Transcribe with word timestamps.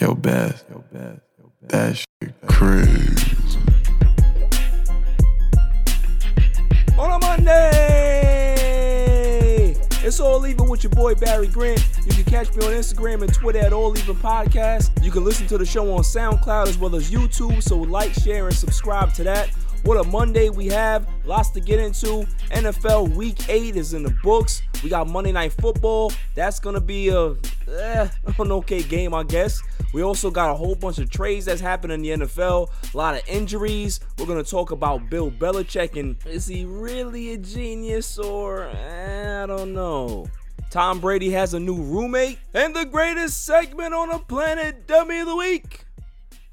Yo, 0.00 0.14
Beth. 0.14 0.64
Yo, 0.70 0.84
Beth. 0.92 1.18
Yo, 1.40 1.50
Beth. 1.60 1.70
That 1.70 1.96
shit 1.96 2.32
crazy. 2.46 3.58
On 6.96 7.10
a 7.10 7.18
Monday, 7.18 8.54
it's 10.04 10.20
all 10.20 10.46
even 10.46 10.68
with 10.68 10.84
your 10.84 10.90
boy 10.90 11.16
Barry 11.16 11.48
Grant. 11.48 11.84
You 12.06 12.12
can 12.12 12.22
catch 12.22 12.54
me 12.54 12.64
on 12.64 12.74
Instagram 12.74 13.22
and 13.22 13.34
Twitter 13.34 13.58
at 13.58 13.72
All 13.72 13.98
Even 13.98 14.14
Podcast. 14.14 15.04
You 15.04 15.10
can 15.10 15.24
listen 15.24 15.48
to 15.48 15.58
the 15.58 15.66
show 15.66 15.92
on 15.92 16.04
SoundCloud 16.04 16.68
as 16.68 16.78
well 16.78 16.94
as 16.94 17.10
YouTube. 17.10 17.60
So 17.60 17.78
like, 17.78 18.14
share, 18.14 18.46
and 18.46 18.54
subscribe 18.54 19.12
to 19.14 19.24
that. 19.24 19.50
What 19.84 19.96
a 19.96 20.04
Monday 20.04 20.50
we 20.50 20.66
have. 20.66 21.08
Lots 21.24 21.50
to 21.50 21.60
get 21.60 21.80
into. 21.80 22.26
NFL 22.50 23.14
Week 23.14 23.48
8 23.48 23.76
is 23.76 23.94
in 23.94 24.02
the 24.02 24.14
books. 24.22 24.62
We 24.82 24.90
got 24.90 25.08
Monday 25.08 25.32
Night 25.32 25.52
Football. 25.52 26.12
That's 26.34 26.60
going 26.60 26.74
to 26.74 26.80
be 26.80 27.08
a, 27.08 27.30
eh, 27.70 28.08
an 28.38 28.52
okay 28.52 28.82
game, 28.82 29.14
I 29.14 29.22
guess. 29.22 29.62
We 29.94 30.02
also 30.02 30.30
got 30.30 30.50
a 30.50 30.54
whole 30.54 30.74
bunch 30.74 30.98
of 30.98 31.10
trades 31.10 31.46
that's 31.46 31.60
happened 31.60 31.92
in 31.92 32.02
the 32.02 32.10
NFL. 32.10 32.68
A 32.92 32.96
lot 32.96 33.14
of 33.14 33.22
injuries. 33.26 34.00
We're 34.18 34.26
going 34.26 34.42
to 34.42 34.50
talk 34.50 34.70
about 34.70 35.08
Bill 35.08 35.30
Belichick 35.30 35.98
and 35.98 36.16
is 36.26 36.46
he 36.46 36.64
really 36.64 37.32
a 37.32 37.38
genius 37.38 38.18
or 38.18 38.64
eh, 38.64 39.42
I 39.42 39.46
don't 39.46 39.72
know. 39.72 40.26
Tom 40.70 41.00
Brady 41.00 41.30
has 41.30 41.54
a 41.54 41.60
new 41.60 41.80
roommate 41.80 42.38
and 42.52 42.76
the 42.76 42.84
greatest 42.84 43.46
segment 43.46 43.94
on 43.94 44.10
the 44.10 44.18
planet, 44.18 44.86
Dummy 44.86 45.20
of 45.20 45.26
the 45.26 45.36
Week. 45.36 45.86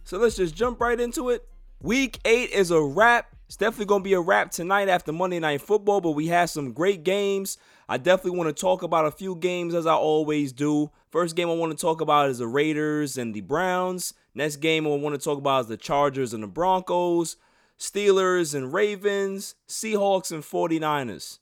So 0.05 0.17
let's 0.17 0.37
just 0.37 0.55
jump 0.55 0.79
right 0.79 0.99
into 0.99 1.29
it. 1.31 1.45
Week 1.81 2.19
8 2.25 2.51
is 2.51 2.71
a 2.71 2.81
wrap. 2.81 3.35
It's 3.47 3.57
definitely 3.57 3.85
going 3.85 4.01
to 4.01 4.09
be 4.09 4.13
a 4.13 4.21
wrap 4.21 4.49
tonight 4.49 4.87
after 4.87 5.11
Monday 5.11 5.39
Night 5.39 5.61
Football, 5.61 6.01
but 6.01 6.11
we 6.11 6.27
have 6.27 6.49
some 6.49 6.71
great 6.71 7.03
games. 7.03 7.57
I 7.87 7.97
definitely 7.97 8.39
want 8.39 8.55
to 8.55 8.59
talk 8.59 8.81
about 8.81 9.05
a 9.05 9.11
few 9.11 9.35
games 9.35 9.75
as 9.75 9.85
I 9.85 9.93
always 9.93 10.51
do. 10.51 10.89
First 11.11 11.35
game 11.35 11.49
I 11.49 11.53
want 11.53 11.77
to 11.77 11.77
talk 11.77 12.01
about 12.01 12.29
is 12.29 12.39
the 12.39 12.47
Raiders 12.47 13.17
and 13.17 13.35
the 13.35 13.41
Browns. 13.41 14.13
Next 14.33 14.55
game 14.57 14.87
I 14.87 14.91
want 14.91 15.19
to 15.19 15.23
talk 15.23 15.37
about 15.37 15.61
is 15.61 15.67
the 15.67 15.77
Chargers 15.77 16.33
and 16.33 16.41
the 16.41 16.47
Broncos, 16.47 17.35
Steelers 17.77 18.55
and 18.55 18.73
Ravens, 18.73 19.55
Seahawks 19.67 20.31
and 20.31 20.43
49ers. 20.43 21.39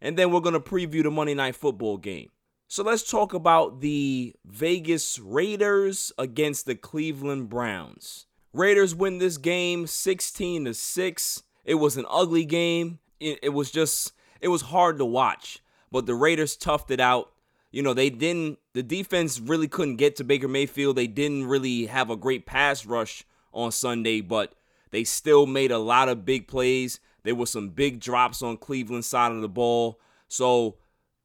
And 0.00 0.16
then 0.16 0.32
we're 0.32 0.40
going 0.40 0.54
to 0.54 0.60
preview 0.60 1.02
the 1.04 1.10
Monday 1.10 1.34
Night 1.34 1.56
Football 1.56 1.98
game. 1.98 2.30
So 2.66 2.82
let's 2.82 3.08
talk 3.08 3.32
about 3.32 3.80
the 3.80 4.34
Vegas 4.44 5.20
Raiders 5.20 6.10
against 6.18 6.66
the 6.66 6.74
Cleveland 6.74 7.48
Browns. 7.48 8.26
Raiders 8.54 8.94
win 8.94 9.18
this 9.18 9.36
game 9.36 9.88
16 9.88 10.66
to 10.66 10.74
6. 10.74 11.42
It 11.64 11.74
was 11.74 11.96
an 11.96 12.06
ugly 12.08 12.44
game. 12.44 13.00
It, 13.18 13.40
it, 13.42 13.48
was 13.48 13.70
just 13.72 14.12
it 14.40 14.48
was 14.48 14.62
hard 14.62 14.96
to 14.98 15.04
watch. 15.04 15.58
But 15.90 16.06
the 16.06 16.14
Raiders 16.14 16.56
toughed 16.56 16.92
it 16.92 17.00
out. 17.00 17.32
You 17.72 17.82
know, 17.82 17.94
they 17.94 18.10
didn't 18.10 18.60
the 18.72 18.84
defense 18.84 19.40
really 19.40 19.66
couldn't 19.66 19.96
get 19.96 20.14
to 20.16 20.24
Baker 20.24 20.46
Mayfield. 20.46 20.94
They 20.94 21.08
didn't 21.08 21.46
really 21.46 21.86
have 21.86 22.10
a 22.10 22.16
great 22.16 22.46
pass 22.46 22.86
rush 22.86 23.24
on 23.52 23.72
Sunday, 23.72 24.20
but 24.20 24.54
they 24.92 25.02
still 25.02 25.46
made 25.46 25.72
a 25.72 25.78
lot 25.78 26.08
of 26.08 26.24
big 26.24 26.46
plays. 26.46 27.00
There 27.24 27.34
were 27.34 27.46
some 27.46 27.70
big 27.70 27.98
drops 27.98 28.40
on 28.40 28.56
Cleveland 28.56 29.04
side 29.04 29.32
of 29.32 29.40
the 29.40 29.48
ball. 29.48 29.98
So 30.28 30.76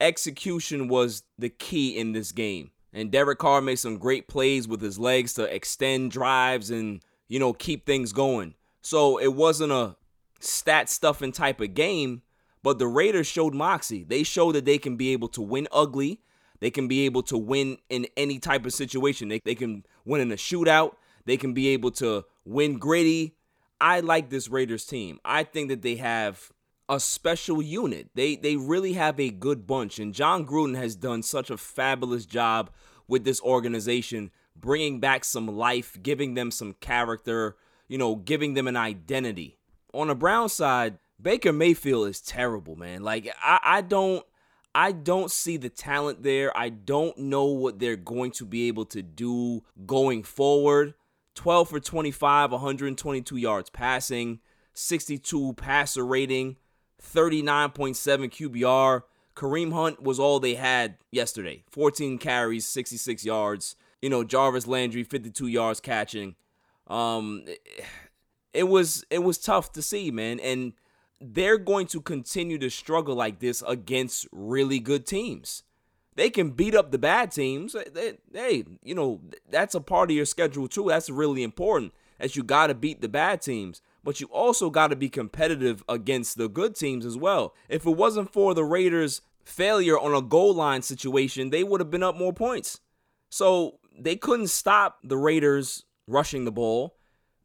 execution 0.02 0.88
was 0.88 1.24
the 1.38 1.50
key 1.50 1.96
in 1.96 2.14
this 2.14 2.32
game. 2.32 2.72
And 2.92 3.12
Derek 3.12 3.38
Carr 3.38 3.62
made 3.62 3.78
some 3.78 4.00
great 4.00 4.28
plays 4.28 4.68
with 4.68 4.82
his 4.82 4.98
legs 4.98 5.36
to 5.36 5.44
extend 5.44 6.10
drives 6.10 6.72
and 6.72 7.02
you 7.30 7.40
know, 7.40 7.54
keep 7.54 7.86
things 7.86 8.12
going. 8.12 8.56
So 8.82 9.18
it 9.18 9.34
wasn't 9.34 9.72
a 9.72 9.96
stat 10.40 10.90
stuffing 10.90 11.32
type 11.32 11.62
of 11.62 11.74
game, 11.74 12.24
but 12.64 12.80
the 12.80 12.88
Raiders 12.88 13.28
showed 13.28 13.54
moxie. 13.54 14.04
They 14.04 14.24
showed 14.24 14.56
that 14.56 14.66
they 14.66 14.78
can 14.78 14.98
be 14.98 15.14
able 15.14 15.30
to 15.30 15.42
win 15.42 15.68
ugly. 15.72 16.22
They 16.60 16.72
can 16.72 16.90
be 16.90 17.06
able 17.06 17.24
to 17.24 17.38
win 17.38 17.78
in 17.90 18.08
any 18.18 18.40
type 18.40 18.66
of 18.66 18.74
situation. 18.74 19.30
They, 19.30 19.40
they 19.46 19.56
can 19.56 19.86
win 20.04 20.20
in 20.20 20.32
a 20.32 20.36
shootout. 20.36 20.96
They 21.26 21.38
can 21.38 21.54
be 21.54 21.70
able 21.70 21.92
to 21.92 22.26
win 22.44 22.78
gritty. 22.78 23.36
I 23.80 24.02
like 24.02 24.30
this 24.30 24.50
Raiders 24.50 24.86
team. 24.86 25.20
I 25.24 25.44
think 25.44 25.70
that 25.70 25.84
they 25.84 25.96
have 25.96 26.52
a 26.90 27.00
special 27.00 27.62
unit. 27.62 28.10
They 28.16 28.36
they 28.36 28.56
really 28.58 28.94
have 28.94 29.20
a 29.20 29.30
good 29.30 29.68
bunch 29.68 30.00
and 30.00 30.14
Jon 30.14 30.46
Gruden 30.46 30.76
has 30.76 30.96
done 30.96 31.22
such 31.22 31.50
a 31.50 31.58
fabulous 31.58 32.26
job 32.26 32.72
with 33.08 33.24
this 33.24 33.40
organization 33.42 34.32
bringing 34.60 35.00
back 35.00 35.24
some 35.24 35.48
life, 35.48 35.98
giving 36.02 36.34
them 36.34 36.52
some 36.52 36.74
character, 36.74 37.56
you 37.88 37.98
know, 37.98 38.16
giving 38.16 38.54
them 38.54 38.68
an 38.68 38.78
identity. 38.78 39.58
On 39.94 40.08
the 40.08 40.16
Brown 40.16 40.50
side, 40.50 41.00
Baker 41.22 41.52
Mayfield 41.52 42.08
is 42.08 42.22
terrible, 42.22 42.76
man. 42.76 43.04
Like 43.04 43.30
I, 43.42 43.60
I 43.64 43.82
don't 43.82 44.24
I 44.74 44.92
don't 44.92 45.32
see 45.32 45.58
the 45.58 45.70
talent 45.70 46.24
there. 46.24 46.56
I 46.56 46.70
don't 46.70 47.18
know 47.18 47.46
what 47.46 47.80
they're 47.80 47.96
going 47.96 48.32
to 48.34 48.46
be 48.46 48.68
able 48.68 48.86
to 48.86 49.02
do 49.02 49.64
going 49.86 50.24
forward. 50.24 50.94
12 51.36 51.70
for 51.70 51.80
25, 51.80 52.52
122 52.52 53.38
yards 53.38 53.70
passing, 53.70 54.40
62 54.74 55.54
passer 55.54 56.06
rating, 56.06 56.58
39.7 57.02 57.96
QBR. 58.30 59.04
Kareem 59.36 59.72
Hunt 59.72 60.04
was 60.04 60.20
all 60.20 60.40
they 60.40 60.56
had 60.56 60.98
yesterday. 61.12 61.64
14 61.72 62.18
carries, 62.18 62.68
66 62.68 63.24
yards 63.26 63.76
you 64.02 64.10
know, 64.10 64.24
Jarvis 64.24 64.68
Landry 64.68 65.04
52 65.04 65.48
yards 65.48 65.80
catching. 65.80 66.36
Um 66.88 67.46
it 68.54 68.68
was 68.68 69.04
it 69.10 69.20
was 69.20 69.38
tough 69.38 69.72
to 69.74 69.82
see, 69.82 70.12
man, 70.12 70.40
and 70.40 70.74
they're 71.22 71.58
going 71.58 71.88
to 71.88 72.02
continue 72.02 72.58
to 72.58 72.70
struggle 72.70 73.16
like 73.16 73.40
this 73.40 73.62
against 73.68 74.28
really 74.32 74.80
good 74.80 75.06
teams. 75.06 75.64
They 76.16 76.30
can 76.30 76.52
beat 76.52 76.76
up 76.76 76.92
the 76.92 76.98
bad 76.98 77.32
teams. 77.32 77.76
Hey, 78.34 78.66
you 78.84 78.96
know, 78.96 79.22
that's 79.50 79.76
a 79.76 79.82
part 79.82 80.10
of 80.10 80.16
your 80.16 80.26
schedule 80.26 80.68
too. 80.68 80.86
That's 80.88 81.10
really 81.10 81.44
important. 81.44 81.94
That 82.20 82.36
you 82.36 82.44
got 82.44 82.68
to 82.68 82.76
beat 82.76 83.00
the 83.00 83.08
bad 83.08 83.42
teams, 83.42 83.82
but 84.04 84.20
you 84.20 84.28
also 84.28 84.70
got 84.70 84.88
to 84.88 84.98
be 84.98 85.08
competitive 85.08 85.84
against 85.88 86.38
the 86.38 86.50
good 86.50 86.76
teams 86.76 87.06
as 87.06 87.16
well. 87.16 87.54
If 87.70 87.86
it 87.86 87.92
wasn't 87.92 88.34
for 88.34 88.54
the 88.54 88.66
Raiders' 88.66 89.22
failure 89.46 89.98
on 89.98 90.14
a 90.14 90.22
goal 90.22 90.54
line 90.54 90.82
situation, 90.82 91.50
they 91.50 91.64
would 91.64 91.80
have 91.80 91.90
been 91.90 92.04
up 92.04 92.18
more 92.18 92.34
points. 92.34 92.82
So 93.30 93.80
they 94.04 94.16
couldn't 94.16 94.48
stop 94.48 95.00
the 95.04 95.18
Raiders 95.18 95.84
rushing 96.08 96.46
the 96.46 96.52
ball. 96.52 96.96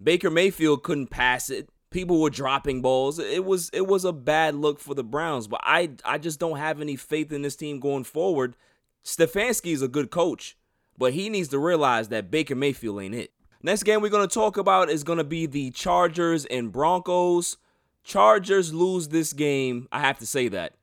Baker 0.02 0.30
Mayfield 0.30 0.82
couldn't 0.82 1.08
pass 1.08 1.50
it. 1.50 1.68
People 1.90 2.20
were 2.20 2.30
dropping 2.30 2.82
balls. 2.82 3.18
It 3.18 3.44
was 3.44 3.70
it 3.72 3.86
was 3.86 4.04
a 4.04 4.12
bad 4.12 4.54
look 4.54 4.80
for 4.80 4.94
the 4.94 5.04
Browns, 5.04 5.46
but 5.46 5.60
I 5.62 5.90
I 6.04 6.18
just 6.18 6.40
don't 6.40 6.58
have 6.58 6.80
any 6.80 6.96
faith 6.96 7.32
in 7.32 7.42
this 7.42 7.56
team 7.56 7.78
going 7.78 8.04
forward. 8.04 8.56
Stefanski 9.04 9.72
is 9.72 9.82
a 9.82 9.88
good 9.88 10.10
coach, 10.10 10.56
but 10.98 11.12
he 11.12 11.28
needs 11.28 11.48
to 11.48 11.58
realize 11.58 12.08
that 12.08 12.30
Baker 12.30 12.54
Mayfield 12.54 13.02
ain't 13.02 13.14
it. 13.14 13.32
Next 13.62 13.84
game 13.84 14.00
we're 14.00 14.08
going 14.08 14.28
to 14.28 14.34
talk 14.34 14.56
about 14.56 14.90
is 14.90 15.04
going 15.04 15.18
to 15.18 15.24
be 15.24 15.46
the 15.46 15.70
Chargers 15.70 16.44
and 16.46 16.72
Broncos. 16.72 17.56
Chargers 18.02 18.74
lose 18.74 19.08
this 19.08 19.32
game, 19.32 19.88
I 19.90 20.00
have 20.00 20.18
to 20.18 20.26
say 20.26 20.48
that. 20.48 20.74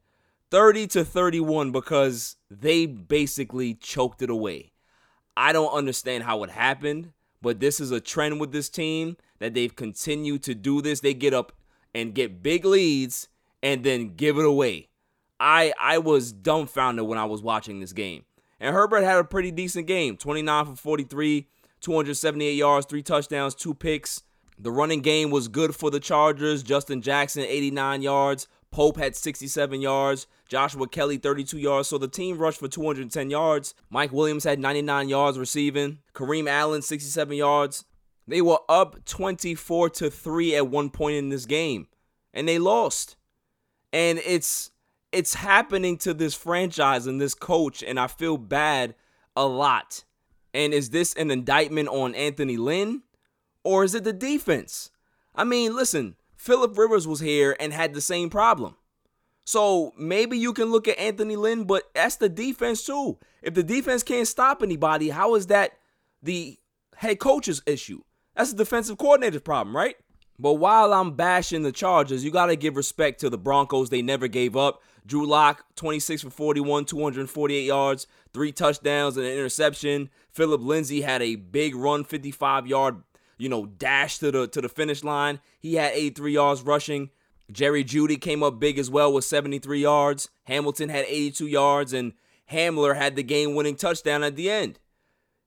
30 0.50 0.88
to 0.88 1.06
31 1.06 1.72
because 1.72 2.36
they 2.50 2.86
basically 2.86 3.76
choked 3.76 4.22
it 4.22 4.30
away. 4.30 4.71
I 5.36 5.54
don't 5.54 5.72
understand 5.72 6.24
how 6.24 6.44
it 6.44 6.50
happened, 6.50 7.14
but 7.42 7.60
this 7.60 7.80
is 7.80 7.92
a 7.92 8.00
trend 8.00 8.40
with 8.40 8.52
this 8.52 8.70
team 8.70 9.18
that 9.40 9.54
they've 9.54 9.76
continued 9.76 10.44
to 10.44 10.56
do 10.56 10.82
this. 10.82 11.00
They 11.00 11.14
get 11.14 11.34
up 11.34 11.54
and 11.94 12.14
get 12.14 12.44
big 12.44 12.66
leads 12.66 13.28
and 13.64 13.84
then 13.84 14.16
give 14.16 14.38
it 14.38 14.46
away. 14.46 14.90
I 15.40 15.74
I 15.80 15.98
was 15.98 16.32
dumbfounded 16.32 17.06
when 17.06 17.18
I 17.18 17.26
was 17.26 17.42
watching 17.42 17.80
this 17.80 17.94
game. 17.94 18.26
And 18.60 18.76
Herbert 18.76 19.04
had 19.04 19.18
a 19.18 19.24
pretty 19.24 19.52
decent 19.52 19.88
game 19.88 20.18
29 20.18 20.66
for 20.66 20.76
43, 20.76 21.48
278 21.82 22.54
yards, 22.54 22.86
three 22.86 23.02
touchdowns, 23.02 23.56
two 23.56 23.74
picks. 23.74 24.22
The 24.60 24.72
running 24.72 25.02
game 25.02 25.32
was 25.32 25.48
good 25.48 25.76
for 25.76 25.90
the 25.90 26.00
Chargers. 26.00 26.62
Justin 26.62 27.02
Jackson, 27.02 27.44
89 27.44 28.04
yards. 28.04 28.48
Pope 28.72 28.98
had 28.98 29.16
67 29.16 29.82
yards. 29.82 30.28
Joshua 30.48 30.88
Kelley 30.88 31.18
32 31.18 31.58
yards. 31.58 31.90
So 31.90 31.98
the 31.98 32.08
team 32.08 32.38
rushed 32.38 32.60
for 32.60 32.68
210 32.68 33.30
yards. 33.30 33.74
Mike 33.90 34.12
Williams 34.12 34.44
had 34.44 34.60
99 34.60 35.10
yards 35.10 35.38
receiving. 35.38 36.00
Kareem 36.14 36.50
Allen, 36.50 36.82
67 36.82 37.36
yards. 37.36 37.86
They 38.28 38.42
were 38.42 38.60
up 38.70 39.04
24 39.06 39.90
to 39.90 40.10
3 40.10 40.56
at 40.56 40.68
one 40.68 40.90
point 40.90 41.18
in 41.18 41.30
this 41.30 41.46
game. 41.46 41.88
And 42.34 42.48
they 42.48 42.60
lost. 42.60 43.18
And 43.92 44.20
it's 44.26 44.72
it's 45.12 45.34
happening 45.34 45.98
to 45.98 46.14
this 46.14 46.34
franchise 46.34 47.06
and 47.06 47.20
this 47.20 47.34
coach, 47.34 47.84
and 47.84 48.00
I 48.00 48.08
feel 48.08 48.38
bad 48.38 48.96
a 49.36 49.46
lot. 49.46 50.06
And 50.54 50.74
is 50.74 50.90
this 50.90 51.14
an 51.16 51.32
indictment 51.32 51.90
on 51.90 52.16
Anthony 52.16 52.58
Lynn? 52.58 53.04
Or 53.64 53.84
is 53.84 53.94
it 53.94 54.04
the 54.04 54.14
defense? 54.14 54.92
I 55.36 55.44
mean, 55.44 55.76
listen, 55.76 56.16
Philip 56.42 56.76
Rivers 56.76 57.08
was 57.08 57.20
here 57.20 57.56
and 57.60 57.72
had 57.72 57.94
the 57.94 58.02
same 58.02 58.28
problem. 58.28 58.76
So 59.46 59.94
maybe 59.96 60.40
you 60.40 60.54
can 60.54 60.72
look 60.72 60.88
at 60.88 60.98
Anthony 60.98 61.36
Lynn, 61.36 61.66
but 61.66 61.92
that's 61.94 62.16
the 62.16 62.30
defense 62.30 62.84
too. 62.84 63.20
If 63.44 63.54
the 63.54 63.62
defense 63.62 64.02
can't 64.02 64.28
stop 64.28 64.64
anybody, 64.64 65.10
how 65.10 65.36
is 65.36 65.46
that 65.48 65.74
the 66.24 66.58
head 66.96 67.20
coach's 67.20 67.62
issue? 67.68 68.02
That's 68.36 68.54
the 68.54 68.58
defensive 68.58 68.98
coordinator's 68.98 69.44
problem, 69.44 69.76
right? 69.76 69.98
But 70.40 70.54
while 70.54 70.94
I'm 70.94 71.12
bashing 71.12 71.62
the 71.62 71.72
Chargers, 71.72 72.26
you 72.26 72.32
got 72.32 72.48
to 72.48 72.56
give 72.56 72.76
respect 72.76 73.20
to 73.20 73.30
the 73.30 73.38
Broncos. 73.38 73.92
They 73.92 74.02
never 74.02 74.28
gave 74.28 74.58
up. 74.58 74.82
Drew 75.06 75.28
Lock, 75.28 75.64
26 75.76 76.24
for 76.24 76.32
41, 76.32 76.86
248 76.86 77.64
yards, 77.64 78.08
three 78.34 78.52
touchdowns 78.52 79.16
and 79.16 79.28
an 79.28 79.32
interception. 79.32 80.10
Philip 80.32 80.62
Lindsay 80.62 81.02
had 81.02 81.22
a 81.22 81.36
big 81.36 81.76
run, 81.76 82.04
55 82.04 82.66
yard, 82.66 83.04
you 83.42 83.50
know, 83.50 83.66
dash 83.66 84.20
to 84.20 84.30
the 84.30 84.48
to 84.48 84.62
the 84.62 84.70
finish 84.70 85.04
line. 85.04 85.40
He 85.60 85.74
had 85.74 85.94
83 85.94 86.34
yards 86.34 86.62
rushing. 86.62 87.10
Jerry 87.52 87.84
Jeudy 87.84 88.22
came 88.22 88.44
up 88.44 88.60
big 88.60 88.78
as 88.78 88.90
well 88.90 89.12
with 89.12 89.26
73 89.26 89.82
yards. 89.82 90.30
Hamilton 90.44 90.90
had 90.90 91.06
82 91.06 91.48
yards, 91.48 91.92
and 91.92 92.14
Hamler 92.52 92.96
had 92.96 93.16
the 93.16 93.24
game-winning 93.24 93.76
touchdown 93.76 94.24
at 94.24 94.36
the 94.36 94.50
end. 94.50 94.78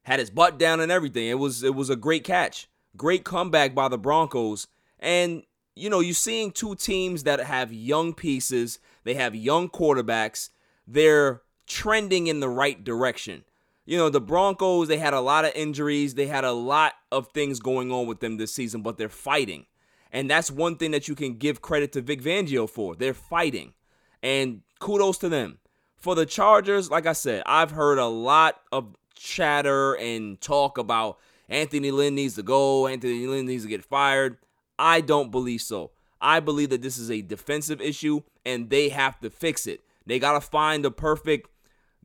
Had 0.02 0.18
his 0.18 0.28
butt 0.28 0.58
down 0.58 0.80
and 0.80 0.90
everything. 0.90 1.28
It 1.28 1.38
was 1.38 1.62
it 1.62 1.76
was 1.76 1.88
a 1.88 1.94
great 1.94 2.24
catch. 2.24 2.68
Great 2.96 3.24
comeback 3.24 3.76
by 3.76 3.86
the 3.86 3.96
Broncos. 3.96 4.66
And 4.98 5.44
you 5.76 5.88
know, 5.88 6.00
you're 6.00 6.14
seeing 6.14 6.50
two 6.50 6.74
teams 6.74 7.22
that 7.22 7.38
have 7.40 7.72
young 7.72 8.12
pieces, 8.12 8.80
they 9.04 9.14
have 9.14 9.36
young 9.36 9.68
quarterbacks, 9.68 10.50
they're 10.84 11.42
trending 11.68 12.26
in 12.26 12.40
the 12.40 12.48
right 12.48 12.82
direction. 12.82 13.44
You 13.86 13.98
know, 13.98 14.08
the 14.08 14.20
Broncos, 14.20 14.88
they 14.88 14.98
had 14.98 15.14
a 15.14 15.20
lot 15.20 15.44
of 15.44 15.52
injuries, 15.54 16.14
they 16.14 16.26
had 16.26 16.44
a 16.44 16.52
lot 16.52 16.94
of 17.12 17.28
things 17.28 17.60
going 17.60 17.92
on 17.92 18.06
with 18.06 18.20
them 18.20 18.38
this 18.38 18.52
season, 18.52 18.82
but 18.82 18.96
they're 18.96 19.08
fighting. 19.08 19.66
And 20.10 20.30
that's 20.30 20.50
one 20.50 20.76
thing 20.76 20.92
that 20.92 21.08
you 21.08 21.14
can 21.14 21.34
give 21.34 21.60
credit 21.60 21.92
to 21.92 22.00
Vic 22.00 22.22
Fangio 22.22 22.68
for. 22.68 22.94
They're 22.94 23.12
fighting. 23.12 23.74
And 24.22 24.62
kudos 24.78 25.18
to 25.18 25.28
them. 25.28 25.58
For 25.96 26.14
the 26.14 26.26
Chargers, 26.26 26.90
like 26.90 27.06
I 27.06 27.14
said, 27.14 27.42
I've 27.46 27.72
heard 27.72 27.98
a 27.98 28.06
lot 28.06 28.60
of 28.70 28.94
chatter 29.14 29.94
and 29.94 30.40
talk 30.40 30.78
about 30.78 31.18
Anthony 31.48 31.90
Lynn 31.90 32.14
needs 32.14 32.34
to 32.34 32.42
go, 32.42 32.86
Anthony 32.86 33.26
Lynn 33.26 33.46
needs 33.46 33.64
to 33.64 33.68
get 33.68 33.84
fired. 33.84 34.38
I 34.78 35.00
don't 35.00 35.30
believe 35.30 35.62
so. 35.62 35.92
I 36.20 36.40
believe 36.40 36.70
that 36.70 36.82
this 36.82 36.96
is 36.96 37.10
a 37.10 37.22
defensive 37.22 37.80
issue 37.80 38.22
and 38.46 38.70
they 38.70 38.88
have 38.90 39.20
to 39.20 39.30
fix 39.30 39.66
it. 39.66 39.80
They 40.06 40.18
got 40.18 40.32
to 40.32 40.40
find 40.40 40.84
the 40.84 40.90
perfect 40.90 41.50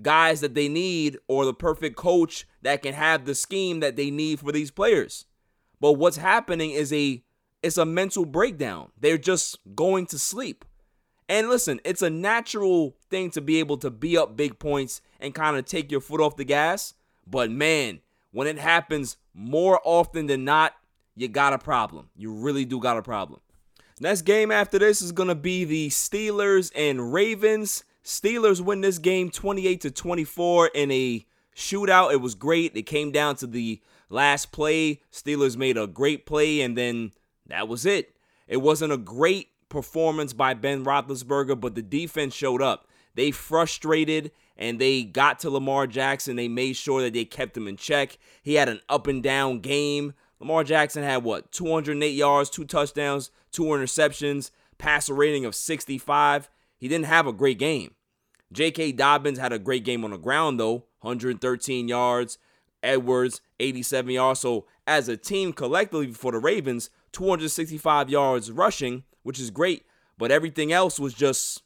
guys 0.01 0.41
that 0.41 0.55
they 0.55 0.67
need 0.67 1.17
or 1.27 1.45
the 1.45 1.53
perfect 1.53 1.95
coach 1.95 2.47
that 2.61 2.81
can 2.81 2.93
have 2.93 3.25
the 3.25 3.35
scheme 3.35 3.79
that 3.79 3.95
they 3.95 4.09
need 4.09 4.39
for 4.39 4.51
these 4.51 4.71
players. 4.71 5.25
But 5.79 5.93
what's 5.93 6.17
happening 6.17 6.71
is 6.71 6.91
a 6.93 7.23
it's 7.61 7.77
a 7.77 7.85
mental 7.85 8.25
breakdown. 8.25 8.91
They're 8.97 9.17
just 9.17 9.57
going 9.75 10.05
to 10.07 10.19
sleep. 10.19 10.63
And 11.27 11.49
listen, 11.49 11.79
it's 11.83 12.01
a 12.01 12.09
natural 12.09 12.95
thing 13.09 13.29
to 13.31 13.41
be 13.41 13.59
able 13.59 13.77
to 13.77 13.91
be 13.91 14.17
up 14.17 14.35
big 14.35 14.59
points 14.59 15.01
and 15.19 15.35
kind 15.35 15.57
of 15.57 15.65
take 15.65 15.91
your 15.91 16.01
foot 16.01 16.21
off 16.21 16.37
the 16.37 16.45
gas. 16.45 16.93
But 17.27 17.51
man, 17.51 17.99
when 18.31 18.47
it 18.47 18.57
happens 18.57 19.17
more 19.33 19.79
often 19.83 20.25
than 20.27 20.43
not, 20.43 20.73
you 21.15 21.27
got 21.27 21.53
a 21.53 21.59
problem. 21.59 22.09
You 22.15 22.31
really 22.31 22.65
do 22.65 22.79
got 22.79 22.97
a 22.97 23.01
problem. 23.01 23.41
Next 23.99 24.21
game 24.21 24.51
after 24.51 24.79
this 24.79 25.01
is 25.01 25.11
going 25.11 25.27
to 25.27 25.35
be 25.35 25.65
the 25.65 25.89
Steelers 25.89 26.71
and 26.75 27.13
Ravens. 27.13 27.83
Steelers 28.03 28.61
win 28.61 28.81
this 28.81 28.97
game 28.97 29.29
28 29.29 29.81
to 29.81 29.91
24 29.91 30.67
in 30.73 30.91
a 30.91 31.25
shootout. 31.55 32.11
It 32.11 32.21
was 32.21 32.35
great. 32.35 32.75
It 32.75 32.83
came 32.83 33.11
down 33.11 33.35
to 33.37 33.47
the 33.47 33.81
last 34.09 34.51
play. 34.51 35.01
Steelers 35.11 35.57
made 35.57 35.77
a 35.77 35.87
great 35.87 36.25
play 36.25 36.61
and 36.61 36.77
then 36.77 37.11
that 37.47 37.67
was 37.67 37.85
it. 37.85 38.15
It 38.47 38.57
wasn't 38.57 38.93
a 38.93 38.97
great 38.97 39.49
performance 39.69 40.33
by 40.33 40.53
Ben 40.53 40.83
Roethlisberger, 40.83 41.59
but 41.59 41.75
the 41.75 41.81
defense 41.81 42.33
showed 42.33 42.61
up. 42.61 42.87
They 43.15 43.31
frustrated 43.31 44.31
and 44.57 44.79
they 44.79 45.03
got 45.03 45.39
to 45.39 45.49
Lamar 45.49 45.87
Jackson. 45.87 46.35
They 46.35 46.47
made 46.47 46.75
sure 46.75 47.01
that 47.01 47.13
they 47.13 47.25
kept 47.25 47.55
him 47.55 47.67
in 47.67 47.77
check. 47.77 48.17
He 48.41 48.55
had 48.55 48.69
an 48.69 48.81
up 48.89 49.07
and 49.07 49.21
down 49.21 49.59
game. 49.59 50.13
Lamar 50.39 50.63
Jackson 50.63 51.03
had 51.03 51.23
what? 51.23 51.51
208 51.51 52.09
yards, 52.09 52.49
two 52.49 52.65
touchdowns, 52.65 53.29
two 53.51 53.63
interceptions, 53.63 54.51
passer 54.77 55.13
rating 55.13 55.45
of 55.45 55.53
65. 55.53 56.49
He 56.79 56.87
didn't 56.87 57.05
have 57.05 57.27
a 57.27 57.33
great 57.33 57.59
game. 57.59 57.93
J.K. 58.51 58.93
Dobbins 58.93 59.37
had 59.37 59.53
a 59.53 59.59
great 59.59 59.83
game 59.83 60.03
on 60.03 60.11
the 60.11 60.17
ground, 60.17 60.59
though 60.59 60.85
113 61.01 61.87
yards. 61.87 62.37
Edwards, 62.81 63.41
87 63.59 64.13
yards. 64.13 64.39
So, 64.39 64.65
as 64.87 65.09
a 65.09 65.17
team 65.17 65.51
collectively 65.53 66.13
for 66.13 66.31
the 66.31 66.39
Ravens, 66.39 66.89
265 67.11 68.09
yards 68.09 68.51
rushing, 68.51 69.03
which 69.23 69.39
is 69.39 69.51
great, 69.51 69.85
but 70.17 70.31
everything 70.31 70.71
else 70.71 70.99
was 70.99 71.13
just 71.13 71.61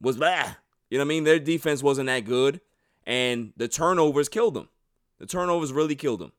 was 0.00 0.16
blah. 0.16 0.54
You 0.90 0.98
know 0.98 1.04
what 1.04 1.08
I 1.08 1.08
mean? 1.08 1.24
Their 1.24 1.38
defense 1.38 1.82
wasn't 1.82 2.06
that 2.06 2.24
good, 2.24 2.60
and 3.06 3.52
the 3.56 3.68
turnovers 3.68 4.28
killed 4.28 4.54
them. 4.54 4.68
The 5.18 5.26
turnovers 5.26 5.72
really 5.72 5.96
killed 5.96 6.20
them. 6.20 6.32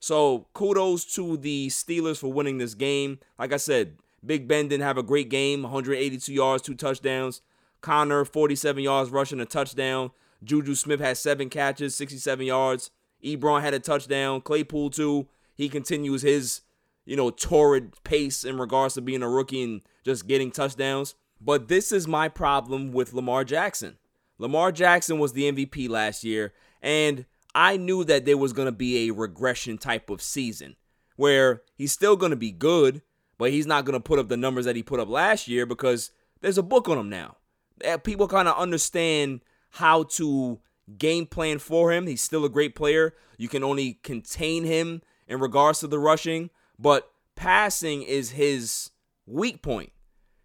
So 0.00 0.48
kudos 0.52 1.04
to 1.14 1.36
the 1.36 1.68
Steelers 1.68 2.18
for 2.18 2.32
winning 2.32 2.58
this 2.58 2.74
game. 2.74 3.20
Like 3.38 3.52
I 3.52 3.58
said, 3.58 3.98
Big 4.24 4.48
Ben 4.48 4.68
didn't 4.68 4.84
have 4.84 4.98
a 4.98 5.02
great 5.02 5.28
game, 5.28 5.62
182 5.62 6.32
yards, 6.32 6.62
two 6.62 6.74
touchdowns. 6.74 7.42
Conner, 7.82 8.24
47 8.24 8.82
yards 8.82 9.10
rushing 9.10 9.40
a 9.40 9.44
touchdown. 9.44 10.10
Juju 10.42 10.74
Smith 10.74 11.00
had 11.00 11.16
seven 11.18 11.50
catches, 11.50 11.94
67 11.94 12.46
yards. 12.46 12.90
Ebron 13.22 13.60
had 13.60 13.74
a 13.74 13.78
touchdown. 13.78 14.40
Claypool 14.40 14.90
too. 14.90 15.28
He 15.54 15.68
continues 15.68 16.22
his 16.22 16.62
you 17.04 17.16
know, 17.16 17.30
torrid 17.30 17.92
pace 18.04 18.44
in 18.44 18.58
regards 18.58 18.94
to 18.94 19.00
being 19.00 19.22
a 19.22 19.28
rookie 19.28 19.62
and 19.62 19.80
just 20.04 20.26
getting 20.26 20.50
touchdowns. 20.50 21.14
But 21.40 21.68
this 21.68 21.90
is 21.90 22.06
my 22.06 22.28
problem 22.28 22.92
with 22.92 23.12
Lamar 23.12 23.44
Jackson. 23.44 23.98
Lamar 24.38 24.72
Jackson 24.72 25.18
was 25.18 25.32
the 25.32 25.50
MVP 25.50 25.88
last 25.88 26.24
year, 26.24 26.52
and 26.80 27.26
I 27.54 27.76
knew 27.76 28.04
that 28.04 28.24
there 28.24 28.38
was 28.38 28.52
going 28.52 28.66
to 28.66 28.72
be 28.72 29.08
a 29.08 29.12
regression 29.12 29.78
type 29.78 30.10
of 30.10 30.22
season 30.22 30.76
where 31.16 31.62
he's 31.74 31.92
still 31.92 32.16
going 32.16 32.30
to 32.30 32.36
be 32.36 32.50
good, 32.50 33.02
but 33.38 33.50
he's 33.50 33.66
not 33.66 33.84
going 33.84 33.94
to 33.94 34.00
put 34.00 34.18
up 34.18 34.28
the 34.28 34.36
numbers 34.36 34.64
that 34.64 34.76
he 34.76 34.82
put 34.82 35.00
up 35.00 35.08
last 35.08 35.48
year 35.48 35.66
because 35.66 36.10
there's 36.40 36.58
a 36.58 36.62
book 36.62 36.88
on 36.88 36.98
him 36.98 37.08
now. 37.08 37.36
Eh, 37.82 37.96
people 37.98 38.28
kind 38.28 38.48
of 38.48 38.56
understand 38.56 39.40
how 39.70 40.04
to 40.04 40.60
game 40.98 41.26
plan 41.26 41.58
for 41.58 41.92
him. 41.92 42.06
He's 42.06 42.22
still 42.22 42.44
a 42.44 42.50
great 42.50 42.74
player. 42.74 43.14
You 43.38 43.48
can 43.48 43.62
only 43.64 43.94
contain 44.02 44.64
him 44.64 45.02
in 45.26 45.40
regards 45.40 45.80
to 45.80 45.86
the 45.86 45.98
rushing 45.98 46.50
but 46.82 47.12
passing 47.36 48.02
is 48.02 48.32
his 48.32 48.90
weak 49.24 49.62
point. 49.62 49.92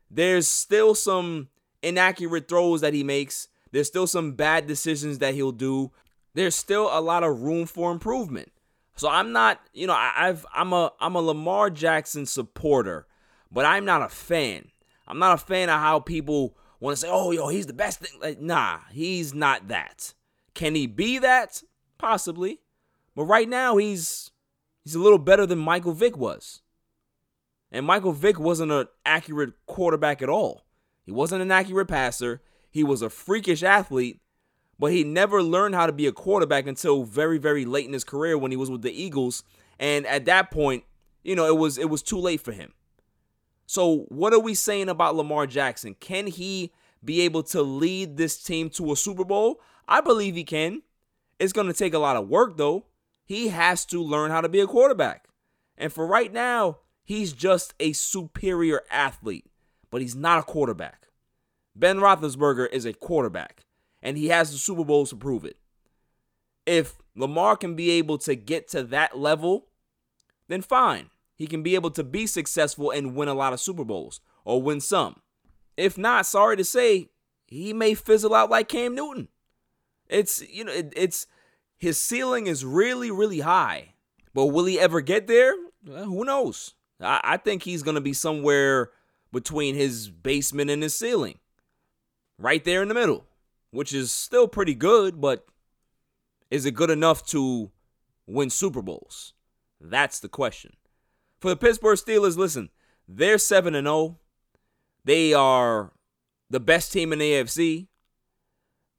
There's 0.10 0.48
still 0.48 0.96
some 0.96 1.50
inaccurate 1.82 2.48
throws 2.48 2.82
that 2.82 2.94
he 2.94 3.04
makes. 3.04 3.50
There's 3.72 3.88
still 3.88 4.08
some 4.08 4.34
bad 4.34 4.68
decisions 4.68 5.18
that 5.18 5.34
he'll 5.34 5.52
do. 5.52 5.92
There's 6.36 6.56
still 6.56 6.90
a 6.92 7.02
lot 7.02 7.24
of 7.24 7.42
room 7.42 7.66
for 7.66 7.92
improvement. 7.92 8.52
So 8.96 9.10
I'm 9.10 9.32
not, 9.32 9.60
you 9.74 9.88
know, 9.88 9.96
I've 9.96 10.46
I'm 10.54 10.74
a 10.74 10.94
I'm 11.00 11.16
a 11.16 11.22
Lamar 11.22 11.70
Jackson 11.70 12.26
supporter, 12.26 13.08
but 13.52 13.66
I'm 13.66 13.86
not 13.86 14.02
a 14.02 14.10
fan. 14.10 14.70
I'm 15.08 15.20
not 15.20 15.34
a 15.34 15.44
fan 15.44 15.70
of 15.70 15.80
how 15.80 16.00
people 16.00 16.56
want 16.80 16.96
to 16.96 17.02
say, 17.02 17.10
"Oh, 17.10 17.32
yo, 17.32 17.48
he's 17.48 17.68
the 17.68 17.74
best 17.74 18.00
thing." 18.00 18.20
Like, 18.22 18.42
nah, 18.42 18.80
he's 18.92 19.34
not 19.34 19.68
that. 19.68 20.14
Can 20.54 20.76
he 20.76 20.88
be 20.88 21.20
that? 21.20 21.64
Possibly. 21.98 22.60
But 23.16 23.24
right 23.24 23.50
now 23.50 23.78
he's 23.78 24.32
He's 24.88 24.96
a 24.96 25.00
little 25.00 25.18
better 25.18 25.46
than 25.46 25.60
Michael 25.60 25.92
Vick 25.92 26.16
was. 26.16 26.62
And 27.74 27.86
Michael 27.86 28.14
Vick 28.14 28.40
wasn't 28.40 28.72
an 28.72 28.88
accurate 29.06 29.52
quarterback 29.66 30.22
at 30.22 30.30
all. 30.30 30.64
He 31.04 31.12
wasn't 31.12 31.42
an 31.42 31.52
accurate 31.52 31.90
passer. 31.90 32.42
He 32.72 32.86
was 32.86 33.02
a 33.02 33.10
freakish 33.10 33.64
athlete, 33.64 34.22
but 34.80 34.94
he 34.94 35.04
never 35.04 35.44
learned 35.44 35.76
how 35.76 35.88
to 35.88 35.92
be 35.92 36.08
a 36.08 36.14
quarterback 36.14 36.68
until 36.68 37.04
very, 37.04 37.38
very 37.38 37.66
late 37.66 37.86
in 37.86 37.92
his 37.92 38.06
career 38.06 38.38
when 38.38 38.52
he 38.52 38.56
was 38.56 38.72
with 38.72 38.82
the 38.82 38.94
Eagles. 38.94 39.44
And 39.78 40.08
at 40.08 40.24
that 40.24 40.52
point, 40.52 40.86
you 41.22 41.36
know, 41.36 41.48
it 41.48 41.58
was 41.58 41.78
it 41.78 41.90
was 41.90 42.02
too 42.02 42.20
late 42.20 42.40
for 42.40 42.54
him. 42.54 42.72
So, 43.68 44.06
what 44.08 44.34
are 44.34 44.40
we 44.40 44.54
saying 44.56 44.88
about 44.88 45.16
Lamar 45.16 45.46
Jackson? 45.46 45.94
Can 46.00 46.28
he 46.28 46.72
be 47.04 47.22
able 47.22 47.44
to 47.44 47.62
lead 47.62 48.16
this 48.16 48.42
team 48.42 48.70
to 48.72 48.94
a 48.94 48.96
Super 48.96 49.26
Bowl? 49.26 49.62
I 49.88 50.00
believe 50.00 50.36
he 50.36 50.46
can. 50.46 50.82
It's 51.38 51.54
going 51.54 51.68
to 51.68 51.74
take 51.74 51.94
a 51.94 52.00
lot 52.00 52.16
of 52.16 52.30
work 52.30 52.58
though. 52.58 52.86
he 53.26 53.50
has 53.50 53.86
to 53.86 54.02
learn 54.02 54.32
how 54.32 54.40
to 54.42 54.50
be 54.50 54.62
a 54.62 54.68
quarterback. 54.68 55.28
And 55.78 55.92
for 55.92 56.08
right 56.08 56.32
now, 56.32 56.78
he's 57.04 57.34
just 57.34 57.74
a 57.80 57.92
superior 57.92 58.82
athlete, 58.90 59.46
but 59.92 60.02
he's 60.02 60.16
not 60.16 60.40
a 60.40 60.44
quarterback. 60.44 61.10
Ben 61.76 61.98
Roethlisberger 61.98 62.72
is 62.72 62.86
a 62.86 62.94
quarterback, 62.94 63.66
and 64.02 64.18
he 64.18 64.30
has 64.30 64.52
the 64.52 64.58
Super 64.58 64.86
Bowls 64.86 65.12
to 65.12 65.18
prove 65.18 65.46
it. 65.46 65.58
If 66.66 66.96
Lamar 67.16 67.58
can 67.58 67.76
be 67.76 67.92
able 67.92 68.18
to 68.20 68.34
get 68.34 68.70
to 68.70 68.82
that 68.84 69.18
level, 69.18 69.68
then 70.48 70.62
fine. 70.62 71.10
He 71.38 71.46
can 71.48 71.62
be 71.62 71.76
able 71.76 71.92
to 71.92 72.04
be 72.04 72.26
successful 72.26 72.90
and 72.90 73.16
win 73.16 73.30
a 73.30 73.36
lot 73.36 73.54
of 73.54 73.62
Super 73.62 73.86
Bowls 73.86 74.20
or 74.44 74.62
win 74.62 74.82
some. 74.82 75.22
If 75.78 75.98
not, 75.98 76.26
sorry 76.26 76.58
to 76.58 76.64
say, 76.64 77.12
he 77.46 77.74
may 77.74 77.94
fizzle 77.94 78.34
out 78.34 78.50
like 78.50 78.68
Cam 78.68 78.96
Newton. 78.96 79.28
It's, 80.10 80.42
you 80.50 80.64
know, 80.64 80.74
it, 80.74 80.92
it's 80.96 81.28
his 81.78 82.02
ceiling 82.02 82.48
is 82.48 82.66
really, 82.66 83.12
really 83.12 83.42
high. 83.42 83.94
But 84.34 84.48
will 84.48 84.66
he 84.66 84.80
ever 84.80 85.00
get 85.02 85.28
there? 85.28 85.54
Well, 85.86 86.06
who 86.06 86.26
knows? 86.26 86.74
I, 87.00 87.22
I 87.24 87.38
think 87.38 87.64
he's 87.64 87.84
to 87.84 88.02
be 88.02 88.14
somewhere 88.14 88.90
between 89.32 89.76
his 89.76 90.10
basement 90.10 90.72
and 90.72 90.82
his 90.82 90.96
ceiling. 90.96 91.38
Right 92.40 92.64
there 92.64 92.82
in 92.82 92.88
the 92.88 92.94
middle, 92.94 93.26
which 93.72 93.94
is 93.94 94.12
still 94.12 94.48
pretty 94.48 94.76
good, 94.76 95.22
but 95.22 95.46
is 96.50 96.66
it 96.66 96.72
good 96.72 96.90
enough 96.90 97.26
to 97.28 97.72
win 98.26 98.50
Super 98.50 98.82
Bowls? 98.82 99.34
That's 99.80 100.20
the 100.20 100.30
question. 100.30 100.74
For 101.40 101.50
the 101.50 101.56
Pittsburgh 101.56 101.98
Steelers, 101.98 102.38
listen, 102.38 102.70
they're 103.08 103.38
7 103.38 103.76
and 103.76 103.86
0. 103.86 104.18
They 105.04 105.34
are 105.34 105.94
the 106.50 106.60
best 106.60 106.92
team 106.92 107.14
in 107.14 107.20
the 107.20 107.32
AFC. 107.32 107.88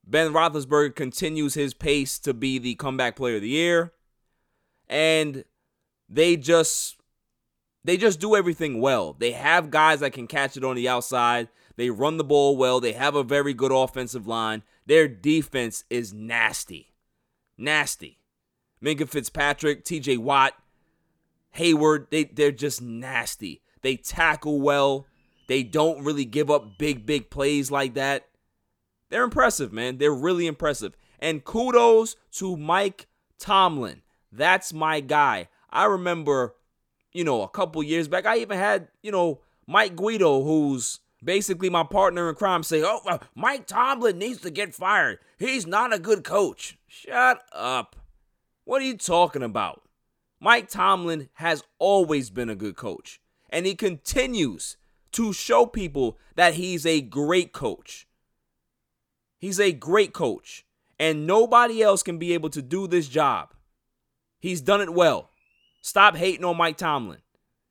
Ben 0.06 0.32
Roethlisberger 0.32 0.94
continues 0.94 1.54
his 1.54 1.74
pace 1.74 2.18
to 2.20 2.32
be 2.32 2.58
the 2.58 2.76
comeback 2.76 3.16
player 3.16 3.36
of 3.36 3.42
the 3.42 3.48
year. 3.48 3.92
And 4.88 5.44
they 6.08 6.36
just 6.36 6.96
they 7.84 7.96
just 7.96 8.20
do 8.20 8.34
everything 8.34 8.80
well. 8.80 9.12
They 9.12 9.32
have 9.32 9.70
guys 9.70 10.00
that 10.00 10.12
can 10.12 10.26
catch 10.26 10.56
it 10.56 10.64
on 10.64 10.76
the 10.76 10.88
outside. 10.88 11.48
They 11.76 11.90
run 11.90 12.16
the 12.16 12.24
ball 12.24 12.56
well. 12.56 12.80
They 12.80 12.92
have 12.92 13.14
a 13.14 13.22
very 13.22 13.54
good 13.54 13.72
offensive 13.72 14.26
line. 14.26 14.62
Their 14.86 15.08
defense 15.08 15.84
is 15.90 16.12
nasty. 16.12 16.94
Nasty. 17.56 18.18
Minkah 18.82 19.08
Fitzpatrick, 19.08 19.84
TJ 19.84 20.18
Watt, 20.18 20.54
Heyward, 21.56 22.10
they, 22.10 22.24
they're 22.24 22.52
just 22.52 22.82
nasty. 22.82 23.62
They 23.82 23.96
tackle 23.96 24.60
well. 24.60 25.06
They 25.48 25.62
don't 25.62 26.04
really 26.04 26.24
give 26.24 26.50
up 26.50 26.78
big, 26.78 27.06
big 27.06 27.30
plays 27.30 27.70
like 27.70 27.94
that. 27.94 28.28
They're 29.10 29.24
impressive, 29.24 29.72
man. 29.72 29.98
They're 29.98 30.12
really 30.12 30.46
impressive. 30.46 30.96
And 31.18 31.44
kudos 31.44 32.16
to 32.32 32.56
Mike 32.56 33.06
Tomlin. 33.38 34.02
That's 34.30 34.72
my 34.72 35.00
guy. 35.00 35.48
I 35.70 35.86
remember, 35.86 36.54
you 37.12 37.24
know, 37.24 37.42
a 37.42 37.48
couple 37.48 37.82
years 37.82 38.08
back, 38.08 38.26
I 38.26 38.38
even 38.38 38.58
had, 38.58 38.88
you 39.02 39.10
know, 39.10 39.40
Mike 39.66 39.96
Guido, 39.96 40.42
who's 40.42 41.00
basically 41.22 41.70
my 41.70 41.82
partner 41.82 42.28
in 42.28 42.34
crime, 42.34 42.62
say, 42.62 42.82
Oh, 42.82 43.00
uh, 43.06 43.18
Mike 43.34 43.66
Tomlin 43.66 44.18
needs 44.18 44.40
to 44.42 44.50
get 44.50 44.74
fired. 44.74 45.18
He's 45.38 45.66
not 45.66 45.94
a 45.94 45.98
good 45.98 46.24
coach. 46.24 46.78
Shut 46.86 47.42
up. 47.52 47.96
What 48.64 48.82
are 48.82 48.86
you 48.86 48.96
talking 48.96 49.42
about? 49.42 49.82
Mike 50.40 50.68
Tomlin 50.68 51.28
has 51.34 51.62
always 51.78 52.30
been 52.30 52.48
a 52.48 52.54
good 52.54 52.76
coach, 52.76 53.20
and 53.50 53.66
he 53.66 53.74
continues 53.74 54.76
to 55.12 55.32
show 55.32 55.66
people 55.66 56.18
that 56.36 56.54
he's 56.54 56.86
a 56.86 57.00
great 57.00 57.52
coach. 57.52 58.06
He's 59.38 59.58
a 59.58 59.72
great 59.72 60.12
coach, 60.12 60.64
and 60.98 61.26
nobody 61.26 61.82
else 61.82 62.02
can 62.02 62.18
be 62.18 62.34
able 62.34 62.50
to 62.50 62.62
do 62.62 62.86
this 62.86 63.08
job. 63.08 63.54
He's 64.38 64.60
done 64.60 64.80
it 64.80 64.94
well. 64.94 65.30
Stop 65.80 66.16
hating 66.16 66.44
on 66.44 66.56
Mike 66.56 66.76
Tomlin. 66.76 67.20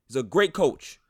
He's 0.06 0.16
a 0.16 0.22
great 0.22 0.52
coach. 0.52 1.00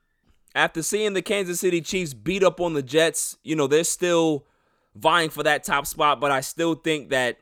After 0.55 0.83
seeing 0.83 1.15
the 1.15 1.23
Kansas 1.23 1.61
City 1.61 1.81
Chiefs 1.81 2.15
beat 2.15 2.43
up 2.43 2.61
on 2.61 2.75
the 2.75 2.83
Jets, 2.83 3.37
you 3.43 3.57
know, 3.57 3.67
they're 3.67 3.85
still 3.85 4.47
vying 4.95 5.31
for 5.31 5.43
that 5.43 5.65
top 5.65 5.87
spot, 5.87 6.21
but 6.21 6.31
I 6.31 6.41
still 6.41 6.75
think 6.75 7.11
that, 7.11 7.39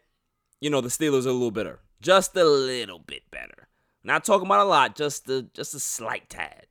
you 0.60 0.70
know, 0.70 0.80
the 0.80 0.88
Steelers 0.88 1.26
are 1.26 1.30
a 1.30 1.32
little 1.32 1.50
better. 1.50 1.80
Just 2.00 2.36
a 2.36 2.44
little 2.44 2.98
bit 2.98 3.22
better. 3.30 3.68
Not 4.06 4.24
talking 4.24 4.46
about 4.46 4.60
a 4.60 4.68
lot, 4.68 4.94
just 4.94 5.28
a 5.28 5.42
just 5.42 5.74
a 5.74 5.80
slight 5.80 6.28
tad. 6.30 6.66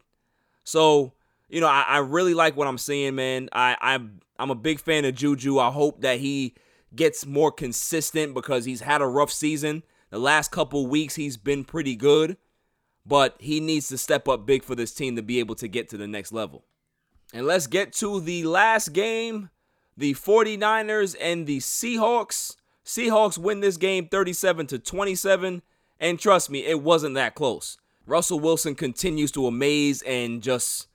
So, 0.64 1.12
you 1.50 1.60
know, 1.60 1.68
I, 1.68 1.82
I 1.82 1.98
really 1.98 2.34
like 2.34 2.56
what 2.56 2.66
I'm 2.66 2.78
seeing, 2.78 3.16
man. 3.16 3.50
I, 3.52 3.76
I'm 3.82 4.22
I'm 4.40 4.52
a 4.52 4.56
big 4.56 4.80
fan 4.80 5.04
of 5.04 5.16
Juju. 5.16 5.60
I 5.60 5.70
hope 5.70 6.00
that 6.02 6.22
he 6.22 6.56
gets 6.96 7.26
more 7.26 7.52
consistent 7.52 8.34
because 8.34 8.64
he's 8.64 8.80
had 8.80 9.02
a 9.02 9.06
rough 9.06 9.34
season. 9.34 9.84
The 10.12 10.18
last 10.18 10.52
couple 10.52 10.88
weeks 10.88 11.16
he's 11.16 11.36
been 11.36 11.66
pretty 11.66 11.98
good, 11.98 12.38
but 13.06 13.36
he 13.40 13.60
needs 13.60 13.90
to 13.90 13.98
step 13.98 14.30
up 14.30 14.46
big 14.46 14.64
for 14.64 14.74
this 14.74 14.94
team 14.94 15.18
to 15.18 15.22
be 15.22 15.40
able 15.40 15.56
to 15.56 15.68
get 15.68 15.90
to 15.90 15.98
the 15.98 16.08
next 16.08 16.32
level. 16.32 16.64
And 17.34 17.46
let's 17.46 17.68
get 17.68 17.92
to 17.94 18.22
the 18.22 18.46
last 18.46 18.94
game 18.94 19.50
the 19.98 20.14
49ers 20.14 21.18
and 21.20 21.48
the 21.48 21.58
Seahawks. 21.58 22.56
Seahawks 22.86 23.38
win 23.38 23.60
this 23.60 23.76
game 23.76 24.08
37 24.08 24.68
to 24.68 24.80
27, 24.80 25.62
and 26.00 26.20
trust 26.20 26.50
me, 26.50 26.66
it 26.66 26.82
wasn't 26.82 27.16
that 27.16 27.36
close. 27.36 27.78
Russell 28.06 28.40
Wilson 28.40 28.76
continues 28.76 29.32
to 29.32 29.48
amaze 29.48 30.02
and 30.04 30.42
just 30.42 30.88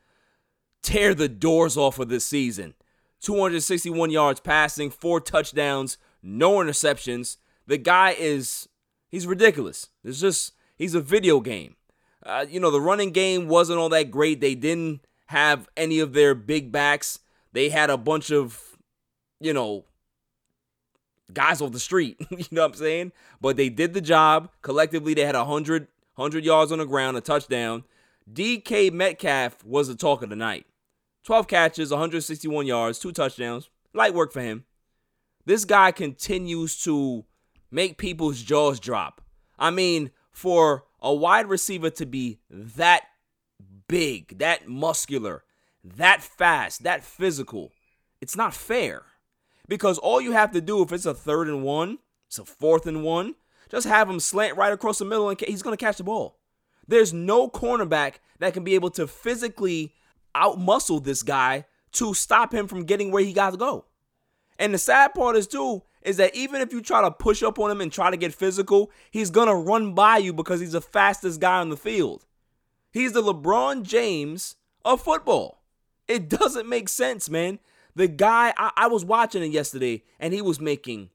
tear 0.82 1.14
the 1.14 1.28
doors 1.28 1.76
off 1.76 1.98
of 1.98 2.08
this 2.08 2.24
season. 2.24 2.74
261 3.20 4.10
yards 4.10 4.40
passing, 4.40 4.90
four 4.90 5.20
touchdowns, 5.20 5.98
no 6.22 6.56
interceptions. 6.56 7.36
The 7.66 7.78
guy 7.78 8.14
is 8.18 8.68
he's 9.08 9.26
ridiculous. 9.26 9.88
It's 10.04 10.20
just 10.20 10.52
he's 10.76 10.94
a 10.94 11.00
video 11.00 11.40
game. 11.40 11.76
Uh, 12.24 12.46
you 12.48 12.60
know, 12.60 12.70
the 12.70 12.80
running 12.80 13.12
game 13.12 13.48
wasn't 13.48 13.78
all 13.78 13.88
that 13.90 14.10
great. 14.10 14.40
They 14.40 14.54
didn't 14.54 15.00
have 15.26 15.68
any 15.76 16.00
of 16.00 16.12
their 16.12 16.34
big 16.34 16.70
backs. 16.70 17.20
They 17.52 17.70
had 17.70 17.90
a 17.90 17.96
bunch 17.96 18.30
of, 18.30 18.76
you 19.40 19.52
know, 19.52 19.84
guys 21.34 21.60
off 21.60 21.72
the 21.72 21.80
street. 21.80 22.16
you 22.30 22.44
know 22.50 22.62
what 22.62 22.72
I'm 22.72 22.74
saying? 22.74 23.12
But 23.40 23.56
they 23.56 23.68
did 23.68 23.94
the 23.94 24.00
job. 24.00 24.50
Collectively, 24.62 25.14
they 25.14 25.24
had 25.24 25.34
100, 25.34 25.88
100 26.14 26.44
yards 26.44 26.72
on 26.72 26.78
the 26.78 26.86
ground, 26.86 27.16
a 27.16 27.20
touchdown. 27.20 27.84
DK 28.32 28.92
Metcalf 28.92 29.64
was 29.64 29.88
the 29.88 29.94
talk 29.94 30.22
of 30.22 30.30
the 30.30 30.36
night. 30.36 30.66
12 31.24 31.48
catches, 31.48 31.90
161 31.90 32.66
yards, 32.66 32.98
two 32.98 33.12
touchdowns. 33.12 33.68
Light 33.92 34.14
work 34.14 34.32
for 34.32 34.40
him. 34.40 34.64
This 35.44 35.64
guy 35.64 35.90
continues 35.92 36.82
to 36.84 37.24
make 37.70 37.98
people's 37.98 38.42
jaws 38.42 38.80
drop. 38.80 39.20
I 39.58 39.70
mean, 39.70 40.10
for 40.30 40.84
a 41.00 41.14
wide 41.14 41.48
receiver 41.48 41.90
to 41.90 42.06
be 42.06 42.38
that 42.50 43.02
big, 43.88 44.38
that 44.38 44.68
muscular, 44.68 45.44
that 45.84 46.22
fast, 46.22 46.82
that 46.84 47.04
physical, 47.04 47.72
it's 48.20 48.36
not 48.36 48.54
fair. 48.54 49.02
Because 49.70 49.98
all 49.98 50.20
you 50.20 50.32
have 50.32 50.50
to 50.50 50.60
do 50.60 50.82
if 50.82 50.90
it's 50.90 51.06
a 51.06 51.14
third 51.14 51.46
and 51.46 51.62
one, 51.62 52.00
it's 52.26 52.40
a 52.40 52.44
fourth 52.44 52.86
and 52.86 53.04
one, 53.04 53.36
just 53.70 53.86
have 53.86 54.10
him 54.10 54.18
slant 54.18 54.56
right 54.56 54.72
across 54.72 54.98
the 54.98 55.04
middle 55.04 55.28
and 55.28 55.40
he's 55.40 55.62
going 55.62 55.76
to 55.76 55.82
catch 55.82 55.96
the 55.96 56.02
ball. 56.02 56.40
There's 56.88 57.12
no 57.12 57.48
cornerback 57.48 58.14
that 58.40 58.52
can 58.52 58.64
be 58.64 58.74
able 58.74 58.90
to 58.90 59.06
physically 59.06 59.94
outmuscle 60.34 61.04
this 61.04 61.22
guy 61.22 61.66
to 61.92 62.14
stop 62.14 62.52
him 62.52 62.66
from 62.66 62.82
getting 62.82 63.12
where 63.12 63.22
he 63.22 63.32
got 63.32 63.52
to 63.52 63.56
go. 63.56 63.84
And 64.58 64.74
the 64.74 64.78
sad 64.78 65.14
part 65.14 65.36
is 65.36 65.46
too 65.46 65.84
is 66.02 66.16
that 66.16 66.34
even 66.34 66.60
if 66.60 66.72
you 66.72 66.80
try 66.80 67.02
to 67.02 67.10
push 67.12 67.40
up 67.44 67.60
on 67.60 67.70
him 67.70 67.80
and 67.80 67.92
try 67.92 68.10
to 68.10 68.16
get 68.16 68.34
physical, 68.34 68.90
he's 69.12 69.30
gonna 69.30 69.54
run 69.54 69.94
by 69.94 70.16
you 70.16 70.32
because 70.32 70.58
he's 70.58 70.72
the 70.72 70.80
fastest 70.80 71.40
guy 71.40 71.60
on 71.60 71.68
the 71.68 71.76
field. 71.76 72.26
He's 72.90 73.12
the 73.12 73.22
LeBron 73.22 73.84
James 73.84 74.56
of 74.84 75.00
football. 75.00 75.62
It 76.08 76.28
doesn't 76.28 76.68
make 76.68 76.88
sense, 76.88 77.30
man. 77.30 77.60
The 77.94 78.08
guy 78.08 78.54
I, 78.56 78.70
I 78.76 78.86
was 78.86 79.04
watching 79.04 79.42
it 79.42 79.52
yesterday, 79.52 80.04
and 80.18 80.32
he 80.32 80.42
was 80.42 80.60
making 80.60 81.10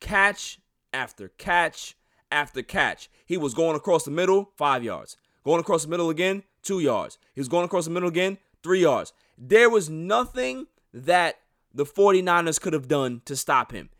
catch 0.00 0.60
after 0.92 1.28
catch 1.28 1.96
after 2.30 2.62
catch. 2.62 3.10
He 3.26 3.36
was 3.36 3.54
going 3.54 3.76
across 3.76 4.04
the 4.04 4.10
middle, 4.10 4.50
five 4.56 4.84
yards. 4.84 5.16
Going 5.44 5.60
across 5.60 5.84
the 5.84 5.88
middle 5.88 6.10
again, 6.10 6.42
two 6.62 6.80
yards. 6.80 7.18
He 7.34 7.40
was 7.40 7.48
going 7.48 7.64
across 7.64 7.86
the 7.86 7.90
middle 7.90 8.08
again, 8.08 8.38
three 8.62 8.82
yards. 8.82 9.12
There 9.36 9.70
was 9.70 9.88
nothing 9.88 10.66
that 10.92 11.36
the 11.72 11.84
49ers 11.84 12.60
could 12.60 12.72
have 12.72 12.88
done 12.88 13.22
to 13.24 13.36
stop 13.36 13.72
him. 13.72 13.90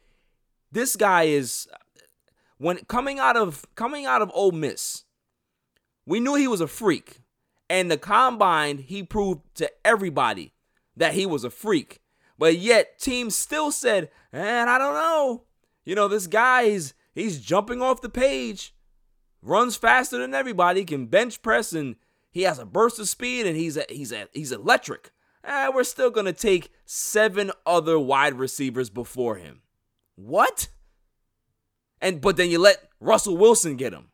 This 0.71 0.97
guy 0.97 1.25
is 1.25 1.69
when 2.59 2.79
coming 2.87 3.19
out 3.19 3.37
of 3.37 3.65
coming 3.75 4.05
out 4.05 4.21
of 4.21 4.31
Ole 4.35 4.53
Miss, 4.53 5.05
we 6.05 6.21
knew 6.21 6.35
he 6.35 6.49
was 6.49 6.61
a 6.61 6.67
freak. 6.67 7.21
And 7.71 7.91
the 7.91 7.99
combine, 7.99 8.79
he 8.79 9.03
proved 9.03 9.43
to 9.57 9.71
everybody 9.85 10.55
that 10.97 11.15
he 11.15 11.27
was 11.27 11.45
a 11.45 11.51
freak. 11.51 12.01
But 12.39 12.59
yet 12.59 12.99
teams 12.99 13.35
still 13.35 13.73
said, 13.73 14.11
and 14.33 14.71
I 14.71 14.79
don't 14.79 14.95
know. 14.95 15.45
You 15.85 15.95
know, 15.95 16.09
this 16.09 16.27
guy 16.27 16.63
is 16.63 16.95
he's 17.15 17.41
jumping 17.41 17.83
off 17.83 18.01
the 18.01 18.09
page, 18.09 18.75
runs 19.43 19.77
faster 19.77 20.19
than 20.19 20.35
everybody, 20.35 20.85
can 20.85 21.07
bench 21.07 21.43
press 21.43 21.73
and 21.73 21.97
he 22.31 22.43
has 22.43 22.59
a 22.59 22.67
burst 22.67 22.99
of 22.99 23.09
speed 23.09 23.47
and 23.47 23.57
he's 23.57 23.77
a, 23.77 23.85
he's 23.89 24.13
a, 24.13 24.29
he's 24.33 24.53
electric. 24.53 25.11
Eh, 25.45 25.69
we're 25.69 25.85
still 25.85 26.11
gonna 26.11 26.33
take 26.33 26.71
seven 26.85 27.51
other 27.67 27.99
wide 27.99 28.35
receivers 28.35 28.91
before 28.91 29.37
him. 29.37 29.63
What? 30.15 30.69
And 32.01 32.21
but 32.21 32.37
then 32.37 32.51
you 32.51 32.59
let 32.59 32.89
Russell 33.01 33.37
Wilson 33.37 33.77
get 33.77 33.93
him. 33.93 34.11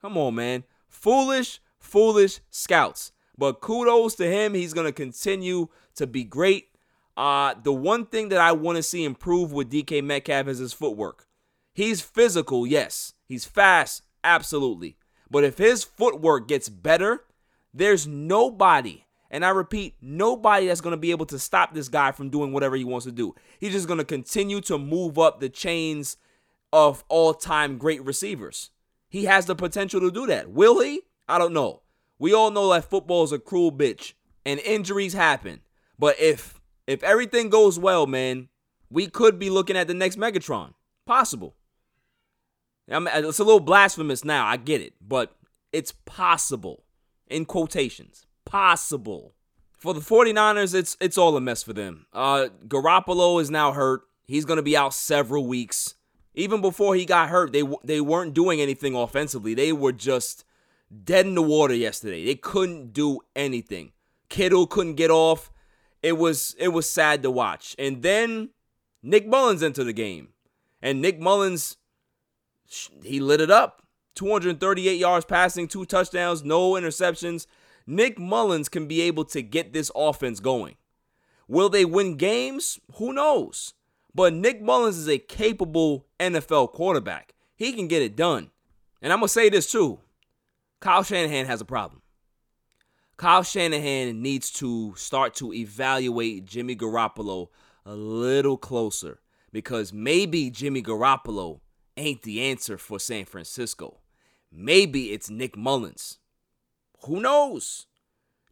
Come 0.00 0.18
on, 0.18 0.34
man. 0.34 0.64
Foolish, 0.88 1.60
foolish 1.78 2.40
scouts. 2.50 3.12
But 3.36 3.60
kudos 3.60 4.14
to 4.16 4.26
him. 4.26 4.54
He's 4.54 4.72
going 4.72 4.86
to 4.86 4.92
continue 4.92 5.68
to 5.96 6.06
be 6.06 6.24
great. 6.24 6.68
Uh, 7.16 7.54
the 7.62 7.72
one 7.72 8.06
thing 8.06 8.28
that 8.30 8.40
I 8.40 8.52
want 8.52 8.76
to 8.76 8.82
see 8.82 9.04
improve 9.04 9.52
with 9.52 9.70
DK 9.70 10.02
Metcalf 10.02 10.48
is 10.48 10.58
his 10.58 10.72
footwork. 10.72 11.26
He's 11.72 12.00
physical, 12.00 12.66
yes. 12.66 13.12
He's 13.26 13.44
fast, 13.44 14.02
absolutely. 14.22 14.96
But 15.30 15.44
if 15.44 15.58
his 15.58 15.84
footwork 15.84 16.48
gets 16.48 16.68
better, 16.68 17.24
there's 17.72 18.06
nobody, 18.06 19.04
and 19.30 19.44
I 19.44 19.50
repeat, 19.50 19.94
nobody 20.00 20.66
that's 20.66 20.80
going 20.80 20.92
to 20.92 20.96
be 20.96 21.10
able 21.10 21.26
to 21.26 21.38
stop 21.38 21.74
this 21.74 21.88
guy 21.88 22.12
from 22.12 22.30
doing 22.30 22.52
whatever 22.52 22.76
he 22.76 22.84
wants 22.84 23.06
to 23.06 23.12
do. 23.12 23.34
He's 23.58 23.72
just 23.72 23.88
going 23.88 23.98
to 23.98 24.04
continue 24.04 24.60
to 24.62 24.78
move 24.78 25.18
up 25.18 25.40
the 25.40 25.48
chains 25.48 26.16
of 26.72 27.04
all 27.08 27.34
time 27.34 27.78
great 27.78 28.04
receivers. 28.04 28.70
He 29.08 29.24
has 29.24 29.46
the 29.46 29.54
potential 29.54 30.00
to 30.00 30.10
do 30.10 30.26
that. 30.26 30.50
Will 30.50 30.80
he? 30.80 31.02
I 31.28 31.38
don't 31.38 31.52
know. 31.52 31.82
We 32.18 32.32
all 32.32 32.50
know 32.50 32.72
that 32.72 32.90
football 32.90 33.24
is 33.24 33.32
a 33.32 33.38
cruel 33.38 33.72
bitch 33.72 34.14
and 34.44 34.60
injuries 34.60 35.14
happen. 35.14 35.60
But 35.98 36.18
if 36.20 36.60
if 36.86 37.02
everything 37.02 37.48
goes 37.48 37.78
well, 37.78 38.06
man, 38.06 38.48
we 38.90 39.06
could 39.06 39.38
be 39.38 39.50
looking 39.50 39.76
at 39.76 39.88
the 39.88 39.94
next 39.94 40.18
Megatron. 40.18 40.74
Possible. 41.06 41.54
I 42.90 42.98
mean, 42.98 43.08
it's 43.14 43.38
a 43.38 43.44
little 43.44 43.60
blasphemous 43.60 44.24
now, 44.24 44.46
I 44.46 44.56
get 44.56 44.80
it, 44.80 44.94
but 45.00 45.34
it's 45.72 45.92
possible. 45.92 46.84
In 47.28 47.46
quotations. 47.46 48.26
Possible. 48.44 49.34
For 49.78 49.94
the 49.94 50.00
49ers, 50.00 50.74
it's 50.74 50.96
it's 51.00 51.18
all 51.18 51.36
a 51.36 51.40
mess 51.40 51.62
for 51.62 51.72
them. 51.72 52.06
Uh 52.12 52.48
Garoppolo 52.68 53.40
is 53.40 53.50
now 53.50 53.72
hurt. 53.72 54.02
He's 54.26 54.44
going 54.44 54.56
to 54.58 54.62
be 54.62 54.76
out 54.76 54.94
several 54.94 55.46
weeks. 55.46 55.94
Even 56.34 56.60
before 56.60 56.94
he 56.94 57.04
got 57.04 57.28
hurt, 57.30 57.52
they 57.52 57.62
they 57.82 58.00
weren't 58.00 58.34
doing 58.34 58.60
anything 58.60 58.94
offensively. 58.94 59.54
They 59.54 59.72
were 59.72 59.92
just 59.92 60.44
dead 61.04 61.26
in 61.26 61.34
the 61.34 61.42
water 61.42 61.74
yesterday. 61.74 62.24
They 62.24 62.34
couldn't 62.34 62.92
do 62.92 63.20
anything. 63.34 63.92
Kittle 64.28 64.66
couldn't 64.66 64.94
get 64.94 65.10
off. 65.10 65.50
It 66.04 66.18
was 66.18 66.54
it 66.58 66.68
was 66.68 66.88
sad 66.88 67.22
to 67.22 67.30
watch. 67.30 67.74
And 67.78 68.02
then 68.02 68.50
Nick 69.02 69.26
Mullens 69.26 69.62
entered 69.62 69.84
the 69.84 69.94
game. 69.94 70.28
And 70.82 71.00
Nick 71.00 71.18
Mullens 71.18 71.78
he 73.02 73.20
lit 73.20 73.40
it 73.40 73.50
up. 73.50 73.82
238 74.14 74.98
yards 74.98 75.24
passing, 75.24 75.66
two 75.66 75.86
touchdowns, 75.86 76.44
no 76.44 76.72
interceptions. 76.72 77.46
Nick 77.86 78.18
Mullens 78.18 78.68
can 78.68 78.86
be 78.86 79.00
able 79.00 79.24
to 79.24 79.40
get 79.40 79.72
this 79.72 79.90
offense 79.96 80.40
going. 80.40 80.76
Will 81.48 81.70
they 81.70 81.86
win 81.86 82.16
games? 82.16 82.78
Who 82.96 83.14
knows? 83.14 83.72
But 84.14 84.34
Nick 84.34 84.60
Mullens 84.60 84.98
is 84.98 85.08
a 85.08 85.18
capable 85.18 86.06
NFL 86.20 86.72
quarterback. 86.72 87.32
He 87.56 87.72
can 87.72 87.88
get 87.88 88.02
it 88.02 88.14
done. 88.14 88.50
And 89.00 89.10
I'm 89.10 89.20
going 89.20 89.28
to 89.28 89.32
say 89.32 89.48
this 89.48 89.72
too 89.72 90.00
Kyle 90.80 91.02
Shanahan 91.02 91.46
has 91.46 91.62
a 91.62 91.64
problem. 91.64 92.02
Kyle 93.16 93.42
Shanahan 93.42 94.22
needs 94.22 94.50
to 94.52 94.94
start 94.96 95.34
to 95.34 95.52
evaluate 95.52 96.44
Jimmy 96.44 96.74
Garoppolo 96.74 97.48
a 97.86 97.94
little 97.94 98.56
closer 98.56 99.20
because 99.52 99.92
maybe 99.92 100.50
Jimmy 100.50 100.82
Garoppolo 100.82 101.60
ain't 101.96 102.22
the 102.22 102.40
answer 102.40 102.76
for 102.76 102.98
San 102.98 103.24
Francisco. 103.24 104.00
Maybe 104.50 105.12
it's 105.12 105.30
Nick 105.30 105.56
Mullens. 105.56 106.18
Who 107.06 107.20
knows? 107.20 107.86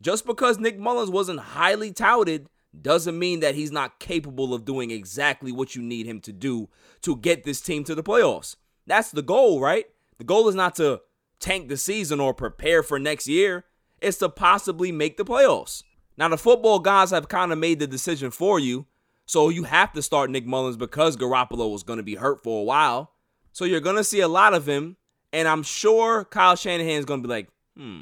Just 0.01 0.27
because 0.27 0.59
Nick 0.59 0.79
Mullens 0.79 1.11
wasn't 1.11 1.41
highly 1.41 1.93
touted 1.93 2.49
doesn't 2.81 3.19
mean 3.19 3.41
that 3.41 3.55
he's 3.55 3.73
not 3.73 3.99
capable 3.99 4.55
of 4.55 4.65
doing 4.65 4.91
exactly 4.91 5.53
what 5.53 5.75
you 5.75 5.83
need 5.83 6.07
him 6.07 6.21
to 6.21 6.33
do 6.33 6.69
to 7.03 7.17
get 7.17 7.45
this 7.45 7.61
team 7.61 7.85
to 7.85 7.95
the 7.95 8.03
playoffs. 8.03 8.57
That's 8.87 9.11
the 9.11 9.23
goal, 9.23 9.61
right? 9.61 9.87
The 10.19 10.25
goal 10.25 10.49
is 10.49 10.55
not 10.55 10.77
to 10.77 11.01
tank 11.39 11.69
the 11.69 11.77
season 11.77 12.21
or 12.21 12.33
prepare 12.33 12.83
for 12.83 12.99
next 12.99 13.27
year, 13.27 13.65
it's 14.03 14.19
to 14.19 14.29
possibly 14.29 14.93
make 14.93 15.17
the 15.17 15.25
playoffs. 15.25 15.83
Now, 16.17 16.29
the 16.29 16.39
football 16.39 16.79
guys 16.79 17.11
have 17.11 17.29
kind 17.29 17.53
of 17.53 17.59
made 17.59 17.79
the 17.79 17.87
decision 17.87 18.31
for 18.31 18.59
you, 18.59 18.87
so 19.25 19.49
you 19.49 19.65
have 19.65 19.93
to 19.95 20.03
start 20.03 20.31
Nick 20.31 20.47
Mullens 20.47 20.77
because 20.77 21.17
Garoppolo 21.17 21.73
was 21.73 21.83
going 21.83 21.97
to 21.97 22.03
be 22.03 22.17
hurt 22.17 22.43
for 22.43 22.61
a 22.61 22.65
while. 22.65 23.13
So 23.53 23.65
you're 23.65 23.81
going 23.81 23.97
to 23.97 24.05
see 24.05 24.21
a 24.21 24.29
lot 24.29 24.55
of 24.55 24.69
him, 24.69 24.97
and 25.33 25.49
I'm 25.49 25.63
sure 25.63 26.25
Kyle 26.25 26.57
Shanahan 26.57 26.99
is 26.99 27.05
going 27.05 27.23
to 27.23 27.29
be 27.29 27.33
like, 27.33 27.49
hmm, 27.77 28.01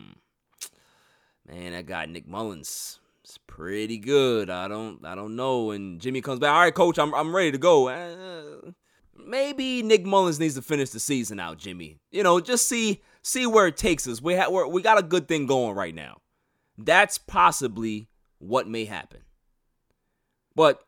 man, 1.46 1.72
that 1.72 1.86
guy 1.86 2.06
Nick 2.06 2.26
Mullens 2.26 2.98
is 3.24 3.38
pretty 3.46 3.98
good. 3.98 4.50
I 4.50 4.68
don't, 4.68 5.04
I 5.04 5.14
don't 5.14 5.36
know. 5.36 5.70
And 5.70 6.00
Jimmy 6.00 6.20
comes 6.20 6.40
back, 6.40 6.52
all 6.52 6.60
right, 6.60 6.74
coach, 6.74 6.98
I'm, 6.98 7.14
I'm 7.14 7.34
ready 7.34 7.52
to 7.52 7.58
go. 7.58 7.88
Uh, 7.88 8.72
maybe 9.26 9.82
Nick 9.82 10.04
Mullens 10.04 10.38
needs 10.40 10.54
to 10.54 10.62
finish 10.62 10.90
the 10.90 11.00
season 11.00 11.40
out, 11.40 11.58
Jimmy. 11.58 11.98
You 12.10 12.22
know, 12.22 12.40
just 12.40 12.68
see 12.68 13.02
see 13.22 13.46
where 13.46 13.66
it 13.66 13.76
takes 13.76 14.06
us. 14.06 14.22
We 14.22 14.34
have 14.34 14.50
we 14.50 14.82
got 14.82 14.98
a 14.98 15.02
good 15.02 15.28
thing 15.28 15.46
going 15.46 15.74
right 15.74 15.94
now. 15.94 16.18
That's 16.78 17.18
possibly 17.18 18.08
what 18.38 18.68
may 18.68 18.84
happen. 18.84 19.20
But 20.54 20.82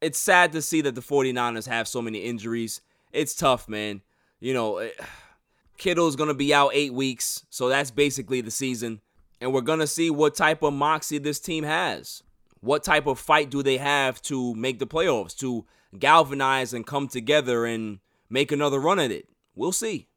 it's 0.00 0.18
sad 0.18 0.52
to 0.52 0.62
see 0.62 0.80
that 0.82 0.94
the 0.94 1.00
49ers 1.00 1.66
have 1.66 1.88
so 1.88 2.02
many 2.02 2.18
injuries. 2.18 2.80
It's 3.12 3.34
tough, 3.34 3.68
man. 3.68 4.02
You 4.40 4.54
know, 4.54 4.78
eh, 4.78 4.90
Kittle's 5.78 6.16
going 6.16 6.28
to 6.28 6.34
be 6.34 6.52
out 6.52 6.72
8 6.74 6.92
weeks, 6.92 7.46
so 7.50 7.68
that's 7.68 7.90
basically 7.90 8.40
the 8.40 8.50
season. 8.50 9.00
And 9.40 9.52
we're 9.52 9.60
going 9.60 9.78
to 9.78 9.86
see 9.86 10.10
what 10.10 10.34
type 10.34 10.62
of 10.62 10.72
moxie 10.72 11.18
this 11.18 11.38
team 11.38 11.62
has. 11.62 12.24
What 12.60 12.82
type 12.82 13.06
of 13.06 13.20
fight 13.20 13.50
do 13.50 13.62
they 13.62 13.78
have 13.78 14.20
to 14.22 14.54
make 14.56 14.80
the 14.80 14.86
playoffs, 14.86 15.36
to 15.38 15.64
galvanize 15.96 16.72
and 16.72 16.86
come 16.86 17.08
together 17.08 17.64
and 17.64 18.00
make 18.28 18.50
another 18.50 18.80
run 18.80 18.98
at 18.98 19.10
it? 19.10 19.28
We'll 19.54 19.72
see. 19.72 20.08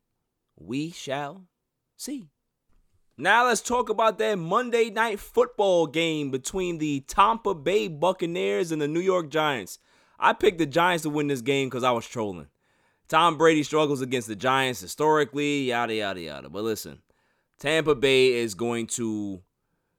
We 0.57 0.91
shall 0.91 1.45
see. 1.97 2.29
Now 3.17 3.45
let's 3.45 3.61
talk 3.61 3.89
about 3.89 4.17
that 4.17 4.39
Monday 4.39 4.89
night 4.89 5.19
football 5.19 5.85
game 5.85 6.31
between 6.31 6.77
the 6.77 7.01
Tampa 7.01 7.53
Bay 7.53 7.87
Buccaneers 7.87 8.71
and 8.71 8.81
the 8.81 8.87
New 8.87 8.99
York 8.99 9.29
Giants. 9.29 9.79
I 10.19 10.33
picked 10.33 10.57
the 10.57 10.65
Giants 10.65 11.03
to 11.03 11.09
win 11.09 11.27
this 11.27 11.41
game 11.41 11.67
because 11.67 11.83
I 11.83 11.91
was 11.91 12.07
trolling. 12.07 12.47
Tom 13.07 13.37
Brady 13.37 13.63
struggles 13.63 14.01
against 14.01 14.27
the 14.27 14.35
Giants 14.35 14.79
historically, 14.79 15.63
yada, 15.63 15.93
yada, 15.93 16.21
yada. 16.21 16.49
But 16.49 16.63
listen, 16.63 17.01
Tampa 17.59 17.93
Bay 17.93 18.33
is 18.33 18.55
going 18.55 18.87
to, 18.87 19.41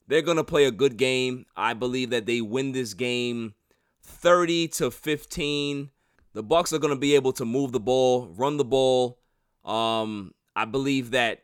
they're 0.09 0.23
going 0.23 0.39
to 0.39 0.45
play 0.45 0.65
a 0.65 0.71
good 0.71 0.97
game. 0.97 1.45
I 1.57 1.75
believe 1.75 2.11
that 2.11 2.27
they 2.27 2.41
win 2.41 2.73
this 2.73 2.95
game 2.95 3.55
30 4.03 4.69
to 4.69 4.91
15. 4.91 5.91
The 6.35 6.43
Bucks 6.43 6.73
are 6.73 6.79
going 6.79 6.95
to 6.95 7.01
be 7.01 7.15
able 7.15 7.33
to 7.35 7.45
move 7.45 7.73
the 7.73 7.81
ball, 7.81 8.29
run 8.37 8.57
the 8.57 8.65
ball. 8.65 9.19
Um, 9.65 10.35
I 10.57 10.65
believe 10.65 11.11
that 11.13 11.43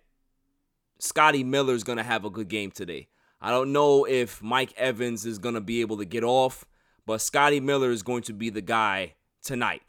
Scotty 0.99 1.45
Miller 1.45 1.75
is 1.75 1.85
going 1.85 1.99
to 1.99 2.05
have 2.05 2.25
a 2.25 2.31
good 2.31 2.49
game 2.49 2.71
today. 2.71 3.09
I 3.41 3.51
don't 3.51 3.73
know 3.73 4.05
if 4.05 4.43
Mike 4.43 4.73
Evans 4.77 5.25
is 5.25 5.39
going 5.39 5.55
to 5.55 5.61
be 5.61 5.81
able 5.81 5.99
to 5.99 6.05
get 6.05 6.25
off, 6.25 6.65
but 7.07 7.21
Scotty 7.21 7.61
Miller 7.61 7.91
is 7.91 8.03
going 8.03 8.23
to 8.23 8.33
be 8.33 8.51
the 8.51 8.61
guy 8.61 9.15
tonight. 9.43 9.83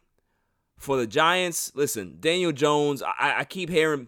For 0.77 0.97
the 0.97 1.07
Giants, 1.07 1.71
listen, 1.75 2.17
Daniel 2.19 2.51
Jones, 2.51 3.01
I, 3.01 3.39
I 3.39 3.43
keep 3.43 3.69
hearing 3.69 4.07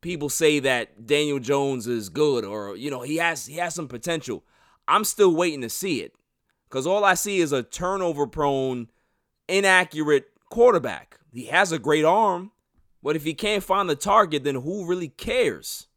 people 0.00 0.28
say 0.28 0.58
that 0.58 1.06
Daniel 1.06 1.38
Jones 1.38 1.86
is 1.86 2.08
good 2.08 2.44
or 2.44 2.76
you 2.76 2.90
know, 2.90 3.02
he 3.02 3.16
has 3.16 3.46
he 3.46 3.56
has 3.56 3.74
some 3.74 3.88
potential. 3.88 4.42
I'm 4.86 5.04
still 5.04 5.34
waiting 5.34 5.62
to 5.62 5.70
see 5.70 6.00
it. 6.00 6.14
Cuz 6.72 6.86
all 6.86 7.04
I 7.04 7.12
see 7.12 7.40
is 7.40 7.52
a 7.52 7.62
turnover 7.62 8.26
prone, 8.26 8.88
inaccurate 9.46 10.30
quarterback. 10.48 11.20
He 11.30 11.44
has 11.46 11.70
a 11.70 11.78
great 11.78 12.06
arm, 12.06 12.50
but 13.02 13.14
if 13.14 13.24
he 13.24 13.34
can't 13.34 13.62
find 13.62 13.90
the 13.90 13.94
target, 13.94 14.44
then 14.44 14.54
who 14.54 14.86
really 14.86 15.10
cares? 15.10 15.88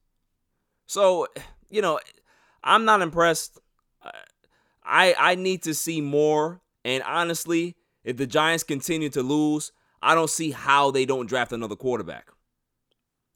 So, 0.85 1.27
you 1.69 1.81
know, 1.81 2.01
I'm 2.61 2.83
not 2.83 3.01
impressed. 3.01 3.57
I 4.83 5.15
I 5.17 5.35
need 5.35 5.63
to 5.63 5.73
see 5.73 6.01
more. 6.01 6.59
And 6.83 7.01
honestly, 7.03 7.77
if 8.03 8.17
the 8.17 8.27
Giants 8.27 8.63
continue 8.63 9.09
to 9.11 9.23
lose, 9.23 9.71
I 10.01 10.13
don't 10.13 10.29
see 10.29 10.51
how 10.51 10.91
they 10.91 11.05
don't 11.05 11.25
draft 11.25 11.53
another 11.53 11.77
quarterback. 11.77 12.31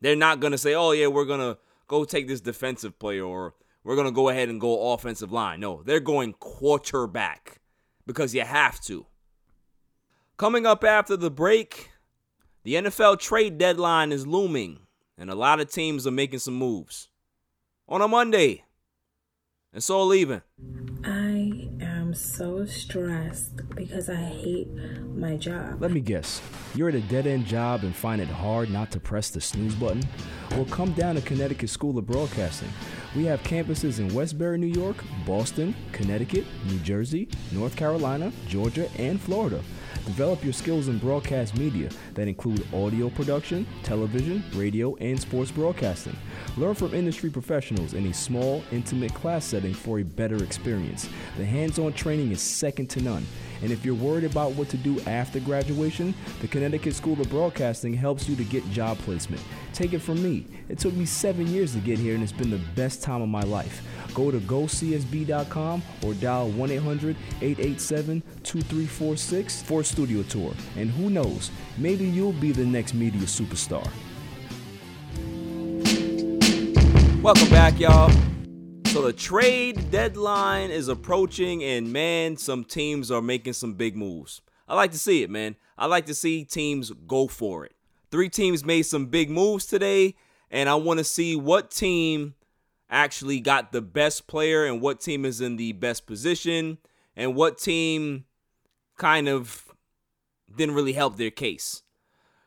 They're 0.01 0.17
not 0.27 0.41
gonna 0.41 0.57
say, 0.57 0.75
"Oh 0.75 0.91
yeah, 0.91 1.07
we're 1.07 1.23
gonna 1.23 1.57
go 1.87 2.03
take 2.03 2.27
this 2.27 2.41
defensive 2.41 2.99
player," 2.99 3.23
or 3.23 3.55
"We're 3.83 3.95
gonna 3.95 4.11
go 4.11 4.29
ahead 4.29 4.49
and 4.49 4.59
go 4.59 4.93
offensive 4.93 5.31
line." 5.31 5.59
No, 5.59 5.83
they're 5.83 5.99
going 5.99 6.33
quarterback 6.33 7.61
because 8.05 8.33
you 8.33 8.41
have 8.41 8.79
to. 8.81 9.05
Coming 10.37 10.65
up 10.65 10.83
after 10.83 11.17
the 11.17 11.31
break, 11.31 11.91
the 12.63 12.75
NFL 12.75 13.17
trade 13.19 13.57
deadline 13.57 14.11
is 14.11 14.25
looming, 14.25 14.87
and 15.17 15.29
a 15.29 15.35
lot 15.35 15.59
of 15.59 15.71
teams 15.71 16.07
are 16.07 16.11
making 16.11 16.39
some 16.39 16.55
moves 16.55 17.09
on 17.87 18.01
a 18.01 18.07
Monday. 18.07 18.65
And 19.73 19.83
so 19.83 20.03
leaving. 20.03 20.41
So 22.19 22.65
stressed 22.65 23.73
because 23.75 24.09
I 24.09 24.15
hate 24.15 24.67
my 25.15 25.37
job. 25.37 25.81
Let 25.81 25.91
me 25.91 26.01
guess. 26.01 26.41
You're 26.75 26.89
at 26.89 26.95
a 26.95 27.01
dead 27.01 27.25
end 27.25 27.45
job 27.45 27.83
and 27.83 27.95
find 27.95 28.21
it 28.21 28.27
hard 28.27 28.69
not 28.69 28.91
to 28.91 28.99
press 28.99 29.29
the 29.29 29.39
snooze 29.39 29.73
button? 29.73 30.03
Well, 30.51 30.65
come 30.65 30.91
down 30.91 31.15
to 31.15 31.21
Connecticut 31.21 31.69
School 31.69 31.97
of 31.97 32.05
Broadcasting. 32.05 32.69
We 33.15 33.23
have 33.25 33.41
campuses 33.43 33.99
in 33.99 34.13
Westbury, 34.13 34.57
New 34.57 34.67
York, 34.67 34.97
Boston, 35.25 35.73
Connecticut, 35.93 36.45
New 36.67 36.79
Jersey, 36.79 37.29
North 37.53 37.77
Carolina, 37.77 38.33
Georgia, 38.47 38.89
and 38.97 39.19
Florida. 39.19 39.61
Develop 40.05 40.43
your 40.43 40.53
skills 40.53 40.87
in 40.87 40.97
broadcast 40.97 41.57
media 41.57 41.89
that 42.13 42.27
include 42.27 42.65
audio 42.73 43.09
production, 43.09 43.65
television, 43.83 44.43
radio, 44.53 44.95
and 44.97 45.19
sports 45.19 45.51
broadcasting. 45.51 46.15
Learn 46.57 46.75
from 46.75 46.93
industry 46.93 47.29
professionals 47.29 47.93
in 47.93 48.05
a 48.07 48.13
small, 48.13 48.63
intimate 48.71 49.13
class 49.13 49.45
setting 49.45 49.73
for 49.73 49.99
a 49.99 50.03
better 50.03 50.43
experience. 50.43 51.09
The 51.37 51.45
hands 51.45 51.79
on 51.79 51.93
training 51.93 52.31
is 52.31 52.41
second 52.41 52.89
to 52.91 53.01
none. 53.01 53.25
And 53.61 53.71
if 53.71 53.83
you're 53.83 53.95
worried 53.95 54.23
about 54.23 54.53
what 54.53 54.69
to 54.69 54.77
do 54.77 54.99
after 55.01 55.39
graduation, 55.39 56.13
the 56.41 56.47
Connecticut 56.47 56.95
School 56.95 57.19
of 57.19 57.29
Broadcasting 57.29 57.93
helps 57.93 58.29
you 58.29 58.35
to 58.35 58.43
get 58.43 58.69
job 58.71 58.97
placement. 58.99 59.41
Take 59.79 59.93
it 59.93 59.99
from 59.99 60.21
me. 60.21 60.45
It 60.67 60.77
took 60.77 60.93
me 60.93 61.05
seven 61.05 61.47
years 61.47 61.71
to 61.71 61.79
get 61.79 61.97
here, 61.97 62.13
and 62.13 62.21
it's 62.21 62.33
been 62.33 62.49
the 62.49 62.59
best 62.75 63.01
time 63.01 63.21
of 63.21 63.29
my 63.29 63.43
life. 63.43 63.81
Go 64.13 64.29
to 64.29 64.37
gocsb.com 64.39 65.81
or 66.03 66.13
dial 66.15 66.49
1 66.49 66.71
800 66.71 67.15
887 67.39 68.21
2346 68.43 69.61
for 69.61 69.79
a 69.79 69.83
studio 69.85 70.21
tour. 70.23 70.53
And 70.75 70.91
who 70.91 71.09
knows, 71.09 71.49
maybe 71.77 72.03
you'll 72.03 72.33
be 72.33 72.51
the 72.51 72.65
next 72.65 72.93
media 72.93 73.21
superstar. 73.21 73.89
Welcome 77.23 77.47
back, 77.47 77.79
y'all. 77.79 78.11
So 78.87 79.01
the 79.01 79.13
trade 79.13 79.91
deadline 79.91 80.71
is 80.71 80.89
approaching, 80.89 81.63
and 81.63 81.93
man, 81.93 82.35
some 82.35 82.65
teams 82.65 83.11
are 83.11 83.21
making 83.21 83.53
some 83.53 83.75
big 83.75 83.95
moves. 83.95 84.41
I 84.67 84.75
like 84.75 84.91
to 84.91 84.99
see 84.99 85.23
it, 85.23 85.29
man. 85.29 85.55
I 85.77 85.85
like 85.85 86.05
to 86.07 86.13
see 86.13 86.43
teams 86.43 86.91
go 87.07 87.29
for 87.29 87.65
it. 87.65 87.71
Three 88.11 88.29
teams 88.29 88.65
made 88.65 88.83
some 88.83 89.07
big 89.07 89.29
moves 89.29 89.65
today, 89.65 90.15
and 90.49 90.67
I 90.67 90.75
want 90.75 90.97
to 90.97 91.03
see 91.03 91.35
what 91.35 91.71
team 91.71 92.35
actually 92.89 93.39
got 93.39 93.71
the 93.71 93.81
best 93.81 94.27
player 94.27 94.65
and 94.65 94.81
what 94.81 94.99
team 94.99 95.25
is 95.25 95.41
in 95.41 95.57
the 95.57 95.73
best 95.73 96.07
position 96.07 96.79
and 97.15 97.35
what 97.35 97.59
team 97.59 98.25
kind 98.97 99.29
of 99.29 99.65
didn't 100.55 100.75
really 100.75 100.93
help 100.93 101.17
their 101.17 101.29
case. 101.29 101.83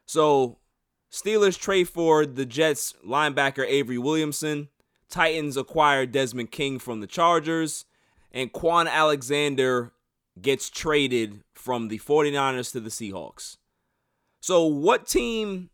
So, 0.06 0.58
Steelers 1.12 1.58
trade 1.58 1.88
for 1.88 2.26
the 2.26 2.46
Jets 2.46 2.94
linebacker 3.06 3.66
Avery 3.66 3.98
Williamson. 3.98 4.68
Titans 5.10 5.58
acquire 5.58 6.06
Desmond 6.06 6.50
King 6.50 6.78
from 6.78 7.00
the 7.00 7.06
Chargers. 7.06 7.84
And 8.32 8.50
Kwon 8.50 8.88
Alexander 8.90 9.92
gets 10.40 10.70
traded 10.70 11.42
from 11.54 11.88
the 11.88 11.98
49ers 11.98 12.72
to 12.72 12.80
the 12.80 12.88
Seahawks. 12.88 13.58
So, 14.42 14.66
what 14.66 15.06
team 15.06 15.70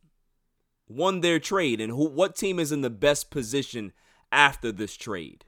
won 0.91 1.23
their 1.23 1.39
trade 1.39 1.81
and 1.81 1.91
who 1.91 2.07
what 2.07 2.37
team 2.37 2.59
is 2.61 2.71
in 2.71 2.83
the 2.83 2.91
best 2.91 3.31
position 3.31 3.93
after 4.31 4.71
this 4.71 4.95
trade? 4.95 5.47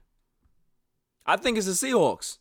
I 1.23 1.37
think 1.37 1.55
it's 1.55 1.67
the 1.67 1.73
Seahawks. 1.73 2.39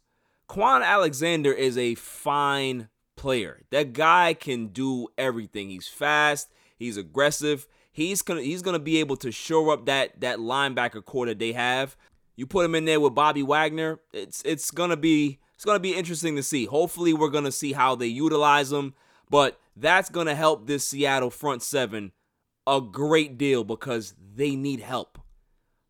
Kwon 0.49 0.83
Alexander 0.83 1.53
is 1.53 1.77
a 1.77 1.97
fine 1.97 2.89
player. 3.15 3.61
That 3.69 3.93
guy 3.93 4.33
can 4.33 4.69
do 4.69 5.09
everything. 5.19 5.69
He's 5.69 5.87
fast, 5.87 6.51
he's 6.79 6.97
aggressive. 6.97 7.67
He's 7.93 8.23
gonna 8.23 8.41
he's 8.41 8.63
gonna 8.63 8.79
be 8.79 9.01
able 9.01 9.19
to 9.19 9.31
shore 9.31 9.75
up 9.75 9.85
that 9.85 10.19
that 10.23 10.39
linebacker 10.39 11.05
corps 11.05 11.27
that 11.27 11.39
they 11.39 11.53
have. 11.53 11.95
You 12.37 12.47
put 12.47 12.65
him 12.65 12.75
in 12.75 12.87
there 12.87 13.01
with 13.01 13.15
Bobby 13.15 13.43
Wagner, 13.43 14.01
it's 14.15 14.43
it's 14.47 14.71
gonna 14.71 14.97
be 14.97 15.41
it's 15.57 15.67
gonna 15.67 15.79
be 15.79 15.95
interesting 15.95 16.37
to 16.37 16.43
see. 16.43 16.65
Hopefully, 16.65 17.13
we're 17.13 17.29
gonna 17.29 17.53
see 17.53 17.75
how 17.75 17.97
they 17.97 18.07
utilize 18.07 18.73
him, 18.73 18.95
but 19.29 19.61
that's 19.77 20.09
gonna 20.09 20.35
help 20.35 20.67
this 20.67 20.89
Seattle 20.89 21.31
front 21.31 21.63
seven 21.63 22.13
a 22.67 22.81
great 22.81 23.39
deal 23.39 23.65
because 23.65 24.15
they 24.35 24.55
need 24.55 24.81
help. 24.81 25.19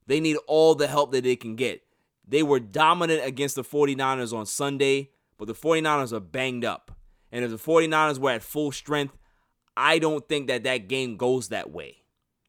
They 0.06 0.20
need 0.20 0.38
all 0.46 0.74
the 0.74 0.86
help 0.86 1.12
that 1.12 1.24
they 1.24 1.36
can 1.36 1.56
get. 1.56 1.82
They 2.26 2.42
were 2.42 2.60
dominant 2.60 3.24
against 3.24 3.56
the 3.56 3.64
49ers 3.64 4.32
on 4.32 4.46
Sunday, 4.46 5.10
but 5.36 5.46
the 5.46 5.54
49ers 5.54 6.12
are 6.12 6.20
banged 6.20 6.64
up. 6.64 6.92
And 7.32 7.44
if 7.44 7.50
the 7.50 7.56
49ers 7.56 8.18
were 8.18 8.30
at 8.30 8.42
full 8.42 8.72
strength, 8.72 9.16
I 9.76 9.98
don't 9.98 10.28
think 10.28 10.48
that 10.48 10.64
that 10.64 10.88
game 10.88 11.16
goes 11.16 11.48
that 11.48 11.70
way. 11.70 12.02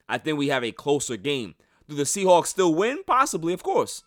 I 0.08 0.17
think 0.17 0.38
we 0.38 0.50
have 0.50 0.63
a 0.63 0.72
closer 0.72 1.17
game. 1.17 1.56
Do 1.88 1.96
the 1.96 2.04
Seahawks 2.04 2.48
still 2.48 2.74
win? 2.74 3.04
Possibly, 3.06 3.54
of 3.54 3.63
course. 3.63 4.04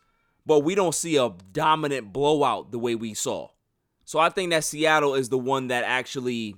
But 0.46 0.60
we 0.60 0.74
don't 0.74 0.94
see 0.94 1.16
a 1.16 1.30
dominant 1.52 2.12
blowout 2.12 2.70
the 2.70 2.78
way 2.78 2.94
we 2.94 3.14
saw. 3.14 3.48
So 4.04 4.18
I 4.18 4.28
think 4.28 4.50
that 4.50 4.64
Seattle 4.64 5.14
is 5.14 5.28
the 5.28 5.38
one 5.38 5.68
that 5.68 5.84
actually 5.84 6.56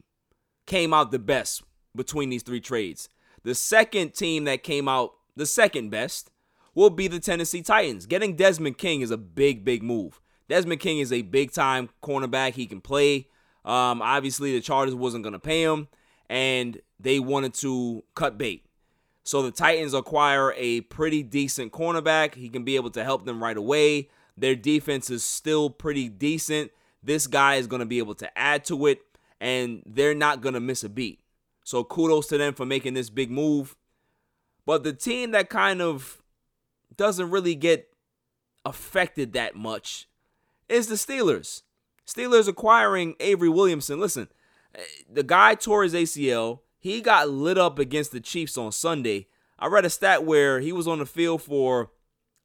came 0.67 0.93
out 0.93 1.11
the 1.11 1.19
best 1.19 1.63
between 1.95 2.31
these 2.31 2.43
three 2.43 2.61
trades. 2.61 3.09
The 3.43 3.55
second 3.55 4.15
team 4.15 4.45
that 4.45 4.63
came 4.63 4.89
out 4.89 5.13
the 5.37 5.47
second 5.47 5.91
best 5.91 6.31
will 6.75 6.91
be 6.91 7.09
the 7.09 7.21
Tennessee 7.21 7.63
Titans. 7.63 8.07
Getting 8.07 8.37
Desmond 8.37 8.79
King 8.79 9.01
is 9.01 9.11
a 9.11 9.17
big, 9.17 9.65
big 9.65 9.83
move. 9.83 10.21
Desmond 10.49 10.81
King 10.81 10.99
is 10.99 11.13
a 11.13 11.23
big 11.23 11.53
time 11.53 11.89
cornerback. 12.03 12.55
He 12.55 12.67
can 12.67 12.81
play. 12.81 13.29
Um, 13.65 14.01
obviously, 14.01 14.53
the 14.53 14.61
Chargers 14.61 14.95
wasn't 14.95 15.25
going 15.25 15.33
to 15.33 15.39
pay 15.39 15.63
him, 15.63 15.89
and 16.29 16.81
they 17.01 17.19
wanted 17.19 17.55
to 17.55 18.05
cut 18.15 18.39
bait. 18.39 18.65
So 19.25 19.43
the 19.43 19.51
Titans 19.51 19.93
acquire 19.93 20.55
a 20.57 20.83
pretty 20.83 21.25
decent 21.25 21.73
cornerback. 21.73 22.35
He 22.35 22.49
can 22.49 22.63
be 22.63 22.77
able 22.77 22.91
to 22.91 23.03
help 23.03 23.25
them 23.25 23.43
right 23.43 23.57
away. 23.57 24.09
Their 24.37 24.55
defense 24.55 25.11
is 25.11 25.25
still 25.25 25.69
pretty 25.69 26.09
decent. 26.09 26.71
This 27.03 27.27
guy 27.27 27.57
is 27.57 27.67
going 27.67 27.81
to 27.81 27.87
be 27.87 27.99
able 27.99 28.15
to 28.17 28.39
add 28.39 28.65
to 28.67 28.87
it, 28.87 29.01
and 29.41 29.83
they're 29.87 30.15
not 30.15 30.41
going 30.41 30.55
to 30.55 30.61
miss 30.61 30.85
a 30.85 30.89
beat. 30.89 31.21
So 31.65 31.85
kudos 31.85 32.29
to 32.29 32.39
them 32.39 32.55
for 32.55 32.65
making 32.65 32.95
this 32.95 33.11
big 33.11 33.31
move. 33.31 33.77
But 34.65 34.85
the 34.85 34.93
team 34.93 35.33
that 35.33 35.49
kind 35.49 35.83
of 35.83 36.23
doesn't 36.97 37.31
really 37.31 37.55
get 37.55 37.89
affected 38.65 39.33
that 39.33 39.55
much 39.55 40.09
is 40.69 40.89
the 40.89 40.95
Steelers. 40.95 41.63
Steelers 42.07 42.49
acquiring 42.49 43.15
Avery 43.21 43.49
Williamson. 43.49 44.01
Listen, 44.01 44.29
the 45.11 45.23
guy 45.23 45.55
tore 45.55 45.83
his 45.83 45.95
ACL. 45.95 46.61
He 46.79 47.01
got 47.01 47.29
lit 47.29 47.59
up 47.59 47.79
against 47.79 48.13
the 48.13 48.21
Chiefs 48.21 48.57
on 48.57 48.73
Sunday. 48.73 49.27
I 49.59 49.67
read 49.67 49.85
a 49.85 49.91
stat 49.91 50.25
where 50.25 50.61
he 50.61 50.73
was 50.73 50.87
on 50.87 50.99
the 50.99 51.07
field 51.07 51.43
for 51.43 51.91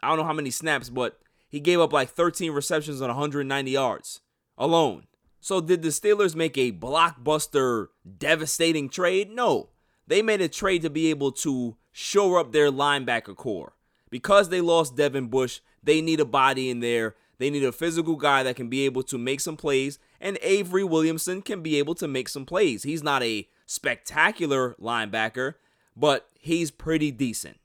I 0.01 0.10
don't 0.10 0.17
know 0.17 0.23
how 0.23 0.34
many 0.34 0.49
snaps, 0.49 0.89
but 0.89 1.19
he 1.47 1.60
gave 1.60 1.80
up 1.80 1.93
like 1.93 2.10
13 2.10 2.51
receptions 2.51 3.01
on 3.01 3.10
190 3.10 3.71
yards 3.71 4.21
alone. 4.58 5.04
So 5.41 5.60
did 5.60 5.82
the 5.82 5.89
Steelers 5.89 6.36
make 6.36 6.58
a 6.58 6.71
blockbuster 6.71 7.88
devastating 8.17 8.88
trade? 8.88 9.32
No. 9.32 9.69
They 10.08 10.21
made 10.21 10.39
a 10.39 10.47
trade 10.47 10.84
to 10.84 10.89
be 10.89 11.10
able 11.10 11.32
to 11.34 11.75
shore 11.91 12.39
up 12.39 12.51
their 12.51 12.71
linebacker 12.71 13.36
corps. 13.36 13.73
Because 14.10 14.49
they 14.49 14.62
lost 14.62 14.95
Devin 14.95 15.27
Bush, 15.27 15.60
they 15.84 15.99
need 15.99 16.19
a 16.19 16.25
body 16.25 16.69
in 16.69 16.80
there. 16.80 17.15
They 17.39 17.49
need 17.49 17.63
a 17.63 17.71
physical 17.71 18.17
guy 18.17 18.43
that 18.43 18.56
can 18.56 18.69
be 18.69 18.86
able 18.86 19.01
to 19.04 19.17
make 19.17 19.39
some 19.39 19.58
plays, 19.58 19.97
and 20.19 20.38
Avery 20.43 20.84
Williamson 20.84 21.41
can 21.41 21.63
be 21.63 21.80
able 21.80 21.95
to 21.95 22.08
make 22.08 22.30
some 22.30 22.45
plays. 22.45 22.84
He's 22.84 23.01
not 23.01 23.23
a 23.23 23.47
spectacular 23.65 24.75
linebacker, 24.80 25.56
but 25.97 26.30
he's 26.39 26.69
pretty 26.69 27.10
decent. 27.10 27.58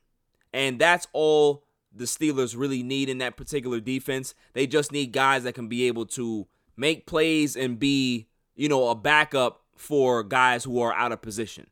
And 0.51 0.79
that's 0.79 1.07
all 1.13 1.65
the 1.95 2.05
Steelers 2.05 2.57
really 2.57 2.83
need 2.83 3.11
in 3.11 3.19
that 3.19 3.37
particular 3.37 3.79
defense. 3.79 4.35
They 4.55 4.67
just 4.67 4.93
need 4.93 5.13
guys 5.13 5.43
that 5.43 5.55
can 5.55 5.69
be 5.69 5.87
able 5.89 6.07
to 6.07 6.47
make 6.77 7.07
plays 7.07 7.57
and 7.57 7.79
be, 7.79 8.29
you 8.55 8.69
know, 8.69 8.89
a 8.89 8.95
backup 8.95 9.63
for 9.77 10.23
guys 10.23 10.65
who 10.65 10.81
are 10.81 10.93
out 10.93 11.13
of 11.13 11.23
position. 11.23 11.67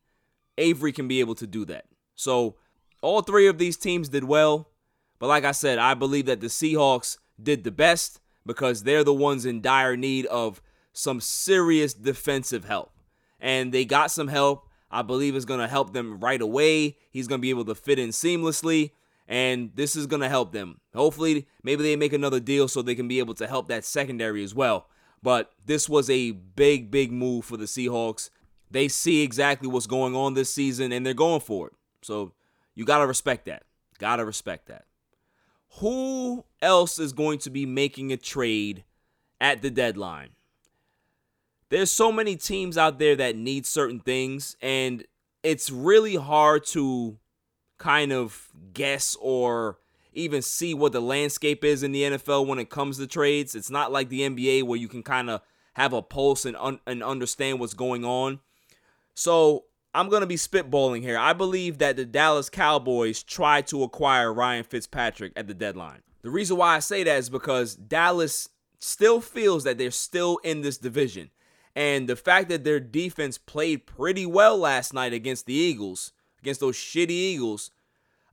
Avery 0.59 0.93
can 0.93 1.09
be 1.09 1.21
able 1.21 1.35
to 1.37 1.47
do 1.47 1.65
that. 1.67 1.87
So, 2.15 2.57
all 3.03 3.23
three 3.23 3.47
of 3.47 3.59
these 3.59 3.77
teams 3.77 4.09
did 4.09 4.25
well. 4.25 4.71
But 5.19 5.27
like 5.29 5.45
I 5.45 5.53
said, 5.53 5.79
I 5.79 5.95
believe 5.95 6.27
that 6.27 6.41
the 6.41 6.47
Seahawks 6.47 7.19
did 7.43 7.65
the 7.65 7.71
best 7.71 8.21
because 8.47 8.83
they're 8.83 9.05
the 9.05 9.15
ones 9.15 9.45
in 9.45 9.61
dire 9.61 9.97
need 9.97 10.27
of 10.27 10.63
some 10.93 11.21
serious 11.21 11.93
defensive 11.93 12.65
help. 12.65 12.93
And 13.41 13.73
they 13.73 13.85
got 13.85 14.11
some 14.11 14.29
help. 14.29 14.69
I 14.91 15.03
believe 15.03 15.35
is 15.35 15.45
going 15.45 15.61
to 15.61 15.69
help 15.69 15.93
them 15.93 16.21
right 16.21 16.41
away. 16.41 16.97
He's 17.11 17.27
going 17.27 17.41
to 17.41 17.43
be 17.43 17.51
able 17.51 17.65
to 17.67 17.75
fit 17.75 17.99
in 17.99 18.11
seamlessly 18.11 18.93
and 19.27 19.71
this 19.75 19.97
is 19.97 20.07
going 20.07 20.23
to 20.23 20.29
help 20.29 20.53
them. 20.53 20.81
Hopefully, 20.95 21.47
maybe 21.63 21.83
they 21.83 21.97
make 21.97 22.13
another 22.13 22.41
deal 22.41 22.69
so 22.69 22.83
they 22.83 22.95
can 22.95 23.09
be 23.09 23.19
able 23.19 23.35
to 23.35 23.47
help 23.47 23.69
that 23.69 23.85
secondary 23.85 24.45
as 24.45 24.55
well. 24.55 24.87
But 25.25 25.53
this 25.65 25.89
was 25.89 26.11
a 26.11 26.33
big, 26.33 26.91
big 26.91 27.11
move 27.11 27.47
for 27.47 27.57
the 27.57 27.65
Seahawks. 27.65 28.29
They 28.71 28.89
see 28.89 29.23
exactly 29.23 29.67
what's 29.67 29.87
going 29.87 30.15
on 30.15 30.35
this 30.35 30.53
season 30.53 30.93
and 30.93 31.05
they're 31.05 31.15
going 31.15 31.41
for 31.41 31.69
it. 31.69 31.73
So 32.03 32.33
you 32.75 32.85
got 32.85 32.99
to 32.99 33.07
respect 33.07 33.47
that. 33.47 33.63
Got 33.99 34.17
to 34.17 34.27
respect 34.27 34.67
that. 34.67 34.85
Who 35.79 36.45
else 36.61 36.99
is 36.99 37.15
going 37.15 37.39
to 37.39 37.51
be 37.51 37.65
making 37.65 38.13
a 38.13 38.19
trade 38.19 38.85
at 39.41 39.63
the 39.63 39.71
deadline? 39.71 40.31
There's 41.71 41.91
so 41.91 42.13
many 42.13 42.37
teams 42.37 42.77
out 42.77 42.99
there 42.99 43.17
that 43.17 43.35
need 43.35 43.65
certain 43.65 44.01
things, 44.01 44.57
and 44.61 45.05
it's 45.43 45.71
really 45.71 46.17
hard 46.17 46.67
to 46.67 47.17
kind 47.79 48.13
of 48.13 48.53
guess 48.75 49.17
or 49.19 49.79
even 50.17 50.43
see 50.43 50.75
what 50.75 50.93
the 50.93 51.01
landscape 51.01 51.65
is 51.65 51.83
in 51.83 51.93
the 51.93 52.03
NFL 52.03 52.47
when 52.47 52.59
it 52.59 52.71
comes 52.71 52.99
to 52.99 53.07
trades. 53.07 53.55
It's 53.55 53.71
not 53.71 53.93
like 53.93 54.09
the 54.09 54.21
NBA 54.21 54.65
where 54.65 54.79
you 54.79 54.89
can 54.89 55.03
kind 55.03 55.31
of 55.31 55.41
have 55.75 55.93
a 55.93 56.03
pulse 56.03 56.45
and, 56.45 56.57
un- 56.57 56.81
and 56.87 57.03
understand 57.03 57.61
what's 57.61 57.75
going 57.75 58.05
on. 58.05 58.41
So 59.15 59.65
I'm 59.95 60.09
going 60.09 60.23
to 60.23 60.27
be 60.27 60.37
spitballing 60.37 61.03
here. 61.03 61.19
I 61.19 61.33
believe 61.33 61.79
that 61.79 61.97
the 61.97 62.05
Dallas 62.05 62.51
Cowboys 62.51 63.23
tried 63.23 63.67
to 63.69 63.83
acquire 63.83 64.33
Ryan 64.33 64.65
Fitzpatrick 64.65 65.33
at 65.37 65.47
the 65.47 65.55
deadline. 65.55 66.03
The 66.23 66.31
reason 66.31 66.57
why 66.57 66.77
I 66.77 66.81
say 66.81 67.05
that 67.05 67.19
is 67.19 67.31
because 67.31 67.75
Dallas 67.75 68.49
still 68.79 69.21
feels 69.21 69.65
that 69.65 69.79
they're 69.79 69.91
still 69.91 70.39
in 70.39 70.63
this 70.63 70.79
division. 70.79 71.31
And 71.77 72.09
the 72.09 72.17
fact 72.17 72.49
that 72.49 72.65
their 72.65 72.81
defense 72.81 73.39
played 73.39 73.87
pretty 73.87 74.27
well 74.27 74.59
last 74.59 74.95
night 74.95 75.13
against 75.13 75.47
the 75.47 75.55
Eagles, 75.55 76.13
against 76.41 76.61
those 76.61 76.77
shitty 76.77 77.11
Eagles, 77.11 77.71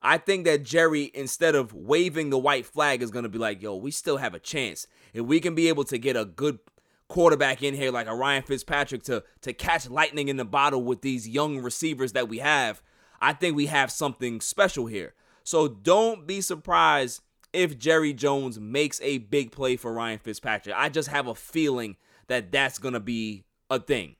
I 0.02 0.18
think 0.18 0.46
that 0.46 0.64
Jerry, 0.64 1.12
instead 1.14 1.54
of 1.54 1.74
waving 1.74 2.32
the 2.32 2.38
white 2.38 2.66
flag, 2.66 3.02
is 3.02 3.12
going 3.12 3.24
to 3.24 3.30
be 3.30 3.38
like, 3.38 3.62
yo, 3.62 3.76
we 3.76 3.92
still 3.92 4.18
have 4.18 4.34
a 4.34 4.40
chance. 4.40 4.88
If 5.14 5.26
we 5.26 5.40
can 5.40 5.54
be 5.54 5.68
able 5.68 5.84
to 5.86 5.98
get 5.98 6.16
a 6.16 6.26
good 6.26 6.60
quarterback 7.08 7.62
in 7.62 7.74
here 7.74 7.92
like 7.92 8.08
a 8.08 8.16
Ryan 8.16 8.42
Fitzpatrick 8.42 9.04
to, 9.04 9.24
to 9.42 9.54
catch 9.54 9.90
lightning 9.90 10.28
in 10.28 10.38
the 10.38 10.46
bottle 10.46 10.82
with 10.82 11.02
these 11.02 11.28
young 11.28 11.60
receivers 11.60 12.14
that 12.14 12.30
we 12.30 12.40
have, 12.40 12.82
I 13.20 13.34
think 13.34 13.56
we 13.56 13.68
have 13.68 13.92
something 13.92 14.42
special 14.42 14.88
here. 14.88 15.14
So 15.44 15.68
don't 15.68 16.26
be 16.26 16.42
surprised 16.42 17.22
if 17.54 17.78
Jerry 17.78 18.14
Jones 18.14 18.60
makes 18.60 19.00
a 19.02 19.20
big 19.20 19.52
play 19.52 19.76
for 19.76 19.94
Ryan 19.94 20.20
Fitzpatrick. 20.20 20.76
I 20.78 20.90
just 20.90 21.10
have 21.10 21.28
a 21.28 21.36
feeling 21.36 21.98
that 22.28 22.52
that's 22.52 22.80
going 22.80 22.94
to 22.94 23.00
be 23.00 23.44
a 23.70 23.80
thing. 23.80 24.16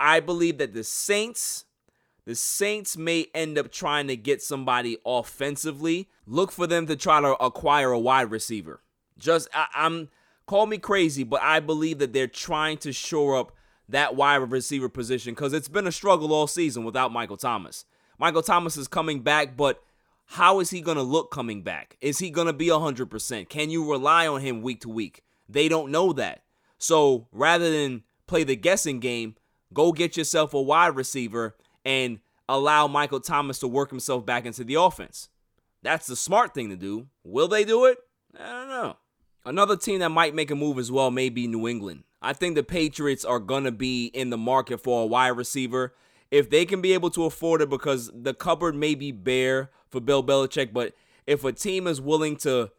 I 0.00 0.20
believe 0.20 0.58
that 0.58 0.72
the 0.72 0.82
Saints 0.82 1.66
the 2.26 2.34
Saints 2.34 2.96
may 2.96 3.28
end 3.34 3.56
up 3.56 3.70
trying 3.70 4.08
to 4.08 4.16
get 4.16 4.42
somebody 4.42 4.98
offensively. 5.06 6.08
Look 6.26 6.50
for 6.50 6.66
them 6.66 6.86
to 6.88 6.96
try 6.96 7.20
to 7.20 7.34
acquire 7.42 7.92
a 7.92 7.98
wide 7.98 8.32
receiver. 8.32 8.82
Just 9.16 9.48
I, 9.54 9.66
am 9.74 10.08
call 10.46 10.66
me 10.66 10.78
crazy, 10.78 11.22
but 11.22 11.40
I 11.40 11.60
believe 11.60 11.98
that 12.00 12.12
they're 12.12 12.26
trying 12.26 12.78
to 12.78 12.92
shore 12.92 13.36
up 13.36 13.52
that 13.88 14.16
wide 14.16 14.36
receiver 14.50 14.88
position 14.88 15.34
because 15.34 15.52
it's 15.52 15.68
been 15.68 15.86
a 15.86 15.92
struggle 15.92 16.32
all 16.32 16.48
season 16.48 16.84
without 16.84 17.12
Michael 17.12 17.36
Thomas. 17.36 17.84
Michael 18.18 18.42
Thomas 18.42 18.76
is 18.76 18.88
coming 18.88 19.20
back, 19.20 19.56
but 19.56 19.82
how 20.26 20.58
is 20.58 20.70
he 20.70 20.80
going 20.80 20.96
to 20.96 21.04
look 21.04 21.30
coming 21.30 21.62
back? 21.62 21.96
Is 22.00 22.18
he 22.18 22.30
going 22.30 22.48
to 22.48 22.52
be 22.52 22.66
100%? 22.66 23.48
Can 23.48 23.70
you 23.70 23.88
rely 23.88 24.26
on 24.26 24.40
him 24.40 24.62
week 24.62 24.80
to 24.80 24.88
week? 24.88 25.22
They 25.48 25.68
don't 25.68 25.92
know 25.92 26.12
that. 26.14 26.42
So 26.78 27.28
rather 27.30 27.70
than 27.70 28.02
play 28.26 28.42
the 28.42 28.56
guessing 28.56 28.98
game, 28.98 29.36
go 29.72 29.92
get 29.92 30.16
yourself 30.16 30.52
a 30.52 30.60
wide 30.60 30.96
receiver 30.96 31.54
and 31.86 32.18
allow 32.48 32.88
Michael 32.88 33.20
Thomas 33.20 33.60
to 33.60 33.68
work 33.68 33.90
himself 33.90 34.26
back 34.26 34.44
into 34.44 34.64
the 34.64 34.74
offense. 34.74 35.28
That's 35.82 36.08
the 36.08 36.16
smart 36.16 36.52
thing 36.52 36.68
to 36.68 36.76
do. 36.76 37.06
Will 37.22 37.46
they 37.46 37.64
do 37.64 37.84
it? 37.84 37.98
I 38.38 38.50
don't 38.50 38.68
know. 38.68 38.96
Another 39.44 39.76
team 39.76 40.00
that 40.00 40.08
might 40.08 40.34
make 40.34 40.50
a 40.50 40.56
move 40.56 40.78
as 40.80 40.90
well 40.90 41.12
may 41.12 41.28
be 41.28 41.46
New 41.46 41.68
England. 41.68 42.02
I 42.20 42.32
think 42.32 42.56
the 42.56 42.64
Patriots 42.64 43.24
are 43.24 43.38
going 43.38 43.62
to 43.64 43.72
be 43.72 44.06
in 44.06 44.30
the 44.30 44.36
market 44.36 44.78
for 44.78 45.04
a 45.04 45.06
wide 45.06 45.28
receiver. 45.28 45.94
If 46.32 46.50
they 46.50 46.66
can 46.66 46.80
be 46.80 46.92
able 46.92 47.10
to 47.10 47.24
afford 47.24 47.62
it, 47.62 47.70
because 47.70 48.10
the 48.12 48.34
cupboard 48.34 48.74
may 48.74 48.96
be 48.96 49.12
bare 49.12 49.70
for 49.88 50.00
Bill 50.00 50.24
Belichick, 50.24 50.72
but 50.72 50.92
if 51.24 51.44
a 51.44 51.52
team 51.52 51.86
is 51.86 52.00
willing 52.00 52.34
to 52.38 52.72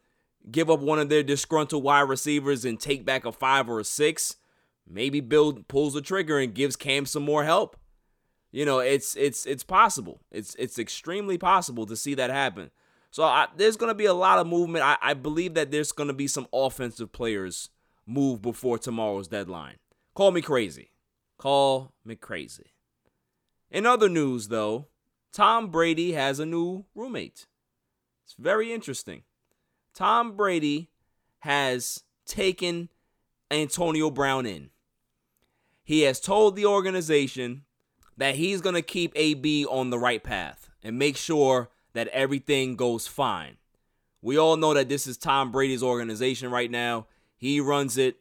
give 0.52 0.70
up 0.70 0.82
one 0.82 1.00
of 1.00 1.08
their 1.08 1.24
disgruntled 1.24 1.84
wide 1.84 2.10
receivers 2.10 2.66
and 2.66 2.78
take 2.78 3.06
back 3.06 3.26
a 3.26 3.32
five 3.32 3.70
or 3.70 3.80
a 3.80 3.86
six, 3.86 4.36
maybe 4.86 5.22
Bill 5.22 5.54
pulls 5.70 5.94
the 5.94 6.02
trigger 6.02 6.40
and 6.40 6.54
gives 6.54 6.76
Cam 6.76 7.06
some 7.06 7.24
more 7.24 7.46
help. 7.46 7.78
You 8.52 8.66
know, 8.66 8.80
it's 8.80 9.16
it's 9.16 9.46
it's 9.46 9.64
possible. 9.64 10.22
It's 10.32 10.56
it's 10.56 10.80
extremely 10.80 11.38
possible 11.38 11.86
to 11.86 11.96
see 11.96 12.14
that 12.16 12.30
happen. 12.30 12.72
So 13.12 13.24
I, 13.24 13.48
there's 13.56 13.78
going 13.78 13.90
to 13.90 13.96
be 13.96 14.06
a 14.06 14.14
lot 14.14 14.40
of 14.40 14.48
movement. 14.48 14.84
I, 14.84 14.98
I 15.02 15.14
believe 15.14 15.54
that 15.56 15.72
there's 15.72 15.92
going 15.92 16.08
to 16.08 16.14
be 16.14 16.28
some 16.28 16.48
offensive 16.54 17.12
players 17.12 17.70
move 18.06 18.42
before 18.42 18.78
tomorrow's 18.78 19.28
deadline. 19.28 19.78
Call 20.14 20.32
me 20.32 20.42
crazy. 20.42 20.92
Call 21.38 21.94
me 22.04 22.16
crazy. 22.16 22.74
In 23.70 23.86
other 23.86 24.10
news, 24.10 24.48
though, 24.48 24.88
Tom 25.34 25.70
Brady 25.70 26.14
has 26.14 26.40
a 26.40 26.46
new 26.46 26.86
roommate. 26.96 27.48
It's 28.24 28.36
very 28.38 28.74
interesting. 28.74 29.24
Tom 29.94 30.36
Brady 30.36 30.90
has 31.40 32.04
taken 32.26 32.90
Antonio 33.52 34.10
Brown 34.10 34.46
in. 34.46 34.70
He 35.84 36.02
has 36.02 36.20
told 36.20 36.56
the 36.56 36.66
organization 36.66 37.64
that 38.18 38.36
he's 38.36 38.62
going 38.62 38.76
to 38.76 38.82
keep 38.82 39.14
AB 39.16 39.66
on 39.66 39.90
the 39.90 40.00
right 40.00 40.24
path 40.24 40.70
and 40.84 40.98
make 40.98 41.16
sure 41.18 41.70
that 41.94 42.08
everything 42.10 42.76
goes 42.76 43.08
fine. 43.08 43.58
We 44.22 44.38
all 44.38 44.58
know 44.58 44.74
that 44.74 44.90
this 44.90 45.08
is 45.08 45.18
Tom 45.18 45.52
Brady's 45.52 45.84
organization 45.84 46.52
right 46.52 46.70
now. 46.70 47.08
He 47.38 47.60
runs 47.60 47.98
it, 47.98 48.18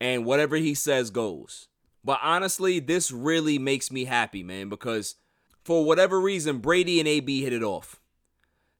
and 0.00 0.24
whatever 0.24 0.56
he 0.56 0.74
says 0.74 1.10
goes. 1.10 1.68
But 2.04 2.20
honestly, 2.22 2.80
this 2.80 3.10
really 3.10 3.58
makes 3.58 3.90
me 3.90 4.04
happy, 4.04 4.42
man, 4.42 4.68
because 4.68 5.16
for 5.64 5.84
whatever 5.84 6.20
reason, 6.20 6.58
Brady 6.58 6.98
and 6.98 7.08
AB 7.08 7.42
hit 7.42 7.52
it 7.52 7.62
off. 7.62 8.00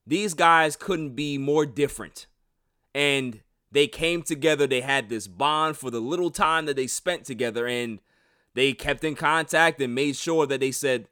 These 0.07 0.35
guys 0.35 0.77
couldn't 0.77 1.11
be 1.11 1.39
more 1.39 1.65
different. 1.65 2.27
And 2.95 3.41
they 3.71 3.87
came 3.87 4.23
together. 4.23 4.67
They 4.67 4.81
had 4.81 5.09
this 5.09 5.27
bond 5.27 5.77
for 5.77 5.91
the 5.91 6.01
little 6.01 6.31
time 6.31 6.67
that 6.67 6.77
they 6.77 6.87
spent 6.87 7.25
together. 7.25 7.67
And 7.67 8.01
they 8.55 8.73
kept 8.73 9.05
in 9.05 9.15
contact 9.15 9.81
and 9.81 9.95
made 9.95 10.17
sure 10.17 10.47
that 10.47 10.61
they 10.61 10.73
said, 10.73 11.09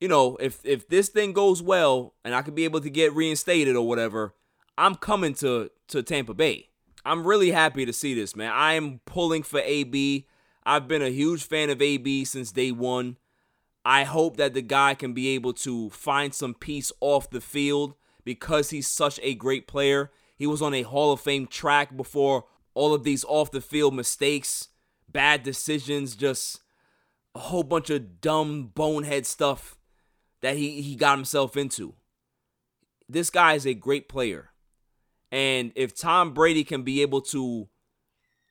you 0.00 0.08
know, 0.08 0.36
if 0.36 0.60
if 0.64 0.88
this 0.88 1.08
thing 1.08 1.32
goes 1.32 1.62
well 1.62 2.14
and 2.24 2.34
I 2.34 2.42
could 2.42 2.54
be 2.54 2.64
able 2.64 2.80
to 2.80 2.90
get 2.90 3.14
reinstated 3.14 3.76
or 3.76 3.86
whatever, 3.86 4.34
I'm 4.76 4.94
coming 4.94 5.34
to 5.34 5.70
to 5.88 6.02
Tampa 6.02 6.34
Bay. 6.34 6.68
I'm 7.04 7.26
really 7.26 7.50
happy 7.50 7.86
to 7.86 7.92
see 7.92 8.14
this, 8.14 8.36
man. 8.36 8.52
I 8.52 8.74
am 8.74 9.00
pulling 9.06 9.42
for 9.42 9.60
AB. 9.60 10.26
I've 10.64 10.86
been 10.86 11.02
a 11.02 11.08
huge 11.10 11.44
fan 11.44 11.70
of 11.70 11.80
AB 11.80 12.24
since 12.26 12.52
day 12.52 12.70
one. 12.70 13.16
I 13.84 14.04
hope 14.04 14.36
that 14.36 14.52
the 14.52 14.62
guy 14.62 14.94
can 14.94 15.14
be 15.14 15.28
able 15.28 15.54
to 15.54 15.88
find 15.90 16.34
some 16.34 16.52
peace 16.52 16.92
off 17.00 17.30
the 17.30 17.40
field 17.40 17.94
because 18.24 18.70
he's 18.70 18.86
such 18.86 19.18
a 19.22 19.34
great 19.34 19.66
player. 19.66 20.10
He 20.36 20.46
was 20.46 20.60
on 20.60 20.74
a 20.74 20.82
Hall 20.82 21.12
of 21.12 21.20
Fame 21.20 21.46
track 21.46 21.96
before 21.96 22.44
all 22.74 22.92
of 22.92 23.02
these 23.02 23.24
off 23.24 23.50
the 23.50 23.62
field 23.62 23.94
mistakes, 23.94 24.68
bad 25.10 25.42
decisions, 25.42 26.14
just 26.14 26.60
a 27.38 27.40
whole 27.40 27.62
bunch 27.62 27.88
of 27.88 28.20
dumb 28.20 28.72
bonehead 28.74 29.24
stuff 29.24 29.78
that 30.40 30.56
he, 30.56 30.82
he 30.82 30.96
got 30.96 31.16
himself 31.16 31.56
into. 31.56 31.94
This 33.08 33.30
guy 33.30 33.54
is 33.54 33.64
a 33.64 33.74
great 33.74 34.08
player. 34.08 34.50
And 35.30 35.70
if 35.76 35.94
Tom 35.94 36.34
Brady 36.34 36.64
can 36.64 36.82
be 36.82 37.00
able 37.00 37.20
to 37.22 37.68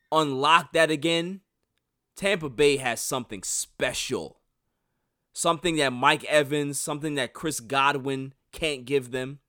unlock 0.09 0.71
that 0.71 0.89
again, 0.89 1.41
Tampa 2.15 2.49
Bay 2.49 2.77
has 2.77 3.01
something 3.01 3.43
special. 3.43 4.39
Something 5.33 5.75
that 5.75 5.91
Mike 5.91 6.23
Evans, 6.23 6.79
something 6.79 7.15
that 7.15 7.33
Chris 7.33 7.59
Godwin 7.59 8.33
can't 8.53 8.85
give 8.85 9.11
them. 9.11 9.39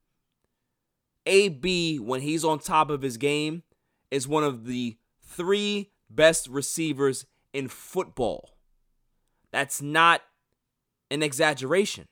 AB, 1.27 1.99
when 2.01 2.23
he's 2.23 2.45
on 2.45 2.59
top 2.59 2.91
of 2.91 3.03
his 3.03 3.17
game, 3.17 3.63
is 4.11 4.27
one 4.27 4.43
of 4.43 4.67
the 4.67 4.99
three 5.23 5.93
best 6.11 6.49
receivers 6.49 7.25
in 7.53 7.69
football. 7.69 8.58
That's 9.51 9.81
not 9.81 10.23
an 11.11 11.23
exaggeration. 11.23 12.09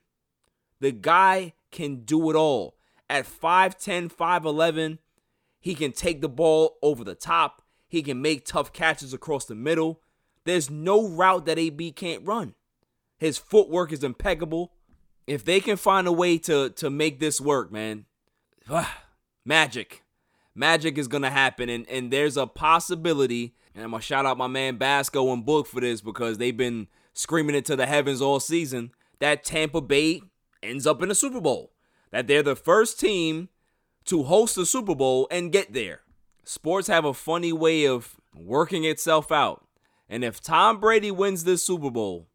The 0.81 0.93
guy 0.93 1.55
can 1.71 2.05
do 2.05 2.31
it 2.31 2.37
all. 2.37 2.77
At 3.09 3.27
5'10, 3.27 4.13
5'11, 4.13 4.99
he 5.61 5.75
can 5.75 5.93
take 5.93 6.21
the 6.21 6.29
ball 6.29 6.77
over 6.83 7.05
the 7.05 7.15
top. 7.15 7.63
He 7.89 8.03
can 8.03 8.21
make 8.21 8.45
tough 8.45 8.73
catches 8.73 9.13
across 9.15 9.45
the 9.45 9.55
middle. 9.55 10.01
There's 10.45 10.71
no 10.71 11.09
route 11.09 11.47
that 11.47 11.59
AB 11.59 11.93
can't 11.93 12.27
run. 12.27 12.55
His 13.19 13.39
footwork 13.39 13.93
is 13.93 14.05
impeccable. 14.05 14.73
If 15.27 15.45
they 15.45 15.61
can 15.61 15.77
find 15.77 16.07
a 16.07 16.13
way 16.13 16.39
to 16.39 16.71
to 16.71 16.91
make 16.91 17.19
this 17.19 17.41
work, 17.41 17.73
man, 17.73 18.07
magic. 19.45 20.03
Magic 20.55 20.99
is 20.99 21.09
gonna 21.09 21.31
happen. 21.31 21.69
And 21.69 21.89
and 21.89 22.13
there's 22.13 22.37
a 22.37 22.47
possibility, 22.47 23.55
and 23.75 23.85
I'm 23.85 23.91
gonna 23.91 24.03
shout 24.03 24.27
out 24.27 24.39
my 24.39 24.47
man 24.47 24.77
Basco 24.77 25.33
and 25.33 25.45
Book 25.45 25.67
for 25.67 25.81
this 25.81 26.01
because 26.01 26.39
they've 26.39 26.57
been 26.57 26.87
screaming 27.17 27.57
it 27.57 27.65
to 27.65 27.75
the 27.75 27.87
heavens 27.87 28.21
all 28.21 28.39
season 28.39 28.93
that 29.19 29.43
Tampa 29.43 29.81
Bay 29.81 30.21
ends 30.63 30.87
up 30.87 31.03
in 31.03 31.09
the 31.09 31.15
Super 31.15 31.41
Bowl. 31.41 31.73
That 32.13 32.27
they're 32.29 32.43
the 32.43 32.55
first 32.55 33.01
team 33.01 33.49
to 34.05 34.25
host 34.25 34.55
the 34.55 34.67
Super 34.67 34.95
Bowl 34.95 35.27
and 35.31 35.51
get 35.51 35.73
there. 35.73 36.03
Sports 36.45 36.87
have 36.89 37.05
a 37.05 37.15
funny 37.15 37.53
way 37.53 37.87
of 37.87 38.17
working 38.35 38.85
itself 38.85 39.33
out. 39.33 39.67
And 40.09 40.23
if 40.23 40.41
Tom 40.41 40.79
Brady 40.79 41.11
wins 41.11 41.45
this 41.45 41.63
Super 41.65 41.91
Bowl, 41.91 42.29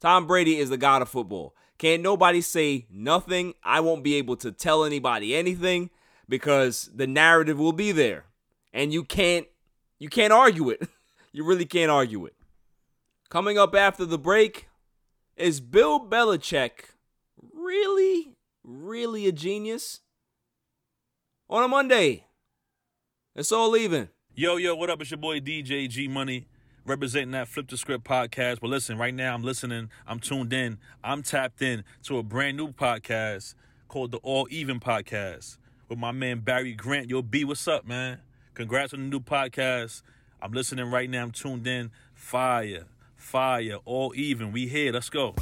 Tom 0.00 0.26
Brady 0.26 0.58
is 0.58 0.70
the 0.70 0.76
god 0.76 1.02
of 1.02 1.08
football. 1.08 1.54
Can't 1.78 2.02
nobody 2.02 2.40
say 2.40 2.86
nothing. 2.90 3.54
I 3.62 3.80
won't 3.80 4.02
be 4.02 4.14
able 4.14 4.36
to 4.36 4.50
tell 4.50 4.84
anybody 4.84 5.36
anything 5.36 5.90
because 6.28 6.90
the 6.94 7.06
narrative 7.06 7.58
will 7.58 7.72
be 7.72 7.92
there. 7.92 8.24
And 8.72 8.92
you 8.92 9.04
can't 9.04 9.46
you 9.98 10.08
can't 10.08 10.32
argue 10.32 10.70
it. 10.70 10.88
you 11.32 11.44
really 11.44 11.66
can't 11.66 11.90
argue 11.90 12.24
it. 12.24 12.34
Coming 13.32 13.56
up 13.56 13.74
after 13.74 14.04
the 14.04 14.18
break, 14.18 14.68
is 15.38 15.62
Bill 15.62 16.06
Belichick 16.06 16.90
really, 17.54 18.36
really 18.62 19.26
a 19.26 19.32
genius? 19.32 20.00
On 21.48 21.64
a 21.64 21.66
Monday, 21.66 22.26
it's 23.34 23.50
all 23.50 23.70
leaving. 23.70 24.10
Yo, 24.34 24.56
yo, 24.56 24.74
what 24.74 24.90
up? 24.90 25.00
It's 25.00 25.10
your 25.10 25.16
boy 25.16 25.40
DJ 25.40 25.88
G 25.88 26.08
Money, 26.08 26.46
representing 26.84 27.30
that 27.30 27.48
Flip 27.48 27.66
the 27.66 27.78
Script 27.78 28.04
podcast. 28.04 28.60
But 28.60 28.68
listen, 28.68 28.98
right 28.98 29.14
now 29.14 29.32
I'm 29.32 29.42
listening, 29.42 29.88
I'm 30.06 30.18
tuned 30.18 30.52
in, 30.52 30.76
I'm 31.02 31.22
tapped 31.22 31.62
in 31.62 31.84
to 32.02 32.18
a 32.18 32.22
brand 32.22 32.58
new 32.58 32.68
podcast 32.68 33.54
called 33.88 34.10
the 34.10 34.18
All 34.18 34.46
Even 34.50 34.78
Podcast 34.78 35.56
with 35.88 35.98
my 35.98 36.12
man 36.12 36.40
Barry 36.40 36.74
Grant. 36.74 37.08
Yo, 37.08 37.22
B, 37.22 37.46
what's 37.46 37.66
up, 37.66 37.86
man? 37.86 38.18
Congrats 38.52 38.92
on 38.92 39.00
the 39.00 39.06
new 39.06 39.20
podcast. 39.20 40.02
I'm 40.42 40.52
listening 40.52 40.90
right 40.90 41.08
now, 41.08 41.22
I'm 41.22 41.30
tuned 41.30 41.66
in. 41.66 41.92
Fire 42.12 42.88
Fire, 43.22 43.78
all 43.84 44.12
even. 44.14 44.52
We 44.52 44.66
here. 44.66 44.92
Let's 44.92 45.08
go. 45.08 45.34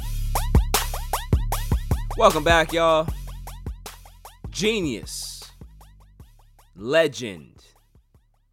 Welcome 2.17 2.43
back, 2.43 2.71
y'all. 2.71 3.07
Genius, 4.49 5.43
legend, 6.75 7.63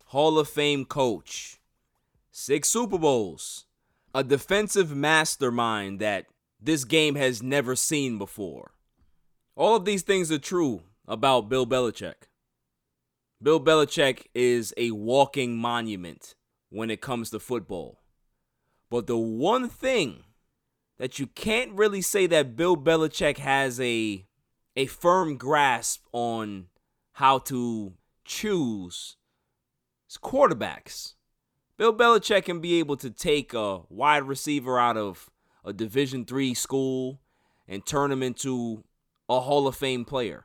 Hall 0.07 0.39
of 0.39 0.49
Fame 0.49 0.85
coach, 0.85 1.59
six 2.31 2.69
Super 2.69 2.99
Bowls, 2.99 3.67
a 4.15 4.25
defensive 4.25 4.97
mastermind 4.97 6.01
that 6.01 6.27
this 6.61 6.85
game 6.85 7.15
has 7.15 7.43
never 7.43 7.77
seen 7.77 8.17
before. 8.19 8.73
All 9.55 9.77
of 9.77 9.85
these 9.85 10.03
things 10.03 10.33
are 10.33 10.39
true 10.39 10.83
about 11.07 11.49
Bill 11.49 11.67
Belichick. 11.67 12.29
Bill 13.43 13.61
Belichick 13.61 14.27
is 14.35 14.73
a 14.77 14.91
walking 14.93 15.57
monument 15.57 16.35
when 16.71 16.91
it 16.91 17.01
comes 17.01 17.31
to 17.31 17.39
football. 17.39 17.98
But 18.91 19.07
the 19.07 19.19
one 19.19 19.69
thing 19.69 20.25
that 20.99 21.19
you 21.19 21.27
can't 21.27 21.73
really 21.73 22.03
say 22.03 22.27
that 22.27 22.57
Bill 22.57 22.77
Belichick 22.77 23.39
has 23.39 23.81
a 23.81 24.25
a 24.77 24.87
firm 24.87 25.37
grasp 25.37 26.05
on 26.13 26.67
how 27.13 27.39
to 27.39 27.95
choose 28.25 29.17
quarterbacks. 30.23 31.15
Bill 31.77 31.95
Belichick 31.95 32.45
can 32.45 32.61
be 32.61 32.79
able 32.79 32.97
to 32.97 33.11
take 33.11 33.55
a 33.55 33.83
wide 33.89 34.25
receiver 34.25 34.79
out 34.79 34.97
of 34.97 35.31
a 35.65 35.73
Division 35.73 36.25
three 36.25 36.55
school 36.55 37.21
and 37.67 37.85
turn 37.85 38.11
him 38.11 38.23
into 38.23 38.85
a 39.29 39.41
Hall 39.41 39.67
of 39.67 39.77
Fame 39.77 40.05
player. 40.05 40.45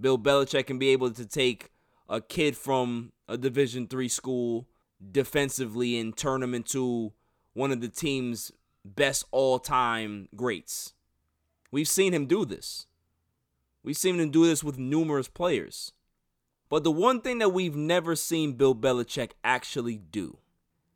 Bill 0.00 0.18
Belichick 0.18 0.66
can 0.66 0.78
be 0.78 0.90
able 0.90 1.10
to 1.10 1.26
take 1.26 1.70
a 2.08 2.20
kid 2.20 2.56
from 2.56 3.12
a 3.26 3.36
Division 3.36 3.88
three 3.88 4.08
school 4.08 4.68
defensively 5.10 5.98
and 5.98 6.16
turn 6.16 6.42
him 6.42 6.54
into 6.54 7.12
one 7.58 7.72
of 7.72 7.80
the 7.80 7.88
team's 7.88 8.52
best 8.84 9.24
all-time 9.32 10.28
greats. 10.36 10.94
We've 11.72 11.88
seen 11.88 12.14
him 12.14 12.26
do 12.26 12.44
this. 12.44 12.86
We've 13.82 13.96
seen 13.96 14.20
him 14.20 14.30
do 14.30 14.46
this 14.46 14.62
with 14.62 14.78
numerous 14.78 15.26
players. 15.26 15.92
But 16.68 16.84
the 16.84 16.92
one 16.92 17.20
thing 17.20 17.38
that 17.38 17.48
we've 17.48 17.74
never 17.74 18.14
seen 18.14 18.52
Bill 18.52 18.76
Belichick 18.76 19.32
actually 19.42 19.96
do 19.96 20.38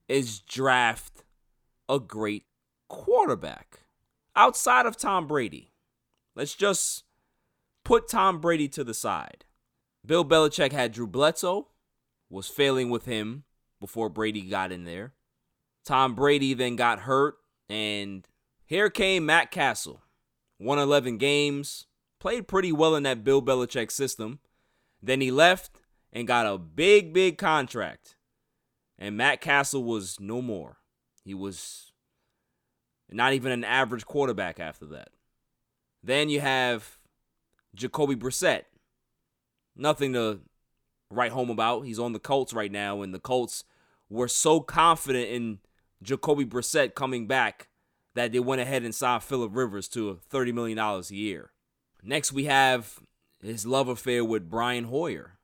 is 0.09 0.39
draft 0.39 1.25
a 1.89 1.99
great 1.99 2.45
quarterback 2.89 3.81
outside 4.37 4.87
of 4.87 4.97
Tom 4.97 5.27
Brady. 5.27 5.73
Let's 6.37 6.55
just 6.55 7.03
put 7.85 8.09
Tom 8.09 8.41
Brady 8.41 8.69
to 8.69 8.85
the 8.85 8.95
side. 8.95 9.45
Bill 10.07 10.25
Belichick 10.25 10.71
had 10.71 10.93
Drew 10.93 11.09
Bledsoe, 11.09 11.69
was 12.31 12.47
failing 12.47 12.89
with 12.89 13.07
him 13.07 13.43
before 13.81 14.09
Brady 14.09 14.43
got 14.43 14.71
in 14.71 14.85
there. 14.85 15.13
Tom 15.85 16.15
Brady 16.15 16.55
then 16.55 16.77
got 16.77 17.01
hurt, 17.01 17.37
and 17.69 18.27
here 18.65 18.91
came 18.91 19.27
Matt 19.27 19.51
Cassel. 19.51 20.03
Won 20.59 20.79
11 20.79 21.19
games, 21.19 21.87
played 22.21 22.47
pretty 22.47 22.71
well 22.71 22.95
in 22.95 23.03
that 23.03 23.25
Bill 23.25 23.43
Belichick 23.43 23.91
system. 23.91 24.39
Then 25.03 25.21
he 25.21 25.31
left 25.31 25.81
and 26.13 26.29
got 26.29 26.47
a 26.47 26.57
big, 26.57 27.13
big 27.13 27.37
contract. 27.37 28.17
And 28.99 29.17
Matt 29.17 29.41
Cassel 29.41 29.83
was 29.83 30.21
no 30.21 30.41
more. 30.41 30.79
He 31.25 31.35
was 31.35 31.93
not 33.11 33.33
even 33.33 33.51
an 33.51 33.65
average 33.65 34.07
quarterback 34.07 34.61
after 34.61 34.87
that. 34.87 35.09
Then 36.03 36.29
you 36.29 36.41
have 36.41 36.99
Jacoby 37.75 38.15
Brissett. 38.15 38.63
Nothing 39.75 40.13
to 40.13 40.41
write 41.11 41.33
home 41.33 41.51
about. 41.51 41.83
He's 41.83 41.99
on 41.99 42.13
the 42.13 42.19
Colts 42.19 42.53
right 42.53 42.71
now, 42.71 43.03
and 43.03 43.13
the 43.15 43.21
Colts 43.21 43.65
were 44.09 44.29
so 44.29 44.61
confident 44.61 45.29
in 45.29 45.59
Jacoby 46.03 46.45
Brissett 46.45 46.95
coming 46.95 47.27
back 47.27 47.69
that 48.15 48.33
they 48.33 48.41
went 48.41 48.61
ahead 48.61 48.83
and 48.83 48.95
signed 48.95 49.23
Philip 49.23 49.55
Rivers 49.55 49.89
to 49.89 50.19
$30 50.31 50.53
million 50.53 50.79
a 50.79 51.03
year. 51.11 51.53
Next, 52.03 52.33
we 52.33 52.45
have 52.45 52.99
his 53.41 53.67
love 53.67 53.89
affair 53.89 54.25
with 54.25 54.51
Brian 54.51 54.85
Hoyer. 54.85 55.39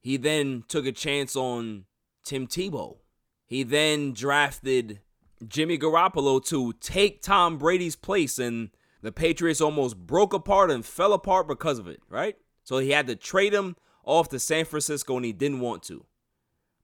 He 0.00 0.16
then 0.16 0.64
took 0.68 0.86
a 0.86 0.92
chance 0.92 1.34
on 1.34 1.86
Tim 2.24 2.46
Tebow. 2.46 2.98
He 3.46 3.62
then 3.62 4.12
drafted 4.12 5.00
Jimmy 5.46 5.78
Garoppolo 5.78 6.44
to 6.46 6.72
take 6.74 7.22
Tom 7.22 7.58
Brady's 7.58 7.96
place, 7.96 8.38
and 8.38 8.70
the 9.02 9.12
Patriots 9.12 9.60
almost 9.60 9.96
broke 9.96 10.32
apart 10.32 10.70
and 10.70 10.84
fell 10.84 11.12
apart 11.12 11.48
because 11.48 11.78
of 11.78 11.88
it, 11.88 12.00
right? 12.08 12.36
So 12.62 12.78
he 12.78 12.90
had 12.90 13.06
to 13.08 13.16
trade 13.16 13.52
him 13.52 13.76
off 14.04 14.28
to 14.30 14.38
San 14.38 14.64
Francisco, 14.64 15.16
and 15.16 15.24
he 15.24 15.32
didn't 15.32 15.60
want 15.60 15.82
to. 15.84 16.04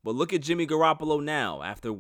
But 0.02 0.14
look 0.14 0.33
at 0.33 0.42
Jimmy 0.42 0.66
Garoppolo 0.66 1.22
now 1.22 1.62
after, 1.62 1.94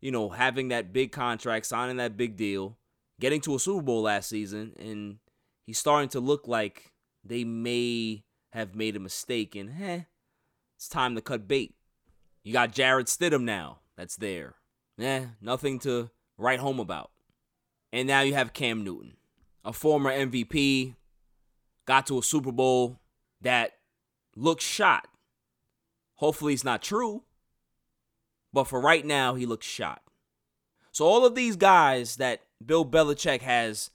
you 0.00 0.10
know, 0.10 0.30
having 0.30 0.68
that 0.68 0.92
big 0.92 1.12
contract, 1.12 1.66
signing 1.66 1.96
that 1.98 2.16
big 2.16 2.36
deal, 2.36 2.78
getting 3.20 3.40
to 3.42 3.54
a 3.54 3.58
Super 3.58 3.82
Bowl 3.82 4.02
last 4.02 4.28
season, 4.28 4.74
and 4.78 5.18
he's 5.66 5.78
starting 5.78 6.08
to 6.10 6.20
look 6.20 6.48
like 6.48 6.92
they 7.24 7.44
may 7.44 8.24
have 8.52 8.74
made 8.74 8.96
a 8.96 9.00
mistake 9.00 9.54
and, 9.54 9.70
eh, 9.80 10.02
it's 10.76 10.88
time 10.88 11.14
to 11.14 11.20
cut 11.20 11.46
bait. 11.46 11.74
You 12.42 12.54
got 12.54 12.72
Jarrett 12.72 13.06
Stidham 13.06 13.42
now 13.42 13.80
that's 13.96 14.16
there. 14.16 14.54
Eh, 14.98 15.26
nothing 15.40 15.78
to 15.80 16.10
write 16.38 16.60
home 16.60 16.80
about. 16.80 17.10
And 17.92 18.08
now 18.08 18.22
you 18.22 18.34
have 18.34 18.54
Cam 18.54 18.82
Newton, 18.82 19.16
a 19.64 19.72
former 19.72 20.10
MVP, 20.10 20.94
got 21.86 22.06
to 22.06 22.18
a 22.18 22.22
Super 22.22 22.52
Bowl 22.52 22.98
that 23.40 23.72
looks 24.36 24.64
shot. 24.64 25.08
Hopefully 26.14 26.54
it's 26.54 26.64
not 26.64 26.82
true. 26.82 27.24
But 28.52 28.64
for 28.64 28.80
right 28.80 29.04
now, 29.04 29.34
he 29.34 29.46
looks 29.46 29.66
shot. 29.66 30.02
So 30.92 31.06
all 31.06 31.24
of 31.24 31.34
these 31.34 31.56
guys 31.56 32.16
that 32.16 32.40
Bill 32.64 32.84
Belichick 32.84 33.42
has 33.42 33.90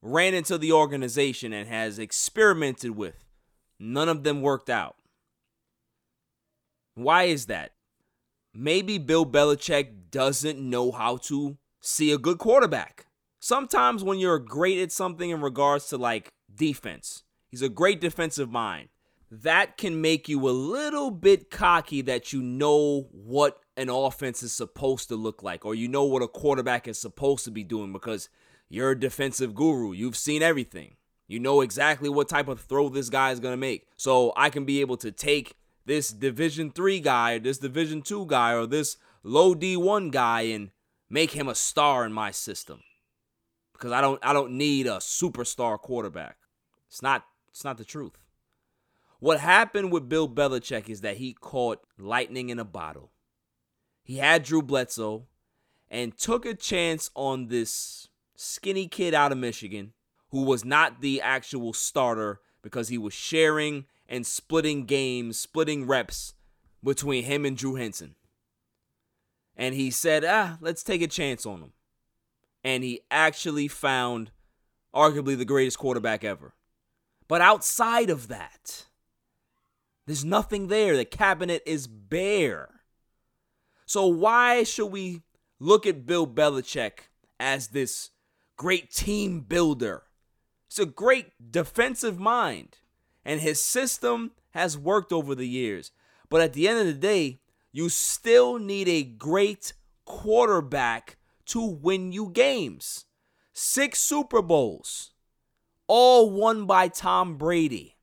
ran 0.00 0.34
into 0.34 0.58
the 0.58 0.72
organization 0.72 1.52
and 1.52 1.68
has 1.68 1.98
experimented 1.98 2.96
with, 2.96 3.24
none 3.78 4.08
of 4.08 4.24
them 4.24 4.42
worked 4.42 4.68
out. 4.68 4.96
Why 6.94 7.24
is 7.24 7.46
that? 7.46 7.72
Maybe 8.52 8.98
Bill 8.98 9.24
Belichick 9.24 10.10
doesn't 10.10 10.58
know 10.58 10.90
how 10.90 11.16
to 11.18 11.56
see 11.80 12.12
a 12.12 12.18
good 12.18 12.38
quarterback. 12.38 13.06
Sometimes 13.40 14.04
when 14.04 14.18
you're 14.18 14.38
great 14.38 14.78
at 14.78 14.92
something 14.92 15.30
in 15.30 15.40
regards 15.40 15.86
to 15.88 15.96
like 15.96 16.28
defense, 16.54 17.22
he's 17.48 17.62
a 17.62 17.68
great 17.68 18.00
defensive 18.00 18.50
mind. 18.50 18.88
That 19.30 19.78
can 19.78 20.02
make 20.02 20.28
you 20.28 20.46
a 20.46 20.50
little 20.50 21.10
bit 21.10 21.50
cocky 21.50 22.02
that 22.02 22.32
you 22.32 22.42
know 22.42 23.08
what 23.10 23.61
an 23.76 23.88
offense 23.88 24.42
is 24.42 24.52
supposed 24.52 25.08
to 25.08 25.16
look 25.16 25.42
like, 25.42 25.64
or 25.64 25.74
you 25.74 25.88
know 25.88 26.04
what 26.04 26.22
a 26.22 26.28
quarterback 26.28 26.86
is 26.86 26.98
supposed 26.98 27.44
to 27.44 27.50
be 27.50 27.64
doing 27.64 27.92
because 27.92 28.28
you're 28.68 28.90
a 28.90 28.98
defensive 28.98 29.54
guru. 29.54 29.92
You've 29.92 30.16
seen 30.16 30.42
everything. 30.42 30.96
You 31.26 31.40
know 31.40 31.60
exactly 31.60 32.08
what 32.08 32.28
type 32.28 32.48
of 32.48 32.60
throw 32.60 32.88
this 32.88 33.08
guy 33.08 33.30
is 33.30 33.40
going 33.40 33.52
to 33.52 33.58
make. 33.58 33.86
So 33.96 34.32
I 34.36 34.50
can 34.50 34.64
be 34.64 34.80
able 34.80 34.96
to 34.98 35.10
take 35.10 35.54
this 35.86 36.10
Division 36.10 36.70
3 36.70 37.00
guy, 37.00 37.34
or 37.34 37.38
this 37.38 37.58
Division 37.58 38.02
2 38.02 38.26
guy, 38.26 38.52
or 38.54 38.66
this 38.66 38.96
low 39.22 39.54
D1 39.54 40.10
guy 40.10 40.42
and 40.42 40.70
make 41.08 41.32
him 41.32 41.48
a 41.48 41.54
star 41.54 42.04
in 42.04 42.12
my 42.12 42.30
system. 42.30 42.80
Because 43.72 43.92
I 43.92 44.00
don't 44.00 44.18
I 44.22 44.32
don't 44.32 44.52
need 44.52 44.86
a 44.86 44.98
superstar 44.98 45.78
quarterback. 45.78 46.36
It's 46.88 47.02
not 47.02 47.24
it's 47.50 47.64
not 47.64 47.78
the 47.78 47.84
truth. 47.84 48.18
What 49.18 49.40
happened 49.40 49.92
with 49.92 50.08
Bill 50.08 50.28
Belichick 50.28 50.88
is 50.88 51.00
that 51.02 51.18
he 51.18 51.32
caught 51.32 51.80
lightning 51.98 52.50
in 52.50 52.58
a 52.58 52.64
bottle. 52.64 53.11
He 54.12 54.18
had 54.18 54.42
Drew 54.42 54.60
Bledsoe 54.60 55.24
and 55.90 56.18
took 56.18 56.44
a 56.44 56.52
chance 56.52 57.10
on 57.14 57.46
this 57.46 58.08
skinny 58.36 58.86
kid 58.86 59.14
out 59.14 59.32
of 59.32 59.38
Michigan 59.38 59.94
who 60.32 60.42
was 60.42 60.66
not 60.66 61.00
the 61.00 61.22
actual 61.22 61.72
starter 61.72 62.40
because 62.60 62.88
he 62.88 62.98
was 62.98 63.14
sharing 63.14 63.86
and 64.06 64.26
splitting 64.26 64.84
games, 64.84 65.38
splitting 65.38 65.86
reps 65.86 66.34
between 66.84 67.24
him 67.24 67.46
and 67.46 67.56
Drew 67.56 67.76
Henson. 67.76 68.14
And 69.56 69.74
he 69.74 69.90
said, 69.90 70.26
ah, 70.26 70.58
let's 70.60 70.82
take 70.82 71.00
a 71.00 71.08
chance 71.08 71.46
on 71.46 71.62
him. 71.62 71.72
And 72.62 72.84
he 72.84 73.00
actually 73.10 73.66
found 73.66 74.30
arguably 74.94 75.38
the 75.38 75.46
greatest 75.46 75.78
quarterback 75.78 76.22
ever. 76.22 76.52
But 77.28 77.40
outside 77.40 78.10
of 78.10 78.28
that, 78.28 78.84
there's 80.04 80.22
nothing 80.22 80.68
there. 80.68 80.98
The 80.98 81.06
cabinet 81.06 81.62
is 81.64 81.86
bare. 81.86 82.81
So 83.92 84.06
why 84.06 84.62
should 84.62 84.86
we 84.86 85.20
look 85.60 85.86
at 85.86 86.06
Bill 86.06 86.26
Belichick 86.26 87.10
as 87.38 87.68
this 87.68 88.08
great 88.56 88.90
team 88.90 89.40
builder? 89.40 90.04
It's 90.66 90.78
a 90.78 90.86
great 90.86 91.26
defensive 91.50 92.18
mind, 92.18 92.78
and 93.22 93.42
his 93.42 93.60
system 93.60 94.30
has 94.52 94.78
worked 94.78 95.12
over 95.12 95.34
the 95.34 95.46
years. 95.46 95.90
But 96.30 96.40
at 96.40 96.54
the 96.54 96.68
end 96.68 96.78
of 96.78 96.86
the 96.86 96.94
day, 96.94 97.40
you 97.70 97.90
still 97.90 98.58
need 98.58 98.88
a 98.88 99.02
great 99.02 99.74
quarterback 100.06 101.18
to 101.48 101.60
win 101.62 102.12
you 102.12 102.30
games. 102.30 103.04
Six 103.52 103.98
Super 103.98 104.40
Bowls, 104.40 105.10
all 105.86 106.30
won 106.30 106.64
by 106.64 106.88
Tom 106.88 107.36
Brady. 107.36 107.98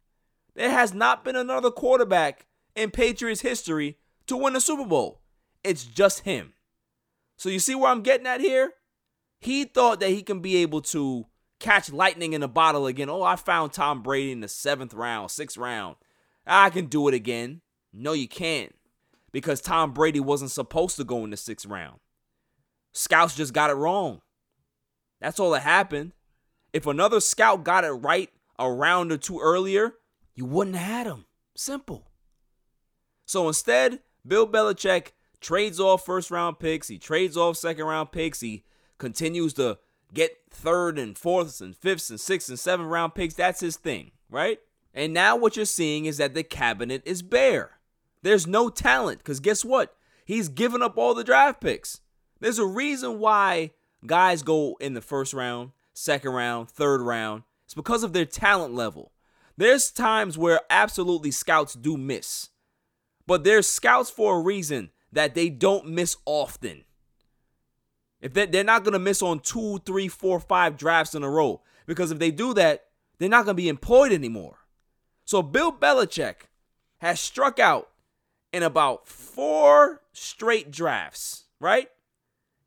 There 0.54 0.70
has 0.70 0.94
not 0.94 1.24
been 1.24 1.36
another 1.36 1.72
quarterback 1.72 2.46
in 2.76 2.92
Patriots 2.92 3.42
history 3.42 3.98
to 4.28 4.38
win 4.38 4.56
a 4.56 4.62
Super 4.62 4.86
Bowl. 4.86 5.19
It's 5.64 5.84
just 5.84 6.22
him. 6.22 6.54
So 7.38 7.50
you 7.50 7.60
see 7.60 7.76
where 7.76 7.92
I'm 7.92 8.02
getting 8.02 8.28
at 8.28 8.42
here? 8.42 8.74
He 9.40 9.64
thought 9.64 10.00
that 10.02 10.10
he 10.10 10.22
can 10.22 10.42
be 10.42 10.58
able 10.58 10.82
to 10.82 11.26
catch 11.60 11.92
lightning 11.92 12.34
in 12.34 12.44
a 12.44 12.48
bottle 12.48 12.88
again. 12.88 13.10
Oh, 13.10 13.24
I 13.24 13.36
found 13.36 13.74
Tom 13.74 14.02
Brady 14.02 14.32
in 14.32 14.42
the 14.42 14.48
seventh 14.48 14.94
round, 14.94 15.32
sixth 15.32 15.58
round. 15.58 15.96
I 16.46 16.70
can 16.70 16.86
do 16.86 17.08
it 17.08 17.14
again. 17.14 17.62
No, 17.94 18.14
you 18.14 18.28
can't. 18.28 18.76
Because 19.32 19.62
Tom 19.62 19.94
Brady 19.94 20.20
wasn't 20.20 20.52
supposed 20.52 20.96
to 20.98 21.04
go 21.04 21.24
in 21.24 21.30
the 21.30 21.38
sixth 21.38 21.66
round. 21.66 22.00
Scouts 22.94 23.36
just 23.36 23.54
got 23.54 23.70
it 23.70 23.76
wrong. 23.76 24.22
That's 25.22 25.40
all 25.40 25.52
that 25.52 25.62
happened. 25.62 26.14
If 26.74 26.88
another 26.88 27.20
scout 27.20 27.64
got 27.64 27.84
it 27.84 27.92
right 27.92 28.30
a 28.58 28.72
round 28.72 29.12
or 29.12 29.18
two 29.18 29.40
earlier, 29.40 29.94
you 30.36 30.46
wouldn't 30.46 30.76
have 30.76 30.88
had 30.88 31.08
him. 31.08 31.26
Simple. 31.56 32.10
So 33.26 33.48
instead, 33.48 34.00
Bill 34.26 34.48
Belichick 34.48 35.12
trades 35.42 35.80
off 35.80 36.06
first 36.06 36.32
round 36.32 36.60
picks. 36.60 36.88
He 36.88 36.98
trades 36.98 37.38
off 37.38 37.58
second 37.58 37.86
round 37.86 38.12
picks. 38.12 38.42
He 38.42 38.64
continues 38.98 39.54
to 39.56 39.78
get 40.14 40.38
third 40.50 40.98
and 40.98 41.18
fourths 41.18 41.62
and 41.62 41.76
fifths 41.76 42.10
and 42.10 42.20
sixth 42.20 42.50
and 42.50 42.60
seventh 42.60 42.90
round 42.90 43.16
picks. 43.16 43.36
That's 43.36 43.62
his 43.62 43.78
thing, 43.78 44.12
right? 44.30 44.60
And 44.94 45.14
now 45.14 45.36
what 45.36 45.56
you're 45.56 45.66
seeing 45.66 46.06
is 46.06 46.18
that 46.18 46.34
the 46.34 46.44
cabinet 46.44 47.02
is 47.06 47.22
bare. 47.22 47.80
There's 48.22 48.48
no 48.48 48.70
talent 48.70 49.20
because 49.20 49.40
guess 49.40 49.64
what? 49.64 49.96
He's 50.26 50.50
given 50.50 50.82
up 50.82 50.98
all 50.98 51.14
the 51.14 51.24
draft 51.24 51.62
picks. 51.62 52.02
There's 52.40 52.60
a 52.60 52.66
reason 52.66 53.20
why 53.20 53.72
guys 54.06 54.44
go 54.44 54.78
in 54.80 54.94
the 54.94 55.02
first 55.02 55.34
round, 55.34 55.72
second 55.94 56.32
round, 56.32 56.70
third 56.70 57.02
round. 57.02 57.44
It's 57.66 57.74
because 57.74 58.04
of 58.04 58.14
their 58.14 58.26
talent 58.26 58.74
level. 58.74 59.12
There's 59.58 59.92
times 59.92 60.38
where 60.38 60.62
absolutely 60.70 61.32
scouts 61.32 61.74
do 61.74 61.98
miss, 61.98 62.50
but 63.28 63.44
there's 63.44 63.68
scouts 63.68 64.10
for 64.10 64.38
a 64.38 64.42
reason 64.42 64.92
that 65.12 65.36
they 65.36 65.50
don't 65.50 65.88
miss 65.88 66.18
often. 66.26 66.84
If 68.22 68.34
they, 68.34 68.46
they're 68.46 68.64
not 68.64 68.84
going 68.84 68.94
to 68.94 69.00
miss 69.00 69.22
on 69.22 69.40
two, 69.40 69.80
three, 69.86 70.08
four, 70.08 70.40
five 70.40 70.78
drafts 70.78 71.16
in 71.16 71.24
a 71.24 71.30
row, 71.30 71.62
because 71.86 72.12
if 72.12 72.20
they 72.20 72.32
do 72.32 72.54
that, 72.56 72.86
they're 73.18 73.30
not 73.30 73.46
going 73.46 73.56
to 73.56 73.62
be 73.62 73.70
employed 73.70 74.12
anymore. 74.12 74.60
So 75.26 75.42
Bill 75.42 75.72
Belichick 75.72 76.48
has 76.98 77.20
struck 77.20 77.60
out 77.60 77.90
in 78.52 78.64
about 78.64 79.08
four 79.08 80.02
straight 80.12 80.72
drafts, 80.72 81.46
right? 81.60 81.90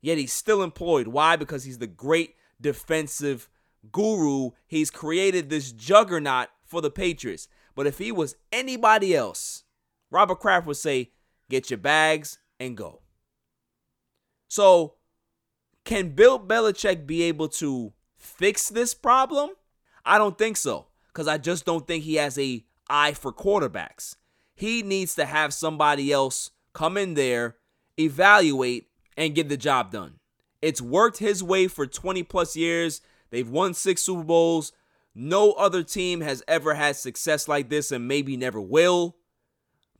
Yet 0.01 0.17
he's 0.17 0.33
still 0.33 0.63
employed. 0.63 1.07
Why? 1.07 1.35
Because 1.35 1.63
he's 1.63 1.77
the 1.77 1.87
great 1.87 2.35
defensive 2.59 3.49
guru. 3.91 4.51
He's 4.67 4.91
created 4.91 5.49
this 5.49 5.71
juggernaut 5.71 6.49
for 6.65 6.81
the 6.81 6.91
Patriots. 6.91 7.47
But 7.75 7.87
if 7.87 7.97
he 7.97 8.11
was 8.11 8.35
anybody 8.51 9.15
else, 9.15 9.63
Robert 10.09 10.39
Kraft 10.39 10.67
would 10.67 10.77
say, 10.77 11.11
get 11.49 11.69
your 11.69 11.77
bags 11.77 12.39
and 12.59 12.77
go. 12.77 13.01
So, 14.47 14.95
can 15.83 16.09
Bill 16.09 16.39
Belichick 16.39 17.05
be 17.05 17.23
able 17.23 17.49
to 17.49 17.93
fix 18.15 18.69
this 18.69 18.93
problem? 18.93 19.51
I 20.05 20.17
don't 20.17 20.37
think 20.37 20.57
so, 20.57 20.87
because 21.07 21.27
I 21.27 21.37
just 21.37 21.65
don't 21.65 21.87
think 21.87 22.03
he 22.03 22.15
has 22.15 22.37
a 22.37 22.63
eye 22.89 23.13
for 23.13 23.33
quarterbacks. 23.33 24.15
He 24.55 24.83
needs 24.83 25.15
to 25.15 25.25
have 25.25 25.53
somebody 25.53 26.11
else 26.11 26.51
come 26.73 26.97
in 26.97 27.15
there, 27.15 27.55
evaluate, 27.97 28.89
and 29.17 29.35
get 29.35 29.49
the 29.49 29.57
job 29.57 29.91
done. 29.91 30.19
It's 30.61 30.81
worked 30.81 31.17
his 31.17 31.43
way 31.43 31.67
for 31.67 31.85
20 31.85 32.23
plus 32.23 32.55
years. 32.55 33.01
They've 33.31 33.49
won 33.49 33.73
six 33.73 34.03
Super 34.03 34.23
Bowls. 34.23 34.71
No 35.15 35.51
other 35.53 35.83
team 35.83 36.21
has 36.21 36.43
ever 36.47 36.73
had 36.73 36.95
success 36.95 37.47
like 37.47 37.69
this 37.69 37.91
and 37.91 38.07
maybe 38.07 38.37
never 38.37 38.61
will. 38.61 39.17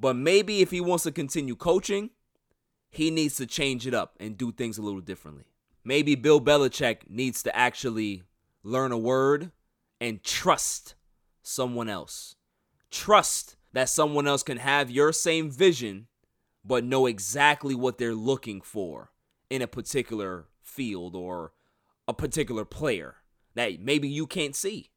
But 0.04 0.18
maybe 0.18 0.60
if 0.60 0.72
he 0.72 0.82
wants 0.82 1.06
to 1.06 1.14
continue 1.14 1.56
coaching, 1.56 2.10
he 2.89 3.10
needs 3.10 3.38
to 3.38 3.45
change 3.45 3.88
it 3.88 3.93
up 3.93 4.18
and 4.20 4.38
do 4.38 4.51
things 4.51 4.78
a 4.78 4.82
little 4.82 4.99
differently. 4.99 5.45
Maybe 5.86 6.16
Bill 6.16 6.41
Belichick 6.41 7.10
needs 7.10 7.41
to 7.43 7.56
actually 7.56 8.24
learn 8.64 8.91
a 8.91 8.97
word 8.97 9.51
and 10.01 10.22
trust 10.22 10.95
someone 11.41 11.88
else. 11.88 12.36
Trust 12.91 13.56
that 13.72 13.88
someone 13.88 14.28
else 14.28 14.43
can 14.43 14.58
have 14.58 14.91
your 14.91 15.14
same 15.14 15.49
vision 15.49 16.08
but 16.66 16.84
know 16.84 17.06
exactly 17.06 17.74
what 17.74 17.97
they're 17.97 18.14
looking 18.14 18.60
for 18.60 19.14
in 19.49 19.62
a 19.62 19.68
particular 19.68 20.47
field 20.62 21.16
or 21.16 21.54
a 22.10 22.14
particular 22.14 22.66
player 22.66 23.16
that 23.56 23.80
maybe 23.80 24.10
you 24.10 24.28
can't 24.28 24.54
see. 24.54 24.91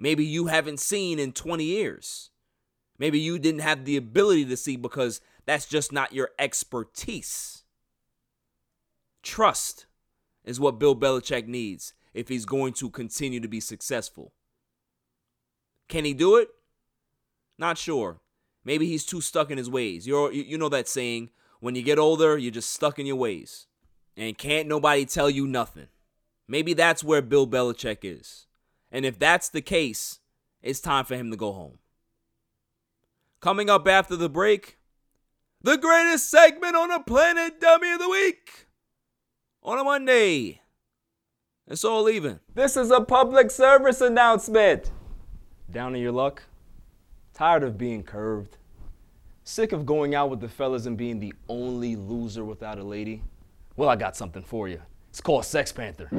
Maybe 0.00 0.24
you 0.24 0.48
haven't 0.48 0.80
seen 0.80 1.20
in 1.20 1.30
20 1.30 1.62
years. 1.62 2.29
Maybe 3.00 3.18
you 3.18 3.38
didn't 3.38 3.62
have 3.62 3.86
the 3.86 3.96
ability 3.96 4.44
to 4.44 4.58
see 4.58 4.76
because 4.76 5.22
that's 5.46 5.64
just 5.64 5.90
not 5.90 6.12
your 6.12 6.30
expertise. 6.38 7.64
Trust 9.22 9.86
is 10.44 10.60
what 10.60 10.78
Bill 10.78 10.94
Belichick 10.94 11.46
needs 11.46 11.94
if 12.12 12.28
he's 12.28 12.44
going 12.44 12.74
to 12.74 12.90
continue 12.90 13.40
to 13.40 13.48
be 13.48 13.58
successful. 13.58 14.32
Can 15.88 16.04
he 16.04 16.12
do 16.12 16.36
it? 16.36 16.50
Not 17.58 17.78
sure. 17.78 18.20
Maybe 18.66 18.86
he's 18.86 19.06
too 19.06 19.22
stuck 19.22 19.50
in 19.50 19.56
his 19.56 19.70
ways. 19.70 20.06
You're, 20.06 20.30
you 20.30 20.58
know 20.58 20.68
that 20.68 20.86
saying, 20.86 21.30
when 21.60 21.74
you 21.74 21.82
get 21.82 21.98
older, 21.98 22.36
you're 22.36 22.50
just 22.52 22.70
stuck 22.70 22.98
in 22.98 23.06
your 23.06 23.16
ways. 23.16 23.66
And 24.14 24.36
can't 24.36 24.68
nobody 24.68 25.06
tell 25.06 25.30
you 25.30 25.46
nothing. 25.46 25.88
Maybe 26.46 26.74
that's 26.74 27.02
where 27.02 27.22
Bill 27.22 27.46
Belichick 27.46 27.98
is. 28.02 28.46
And 28.92 29.06
if 29.06 29.18
that's 29.18 29.48
the 29.48 29.62
case, 29.62 30.20
it's 30.62 30.80
time 30.80 31.06
for 31.06 31.16
him 31.16 31.30
to 31.30 31.36
go 31.38 31.52
home. 31.52 31.78
Coming 33.40 33.70
up 33.70 33.88
after 33.88 34.16
the 34.16 34.28
break, 34.28 34.76
the 35.62 35.78
greatest 35.78 36.30
segment 36.30 36.76
on 36.76 36.90
the 36.90 37.00
planet, 37.00 37.58
Dummy 37.58 37.90
of 37.90 37.98
the 37.98 38.10
Week, 38.10 38.66
on 39.62 39.78
a 39.78 39.84
Monday. 39.84 40.60
It's 41.66 41.82
all 41.82 42.10
even. 42.10 42.40
This 42.54 42.76
is 42.76 42.90
a 42.90 43.00
public 43.00 43.50
service 43.50 44.02
announcement. 44.02 44.90
Down 45.70 45.94
in 45.94 46.02
your 46.02 46.12
luck? 46.12 46.42
Tired 47.32 47.62
of 47.62 47.78
being 47.78 48.02
curved? 48.02 48.58
Sick 49.42 49.72
of 49.72 49.86
going 49.86 50.14
out 50.14 50.28
with 50.28 50.40
the 50.40 50.48
fellas 50.48 50.84
and 50.84 50.98
being 50.98 51.18
the 51.18 51.32
only 51.48 51.96
loser 51.96 52.44
without 52.44 52.78
a 52.78 52.84
lady? 52.84 53.22
Well, 53.74 53.88
I 53.88 53.96
got 53.96 54.16
something 54.16 54.42
for 54.42 54.68
you. 54.68 54.82
It's 55.08 55.22
called 55.22 55.46
Sex 55.46 55.72
Panther. 55.72 56.10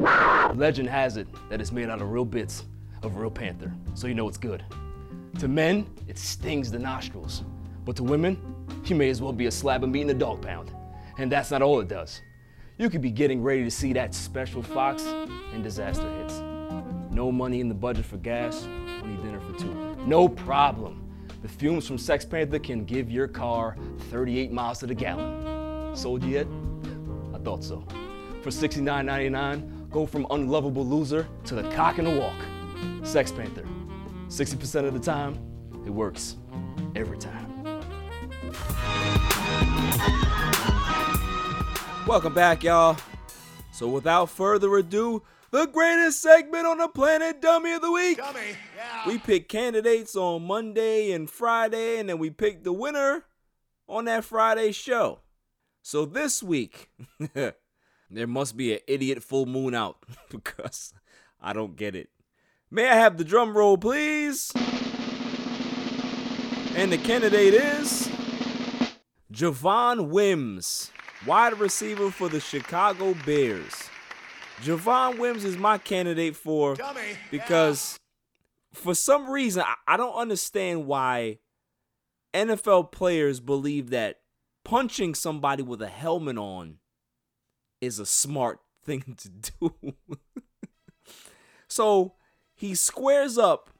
Legend 0.55 0.89
has 0.89 1.17
it 1.17 1.27
that 1.51 1.61
it's 1.61 1.71
made 1.71 1.87
out 1.87 2.01
of 2.01 2.09
real 2.09 2.25
bits 2.25 2.65
of 3.03 3.17
real 3.17 3.29
panther, 3.29 3.71
so 3.93 4.07
you 4.07 4.15
know 4.15 4.27
it's 4.27 4.39
good. 4.39 4.63
To 5.39 5.47
men, 5.47 5.89
it 6.07 6.17
stings 6.17 6.71
the 6.71 6.79
nostrils. 6.79 7.43
But 7.85 7.95
to 7.95 8.03
women, 8.03 8.37
you 8.85 8.95
may 8.95 9.09
as 9.09 9.21
well 9.21 9.33
be 9.33 9.47
a 9.47 9.51
slab 9.51 9.83
of 9.83 9.89
meat 9.89 10.01
in 10.01 10.09
a 10.09 10.13
dog 10.13 10.41
pound. 10.41 10.71
And 11.17 11.31
that's 11.31 11.51
not 11.51 11.61
all 11.61 11.79
it 11.79 11.87
does. 11.87 12.21
You 12.77 12.89
could 12.89 13.01
be 13.01 13.11
getting 13.11 13.41
ready 13.41 13.63
to 13.63 13.71
see 13.71 13.93
that 13.93 14.13
special 14.13 14.61
fox 14.61 15.03
and 15.53 15.63
disaster 15.63 16.09
hits. 16.19 16.41
No 17.11 17.31
money 17.31 17.59
in 17.59 17.69
the 17.69 17.75
budget 17.75 18.05
for 18.05 18.17
gas, 18.17 18.63
only 19.03 19.21
dinner 19.23 19.39
for 19.39 19.57
two. 19.59 19.73
No 20.05 20.27
problem. 20.27 21.07
The 21.41 21.47
fumes 21.47 21.87
from 21.87 21.97
Sex 21.97 22.23
Panther 22.23 22.59
can 22.59 22.85
give 22.85 23.09
your 23.09 23.27
car 23.27 23.75
38 24.09 24.51
miles 24.51 24.79
to 24.79 24.87
the 24.87 24.95
gallon. 24.95 25.95
Sold 25.95 26.23
yet? 26.23 26.47
I 27.33 27.37
thought 27.39 27.63
so. 27.63 27.83
For 28.41 28.49
$69.99, 28.49 29.89
go 29.89 30.05
from 30.05 30.25
unlovable 30.29 30.85
loser 30.85 31.27
to 31.45 31.55
the 31.55 31.69
cock 31.71 31.99
in 31.99 32.05
the 32.05 32.19
walk. 32.19 33.05
Sex 33.05 33.31
Panther. 33.31 33.65
60% 34.31 34.85
of 34.85 34.93
the 34.93 34.99
time, 34.99 35.37
it 35.85 35.89
works. 35.89 36.37
Every 36.95 37.17
time. 37.17 37.51
Welcome 42.07 42.33
back, 42.33 42.63
y'all. 42.63 42.95
So, 43.73 43.89
without 43.89 44.29
further 44.29 44.77
ado, 44.77 45.23
the 45.51 45.65
greatest 45.65 46.21
segment 46.21 46.65
on 46.65 46.77
the 46.77 46.87
planet, 46.87 47.41
Dummy 47.41 47.73
of 47.73 47.81
the 47.81 47.91
Week. 47.91 48.15
Dummy, 48.15 48.39
yeah. 48.77 49.05
We 49.05 49.17
pick 49.17 49.49
candidates 49.49 50.15
on 50.15 50.47
Monday 50.47 51.11
and 51.11 51.29
Friday, 51.29 51.99
and 51.99 52.07
then 52.07 52.17
we 52.17 52.29
pick 52.29 52.63
the 52.63 52.71
winner 52.71 53.25
on 53.89 54.05
that 54.05 54.23
Friday 54.23 54.71
show. 54.71 55.19
So, 55.81 56.05
this 56.05 56.41
week, 56.41 56.89
there 57.33 58.27
must 58.27 58.55
be 58.55 58.75
an 58.75 58.79
idiot 58.87 59.23
full 59.23 59.45
moon 59.45 59.75
out 59.75 59.97
because 60.29 60.93
I 61.41 61.51
don't 61.51 61.75
get 61.75 61.97
it. 61.97 62.10
May 62.73 62.87
I 62.87 62.95
have 62.95 63.17
the 63.17 63.25
drum 63.25 63.57
roll, 63.57 63.77
please? 63.77 64.49
And 66.73 66.89
the 66.89 66.97
candidate 66.97 67.53
is 67.53 68.09
Javon 69.29 70.07
Wims, 70.07 70.89
wide 71.27 71.59
receiver 71.59 72.09
for 72.11 72.29
the 72.29 72.39
Chicago 72.39 73.13
Bears. 73.25 73.73
Javon 74.61 75.19
Wims 75.19 75.43
is 75.43 75.57
my 75.57 75.79
candidate 75.79 76.37
for 76.37 76.75
Dummy. 76.75 77.17
because 77.29 77.99
yeah. 78.71 78.79
for 78.79 78.95
some 78.95 79.29
reason 79.29 79.63
I, 79.63 79.75
I 79.85 79.97
don't 79.97 80.15
understand 80.15 80.85
why 80.85 81.39
NFL 82.33 82.93
players 82.93 83.41
believe 83.41 83.89
that 83.89 84.21
punching 84.63 85.13
somebody 85.15 85.61
with 85.61 85.81
a 85.81 85.89
helmet 85.89 86.37
on 86.37 86.77
is 87.81 87.99
a 87.99 88.05
smart 88.05 88.59
thing 88.85 89.17
to 89.17 89.29
do. 89.29 89.93
so 91.67 92.13
he 92.61 92.75
squares 92.75 93.39
up 93.39 93.71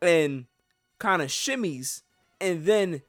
and 0.00 0.46
kind 1.00 1.20
of 1.20 1.26
shimmies 1.26 2.02
and 2.40 2.64
then 2.66 3.02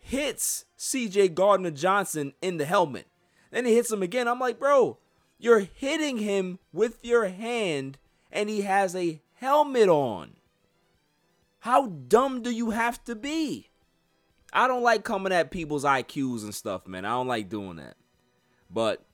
hits 0.00 0.64
CJ 0.76 1.36
Gardner 1.36 1.70
Johnson 1.70 2.32
in 2.42 2.56
the 2.56 2.64
helmet. 2.64 3.06
Then 3.52 3.66
he 3.66 3.76
hits 3.76 3.92
him 3.92 4.02
again. 4.02 4.26
I'm 4.26 4.40
like, 4.40 4.58
bro, 4.58 4.98
You're 5.38 5.60
hitting 5.60 6.18
him 6.18 6.58
with 6.72 6.98
your 7.04 7.28
hand 7.28 7.98
and 8.32 8.50
he 8.50 8.62
has 8.62 8.96
a 8.96 9.20
helmet 9.34 9.88
on. 9.88 10.32
How 11.60 11.86
dumb 11.86 12.42
do 12.42 12.50
you 12.50 12.70
have 12.70 13.04
to 13.04 13.14
be? 13.14 13.70
I 14.52 14.66
don't 14.66 14.82
like 14.82 15.04
coming 15.04 15.32
at 15.32 15.52
people's 15.52 15.84
IQs 15.84 16.42
and 16.42 16.52
stuff, 16.52 16.88
man. 16.88 17.04
I 17.04 17.10
don't 17.10 17.28
like 17.28 17.48
doing 17.48 17.76
that. 17.76 17.94
But 18.68 19.04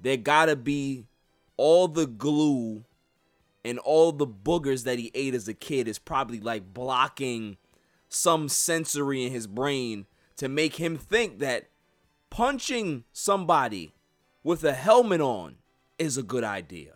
there 0.00 0.16
gotta 0.16 0.56
be 0.56 1.04
all 1.58 1.88
the 1.88 2.06
glue 2.06 2.84
and 3.64 3.78
all 3.78 4.12
the 4.12 4.26
boogers 4.26 4.84
that 4.84 4.98
he 4.98 5.10
ate 5.14 5.34
as 5.34 5.48
a 5.48 5.54
kid 5.54 5.88
is 5.88 5.98
probably 5.98 6.40
like 6.40 6.74
blocking 6.74 7.56
some 8.08 8.48
sensory 8.48 9.24
in 9.24 9.32
his 9.32 9.46
brain 9.46 10.06
to 10.36 10.48
make 10.48 10.76
him 10.76 10.96
think 10.96 11.38
that 11.38 11.68
punching 12.30 13.04
somebody 13.12 13.94
with 14.42 14.64
a 14.64 14.74
helmet 14.74 15.20
on 15.20 15.56
is 15.98 16.18
a 16.18 16.22
good 16.22 16.44
idea. 16.44 16.94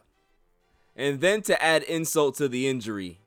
And 0.94 1.20
then 1.20 1.42
to 1.42 1.62
add 1.62 1.84
insult 1.84 2.36
to 2.36 2.48
the 2.48 2.68
injury, 2.68 3.20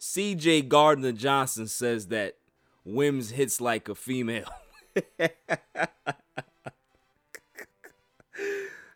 CJ 0.00 0.68
Gardner 0.68 1.12
Johnson 1.12 1.66
says 1.66 2.06
that 2.06 2.36
Wims 2.84 3.30
hits 3.30 3.60
like 3.60 3.88
a 3.88 3.94
female. 3.94 4.48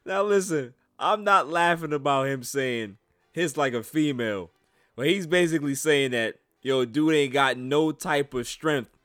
now 0.06 0.22
listen, 0.22 0.74
I'm 0.98 1.24
not 1.24 1.48
laughing 1.48 1.92
about 1.92 2.28
him 2.28 2.44
saying 2.44 2.96
hits 3.32 3.56
like 3.56 3.74
a 3.74 3.82
female, 3.82 4.50
but 4.94 5.06
he's 5.06 5.26
basically 5.26 5.74
saying 5.74 6.12
that 6.12 6.36
yo, 6.62 6.84
dude 6.84 7.14
ain't 7.14 7.32
got 7.32 7.58
no 7.58 7.92
type 7.92 8.32
of 8.34 8.46
strength 8.46 8.96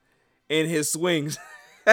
in 0.48 0.68
his 0.68 0.92
swings. 0.92 1.38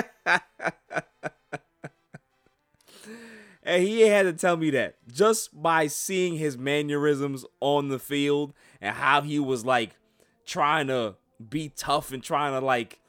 and 3.63 3.83
he 3.83 4.03
had 4.03 4.25
to 4.25 4.33
tell 4.33 4.57
me 4.57 4.71
that 4.71 4.97
just 5.11 5.61
by 5.61 5.87
seeing 5.87 6.37
his 6.37 6.57
mannerisms 6.57 7.45
on 7.61 7.89
the 7.89 7.99
field 7.99 8.53
and 8.81 8.95
how 8.95 9.23
he 9.23 9.39
was 9.39 9.65
like 9.65 9.97
trying 10.47 10.87
to 10.87 11.15
be 11.49 11.71
tough 11.71 12.13
and 12.13 12.23
trying 12.23 12.53
to 12.53 12.65
like, 12.65 13.01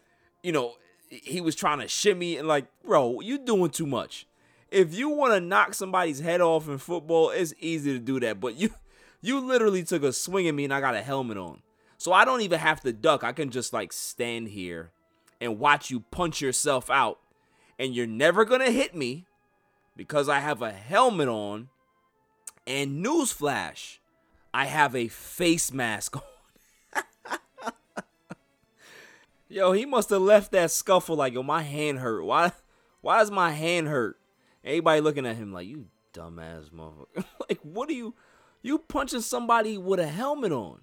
you 0.41 0.51
know, 0.51 0.73
he 1.09 1.41
was 1.41 1.55
trying 1.55 1.79
to 1.79 1.87
shimmy 1.87 2.37
and 2.37 2.47
like, 2.47 2.65
bro, 2.83 3.19
you 3.19 3.37
doing 3.37 3.69
too 3.69 3.85
much. 3.85 4.25
If 4.71 4.93
you 4.93 5.09
want 5.09 5.33
to 5.33 5.39
knock 5.39 5.73
somebody's 5.73 6.19
head 6.19 6.41
off 6.41 6.67
in 6.67 6.79
football, 6.79 7.29
it's 7.29 7.53
easy 7.59 7.93
to 7.93 7.99
do 7.99 8.19
that. 8.21 8.39
But 8.39 8.55
you 8.55 8.71
you 9.25 9.39
literally 9.39 9.83
took 9.83 10.03
a 10.03 10.13
swing 10.13 10.47
at 10.47 10.53
me 10.53 10.65
and 10.65 10.73
I 10.73 10.79
got 10.79 10.95
a 10.95 11.01
helmet 11.01 11.37
on. 11.37 11.61
So 11.97 12.13
I 12.13 12.25
don't 12.25 12.41
even 12.41 12.59
have 12.59 12.81
to 12.81 12.93
duck. 12.93 13.23
I 13.23 13.31
can 13.31 13.49
just 13.49 13.73
like 13.73 13.91
stand 13.91 14.49
here 14.49 14.91
and 15.41 15.59
watch 15.59 15.89
you 15.89 16.01
punch 16.11 16.41
yourself 16.41 16.89
out. 16.89 17.19
And 17.77 17.93
you're 17.93 18.07
never 18.07 18.45
going 18.45 18.61
to 18.61 18.71
hit 18.71 18.95
me 18.95 19.25
because 19.95 20.29
I 20.29 20.39
have 20.39 20.61
a 20.61 20.71
helmet 20.71 21.27
on. 21.27 21.69
And 22.67 23.05
newsflash, 23.05 23.97
I 24.53 24.65
have 24.65 24.95
a 24.95 25.07
face 25.07 25.71
mask 25.71 26.17
on. 26.17 27.03
yo, 29.49 29.71
he 29.71 29.85
must 29.85 30.09
have 30.09 30.21
left 30.21 30.51
that 30.51 30.71
scuffle 30.71 31.15
like, 31.15 31.33
yo, 31.33 31.43
my 31.43 31.61
hand 31.61 31.99
hurt. 31.99 32.23
Why 32.23 32.51
why 33.01 33.21
is 33.21 33.29
my 33.29 33.51
hand 33.51 33.87
hurt? 33.87 34.17
Everybody 34.63 35.01
looking 35.01 35.27
at 35.27 35.35
him 35.35 35.53
like, 35.53 35.67
you 35.67 35.85
dumbass 36.13 36.71
motherfucker. 36.71 37.25
like, 37.49 37.59
what 37.61 37.89
are 37.89 37.93
you 37.93 38.15
you 38.65 38.79
punching 38.79 39.21
somebody 39.21 39.77
with 39.77 39.99
a 39.99 40.07
helmet 40.07 40.51
on? 40.51 40.81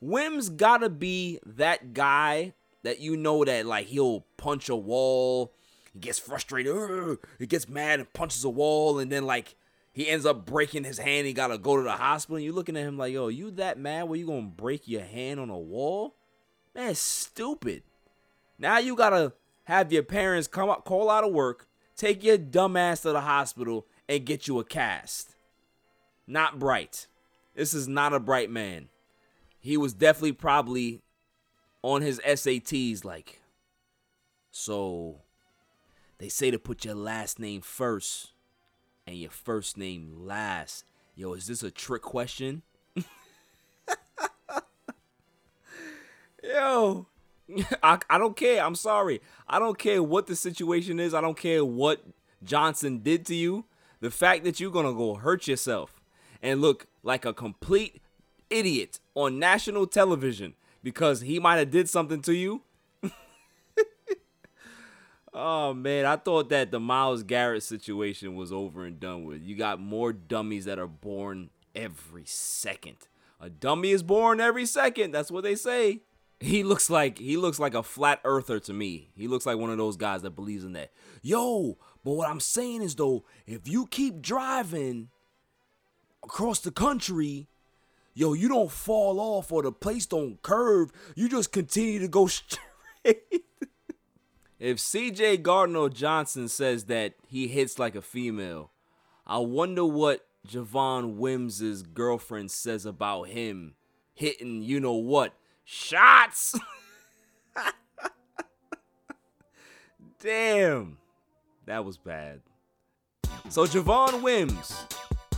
Wim's 0.00 0.48
gotta 0.48 0.88
be 0.88 1.40
that 1.44 1.92
guy 1.92 2.54
that 2.82 3.00
you 3.00 3.16
know 3.16 3.44
that 3.44 3.66
like 3.66 3.86
he'll 3.86 4.20
punch 4.36 4.68
a 4.68 4.76
wall, 4.76 5.52
he 5.92 5.98
gets 5.98 6.18
frustrated, 6.18 7.18
he 7.38 7.46
gets 7.46 7.68
mad 7.68 8.00
and 8.00 8.12
punches 8.12 8.44
a 8.44 8.50
wall, 8.50 8.98
and 8.98 9.10
then 9.10 9.24
like 9.24 9.56
he 9.92 10.08
ends 10.08 10.26
up 10.26 10.44
breaking 10.44 10.84
his 10.84 10.98
hand. 10.98 11.26
He 11.26 11.32
gotta 11.32 11.58
go 11.58 11.76
to 11.76 11.82
the 11.82 11.92
hospital. 11.92 12.36
And 12.36 12.44
you 12.44 12.52
looking 12.52 12.76
at 12.76 12.84
him 12.84 12.98
like, 12.98 13.12
yo, 13.12 13.28
you 13.28 13.50
that 13.52 13.78
mad? 13.78 14.04
Where 14.04 14.18
you 14.18 14.26
gonna 14.26 14.42
break 14.42 14.86
your 14.86 15.02
hand 15.02 15.40
on 15.40 15.50
a 15.50 15.58
wall? 15.58 16.16
Man, 16.74 16.94
stupid. 16.94 17.82
Now 18.58 18.78
you 18.78 18.94
gotta 18.94 19.32
have 19.64 19.92
your 19.92 20.02
parents 20.02 20.48
come 20.48 20.68
up, 20.68 20.84
call 20.84 21.10
out 21.10 21.24
of 21.24 21.32
work, 21.32 21.66
take 21.96 22.22
your 22.22 22.38
dumb 22.38 22.76
ass 22.76 23.02
to 23.02 23.12
the 23.12 23.22
hospital, 23.22 23.86
and 24.08 24.26
get 24.26 24.46
you 24.46 24.58
a 24.58 24.64
cast. 24.64 25.33
Not 26.26 26.58
bright. 26.58 27.06
This 27.54 27.74
is 27.74 27.86
not 27.86 28.12
a 28.12 28.20
bright 28.20 28.50
man. 28.50 28.88
He 29.58 29.76
was 29.76 29.94
definitely 29.94 30.32
probably 30.32 31.02
on 31.82 32.02
his 32.02 32.20
SATs 32.20 33.04
like 33.04 33.40
so 34.50 35.22
they 36.18 36.28
say 36.28 36.50
to 36.50 36.58
put 36.58 36.84
your 36.84 36.94
last 36.94 37.38
name 37.40 37.60
first 37.60 38.32
and 39.06 39.16
your 39.16 39.30
first 39.30 39.76
name 39.76 40.14
last. 40.16 40.84
Yo, 41.16 41.32
is 41.32 41.46
this 41.48 41.62
a 41.62 41.70
trick 41.70 42.02
question? 42.02 42.62
Yo, 46.42 47.08
I, 47.82 47.98
I 48.08 48.18
don't 48.18 48.36
care. 48.36 48.62
I'm 48.64 48.76
sorry. 48.76 49.20
I 49.48 49.58
don't 49.58 49.78
care 49.78 50.02
what 50.02 50.26
the 50.26 50.36
situation 50.36 51.00
is. 51.00 51.14
I 51.14 51.20
don't 51.20 51.36
care 51.36 51.64
what 51.64 52.04
Johnson 52.42 53.00
did 53.00 53.26
to 53.26 53.34
you. 53.34 53.64
The 54.00 54.10
fact 54.10 54.44
that 54.44 54.60
you're 54.60 54.70
going 54.70 54.86
to 54.86 54.94
go 54.94 55.14
hurt 55.14 55.48
yourself 55.48 56.00
and 56.44 56.60
look 56.60 56.86
like 57.02 57.24
a 57.24 57.32
complete 57.32 58.00
idiot 58.50 59.00
on 59.14 59.38
national 59.38 59.86
television 59.86 60.54
because 60.82 61.22
he 61.22 61.40
might 61.40 61.56
have 61.56 61.70
did 61.70 61.88
something 61.88 62.20
to 62.20 62.34
you. 62.34 62.60
oh 65.32 65.72
man, 65.72 66.04
I 66.04 66.16
thought 66.16 66.50
that 66.50 66.70
the 66.70 66.78
Myles 66.78 67.22
Garrett 67.22 67.62
situation 67.62 68.36
was 68.36 68.52
over 68.52 68.84
and 68.84 69.00
done 69.00 69.24
with. 69.24 69.42
You 69.42 69.56
got 69.56 69.80
more 69.80 70.12
dummies 70.12 70.66
that 70.66 70.78
are 70.78 70.86
born 70.86 71.48
every 71.74 72.26
second. 72.26 72.98
A 73.40 73.48
dummy 73.48 73.90
is 73.90 74.02
born 74.02 74.38
every 74.38 74.66
second. 74.66 75.12
That's 75.12 75.30
what 75.30 75.44
they 75.44 75.54
say. 75.54 76.02
He 76.40 76.62
looks 76.62 76.90
like 76.90 77.16
he 77.18 77.38
looks 77.38 77.58
like 77.58 77.74
a 77.74 77.82
flat 77.82 78.20
earther 78.22 78.60
to 78.60 78.72
me. 78.74 79.08
He 79.16 79.28
looks 79.28 79.46
like 79.46 79.56
one 79.56 79.70
of 79.70 79.78
those 79.78 79.96
guys 79.96 80.20
that 80.22 80.36
believes 80.36 80.64
in 80.64 80.74
that. 80.74 80.90
Yo, 81.22 81.78
but 82.04 82.12
what 82.12 82.28
I'm 82.28 82.40
saying 82.40 82.82
is 82.82 82.94
though, 82.96 83.24
if 83.46 83.66
you 83.66 83.86
keep 83.86 84.20
driving 84.20 85.08
across 86.24 86.60
the 86.60 86.70
country, 86.70 87.46
yo, 88.14 88.32
you 88.32 88.48
don't 88.48 88.70
fall 88.70 89.20
off 89.20 89.52
or 89.52 89.62
the 89.62 89.72
place 89.72 90.06
don't 90.06 90.40
curve. 90.42 90.90
You 91.14 91.28
just 91.28 91.52
continue 91.52 91.98
to 92.00 92.08
go 92.08 92.26
straight. 92.28 93.44
if 94.58 94.78
CJ 94.78 95.42
Gardner 95.42 95.88
Johnson 95.88 96.48
says 96.48 96.84
that 96.84 97.14
he 97.26 97.48
hits 97.48 97.78
like 97.78 97.94
a 97.94 98.02
female, 98.02 98.70
I 99.26 99.38
wonder 99.38 99.84
what 99.84 100.26
Javon 100.46 101.16
Wims' 101.16 101.82
girlfriend 101.82 102.50
says 102.50 102.84
about 102.84 103.28
him 103.28 103.74
hitting, 104.14 104.62
you 104.62 104.80
know 104.80 104.94
what, 104.94 105.34
shots. 105.64 106.58
Damn, 110.20 110.98
that 111.66 111.84
was 111.84 111.98
bad. 111.98 112.40
So 113.50 113.66
Javon 113.66 114.22
Wims, 114.22 114.86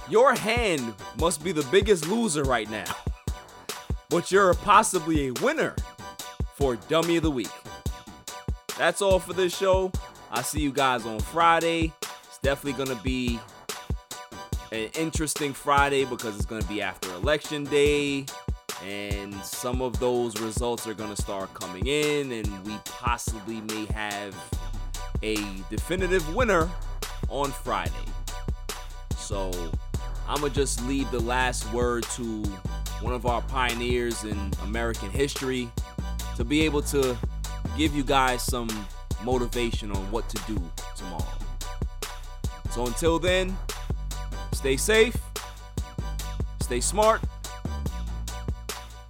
your 0.08 0.34
hand 0.34 0.94
must 1.18 1.42
be 1.42 1.52
the 1.52 1.66
biggest 1.70 2.06
loser 2.08 2.44
right 2.44 2.70
now. 2.70 2.94
But 4.08 4.30
you're 4.30 4.54
possibly 4.54 5.28
a 5.28 5.32
winner 5.42 5.74
for 6.54 6.76
Dummy 6.76 7.16
of 7.16 7.24
the 7.24 7.30
Week. 7.30 7.50
That's 8.78 9.02
all 9.02 9.18
for 9.18 9.32
this 9.32 9.56
show. 9.56 9.90
I'll 10.30 10.42
see 10.42 10.60
you 10.60 10.72
guys 10.72 11.06
on 11.06 11.18
Friday. 11.18 11.92
It's 12.24 12.38
definitely 12.38 12.84
going 12.84 12.96
to 12.96 13.02
be 13.02 13.40
an 14.72 14.90
interesting 14.98 15.52
Friday 15.52 16.04
because 16.04 16.36
it's 16.36 16.44
going 16.44 16.62
to 16.62 16.68
be 16.68 16.82
after 16.82 17.12
Election 17.14 17.64
Day. 17.64 18.26
And 18.84 19.34
some 19.36 19.80
of 19.80 19.98
those 19.98 20.40
results 20.40 20.86
are 20.86 20.94
going 20.94 21.14
to 21.14 21.20
start 21.20 21.52
coming 21.54 21.86
in, 21.86 22.30
and 22.30 22.66
we 22.66 22.76
possibly 22.84 23.62
may 23.62 23.86
have 23.86 24.36
a 25.22 25.36
definitive 25.70 26.34
winner 26.34 26.68
on 27.28 27.50
Friday. 27.50 27.92
So 29.16 29.50
I'm 30.28 30.40
going 30.40 30.52
to 30.52 30.60
just 30.60 30.84
leave 30.86 31.10
the 31.10 31.20
last 31.20 31.72
word 31.72 32.02
to 32.14 32.42
one 33.00 33.12
of 33.12 33.26
our 33.26 33.42
pioneers 33.42 34.24
in 34.24 34.52
American 34.62 35.10
history 35.10 35.70
to 36.36 36.44
be 36.44 36.62
able 36.62 36.82
to 36.82 37.16
give 37.76 37.94
you 37.94 38.02
guys 38.02 38.42
some 38.42 38.68
motivation 39.22 39.92
on 39.92 40.10
what 40.10 40.28
to 40.30 40.42
do 40.46 40.60
tomorrow. 40.96 41.24
So 42.70 42.86
until 42.86 43.18
then, 43.18 43.56
stay 44.52 44.76
safe, 44.76 45.16
stay 46.60 46.80
smart. 46.80 47.20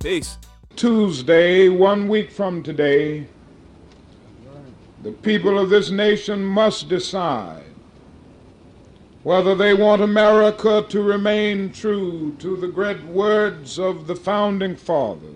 Peace. 0.00 0.38
Tuesday, 0.76 1.68
one 1.68 2.06
week 2.06 2.30
from 2.30 2.62
today, 2.62 3.26
the 5.02 5.12
people 5.12 5.58
of 5.58 5.70
this 5.70 5.90
nation 5.90 6.44
must 6.44 6.88
decide 6.88 7.65
whether 9.26 9.56
they 9.56 9.74
want 9.74 10.00
America 10.00 10.86
to 10.88 11.02
remain 11.02 11.72
true 11.72 12.32
to 12.38 12.56
the 12.58 12.68
great 12.68 13.02
words 13.06 13.76
of 13.76 14.06
the 14.06 14.14
founding 14.14 14.76
fathers. 14.76 15.34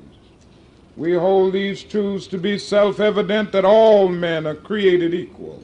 We 0.97 1.15
hold 1.15 1.55
these 1.55 1.83
truths 1.83 2.29
to 2.29 2.39
be 2.39 2.57
self 2.57 3.01
evident 3.01 3.51
that 3.51 3.65
all 3.65 4.07
men 4.07 4.47
are 4.47 4.55
created 4.55 5.13
equal, 5.13 5.61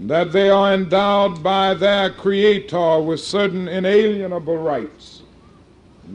that 0.00 0.32
they 0.32 0.50
are 0.50 0.74
endowed 0.74 1.42
by 1.42 1.72
their 1.72 2.10
Creator 2.10 3.00
with 3.00 3.20
certain 3.20 3.68
inalienable 3.68 4.58
rights, 4.58 5.22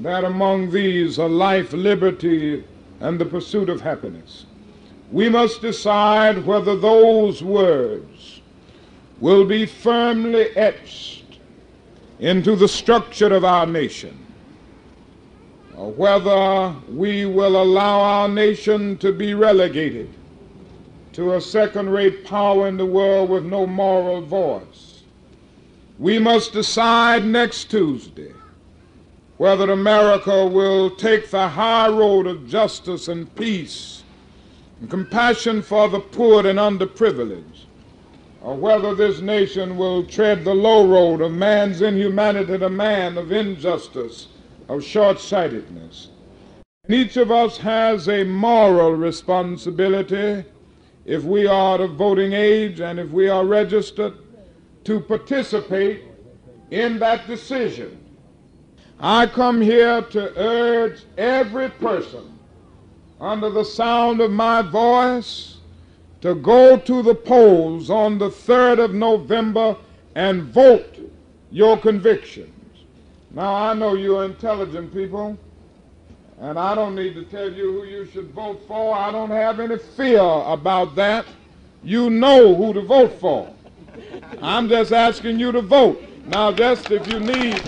that 0.03 0.23
among 0.23 0.69
these 0.69 1.17
are 1.17 1.27
life, 1.27 1.73
liberty, 1.73 2.63
and 2.99 3.17
the 3.17 3.25
pursuit 3.25 3.67
of 3.67 3.81
happiness. 3.81 4.45
We 5.11 5.27
must 5.27 5.63
decide 5.63 6.45
whether 6.45 6.75
those 6.75 7.41
words 7.41 8.18
will 9.19 9.45
be 9.45 9.65
firmly 9.65 10.55
etched 10.55 11.39
into 12.19 12.55
the 12.55 12.67
structure 12.67 13.33
of 13.33 13.43
our 13.43 13.65
nation, 13.65 14.17
or 15.75 15.91
whether 15.91 16.75
we 16.89 17.25
will 17.25 17.61
allow 17.61 17.99
our 17.99 18.27
nation 18.27 18.97
to 18.97 19.11
be 19.11 19.33
relegated 19.33 20.09
to 21.13 21.33
a 21.33 21.41
second 21.41 21.89
rate 21.89 22.25
power 22.25 22.67
in 22.67 22.77
the 22.77 22.85
world 22.85 23.29
with 23.29 23.45
no 23.45 23.65
moral 23.65 24.21
voice. 24.21 25.03
We 25.97 26.19
must 26.19 26.53
decide 26.53 27.25
next 27.25 27.65
Tuesday 27.65 28.33
whether 29.37 29.71
America 29.71 30.45
will 30.45 30.89
take 30.89 31.29
the 31.29 31.47
high 31.47 31.87
road 31.87 32.27
of 32.27 32.47
justice 32.47 33.07
and 33.07 33.33
peace 33.35 34.03
and 34.79 34.89
compassion 34.89 35.61
for 35.61 35.89
the 35.89 35.99
poor 35.99 36.45
and 36.45 36.59
underprivileged, 36.59 37.58
or 38.41 38.55
whether 38.55 38.95
this 38.95 39.21
nation 39.21 39.77
will 39.77 40.03
tread 40.03 40.43
the 40.43 40.53
low 40.53 40.87
road 40.87 41.21
of 41.21 41.31
man's 41.31 41.81
inhumanity 41.81 42.57
to 42.57 42.69
man, 42.69 43.17
of 43.17 43.31
injustice, 43.31 44.27
of 44.69 44.83
short 44.83 45.19
sightedness. 45.19 46.09
Each 46.87 47.17
of 47.17 47.31
us 47.31 47.57
has 47.57 48.07
a 48.07 48.23
moral 48.23 48.93
responsibility 48.93 50.43
if 51.05 51.23
we 51.23 51.47
are 51.47 51.81
of 51.81 51.95
voting 51.95 52.33
age 52.33 52.79
and 52.79 52.99
if 52.99 53.09
we 53.09 53.27
are 53.29 53.45
registered 53.45 54.13
to 54.85 54.99
participate 54.99 56.03
in 56.71 56.99
that 56.99 57.27
decision. 57.27 57.97
I 58.99 59.27
come 59.27 59.61
here 59.61 60.01
to 60.01 60.37
urge 60.37 61.03
every 61.17 61.69
person 61.69 62.37
under 63.19 63.49
the 63.49 63.63
sound 63.63 64.21
of 64.21 64.31
my 64.31 64.61
voice 64.61 65.58
to 66.21 66.35
go 66.35 66.77
to 66.77 67.01
the 67.01 67.15
polls 67.15 67.89
on 67.89 68.17
the 68.17 68.29
3rd 68.29 68.85
of 68.85 68.93
November 68.93 69.75
and 70.15 70.43
vote 70.43 70.99
your 71.51 71.77
convictions. 71.77 72.53
Now, 73.31 73.53
I 73.53 73.73
know 73.73 73.93
you're 73.93 74.25
intelligent 74.25 74.93
people, 74.93 75.37
and 76.39 76.57
I 76.59 76.75
don't 76.75 76.95
need 76.95 77.13
to 77.13 77.23
tell 77.25 77.51
you 77.51 77.71
who 77.71 77.83
you 77.85 78.05
should 78.05 78.31
vote 78.31 78.61
for. 78.67 78.95
I 78.95 79.11
don't 79.11 79.29
have 79.29 79.59
any 79.59 79.77
fear 79.77 80.19
about 80.19 80.95
that. 80.95 81.25
You 81.83 82.09
know 82.09 82.55
who 82.55 82.73
to 82.73 82.81
vote 82.81 83.13
for. 83.19 83.53
I'm 84.41 84.67
just 84.67 84.91
asking 84.91 85.39
you 85.39 85.51
to 85.51 85.61
vote. 85.61 86.01
Now, 86.25 86.51
just 86.51 86.91
if 86.91 87.07
you 87.07 87.19
need, 87.19 87.59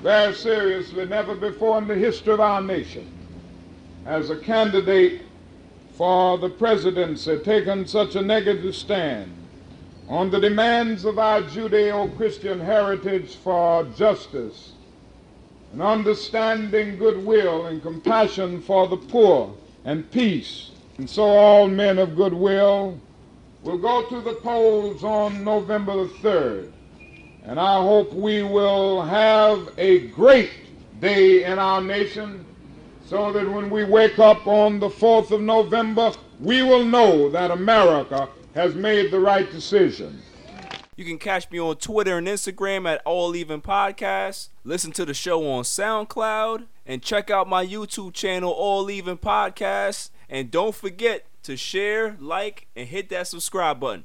very 0.00 0.34
seriously, 0.34 1.06
never 1.06 1.34
before 1.34 1.78
in 1.78 1.88
the 1.88 1.94
history 1.94 2.34
of 2.34 2.40
our 2.40 2.60
nation, 2.60 3.10
as 4.06 4.30
a 4.30 4.36
candidate 4.36 5.22
for 5.96 6.38
the 6.38 6.48
presidency 6.48 7.38
taken 7.38 7.86
such 7.86 8.16
a 8.16 8.22
negative 8.22 8.74
stand 8.74 9.32
on 10.08 10.30
the 10.30 10.40
demands 10.40 11.04
of 11.04 11.18
our 11.18 11.40
Judeo-Christian 11.42 12.60
heritage 12.60 13.36
for 13.36 13.84
justice 13.96 14.72
and 15.72 15.80
understanding 15.80 16.96
goodwill 16.98 17.66
and 17.66 17.82
compassion 17.82 18.60
for 18.60 18.86
the 18.88 18.96
poor 18.96 19.54
and 19.84 20.10
peace. 20.10 20.70
And 20.98 21.08
so 21.08 21.24
all 21.24 21.68
men 21.68 21.98
of 21.98 22.16
goodwill 22.16 22.98
will 23.62 23.78
go 23.78 24.04
to 24.08 24.20
the 24.20 24.34
polls 24.34 25.02
on 25.02 25.42
November 25.42 26.06
the 26.06 26.12
3rd. 26.14 26.72
And 27.44 27.58
I 27.58 27.80
hope 27.82 28.12
we 28.12 28.42
will 28.42 29.02
have 29.02 29.72
a 29.78 30.08
great 30.08 30.52
day 31.00 31.44
in 31.44 31.58
our 31.58 31.80
nation 31.80 32.44
so 33.06 33.32
that 33.32 33.50
when 33.50 33.70
we 33.70 33.84
wake 33.84 34.18
up 34.18 34.46
on 34.46 34.80
the 34.80 34.88
4th 34.88 35.30
of 35.30 35.40
November, 35.40 36.12
we 36.40 36.62
will 36.62 36.84
know 36.84 37.28
that 37.30 37.50
America 37.50 38.28
has 38.54 38.74
made 38.74 39.10
the 39.10 39.20
right 39.20 39.50
decision. 39.50 40.20
You 40.96 41.04
can 41.04 41.18
catch 41.18 41.50
me 41.50 41.58
on 41.58 41.76
Twitter 41.76 42.18
and 42.18 42.26
Instagram 42.26 42.88
at 42.88 43.02
All 43.04 43.34
Even 43.34 43.60
Podcast. 43.60 44.50
Listen 44.62 44.92
to 44.92 45.04
the 45.04 45.12
show 45.12 45.44
on 45.50 45.64
SoundCloud 45.64 46.66
and 46.86 47.02
check 47.02 47.30
out 47.30 47.48
my 47.48 47.66
YouTube 47.66 48.14
channel, 48.14 48.52
All 48.52 48.88
Even 48.88 49.18
Podcast. 49.18 50.10
And 50.28 50.52
don't 50.52 50.74
forget 50.74 51.26
to 51.42 51.56
share, 51.56 52.16
like, 52.20 52.68
and 52.76 52.88
hit 52.88 53.08
that 53.08 53.26
subscribe 53.26 53.80
button. 53.80 54.04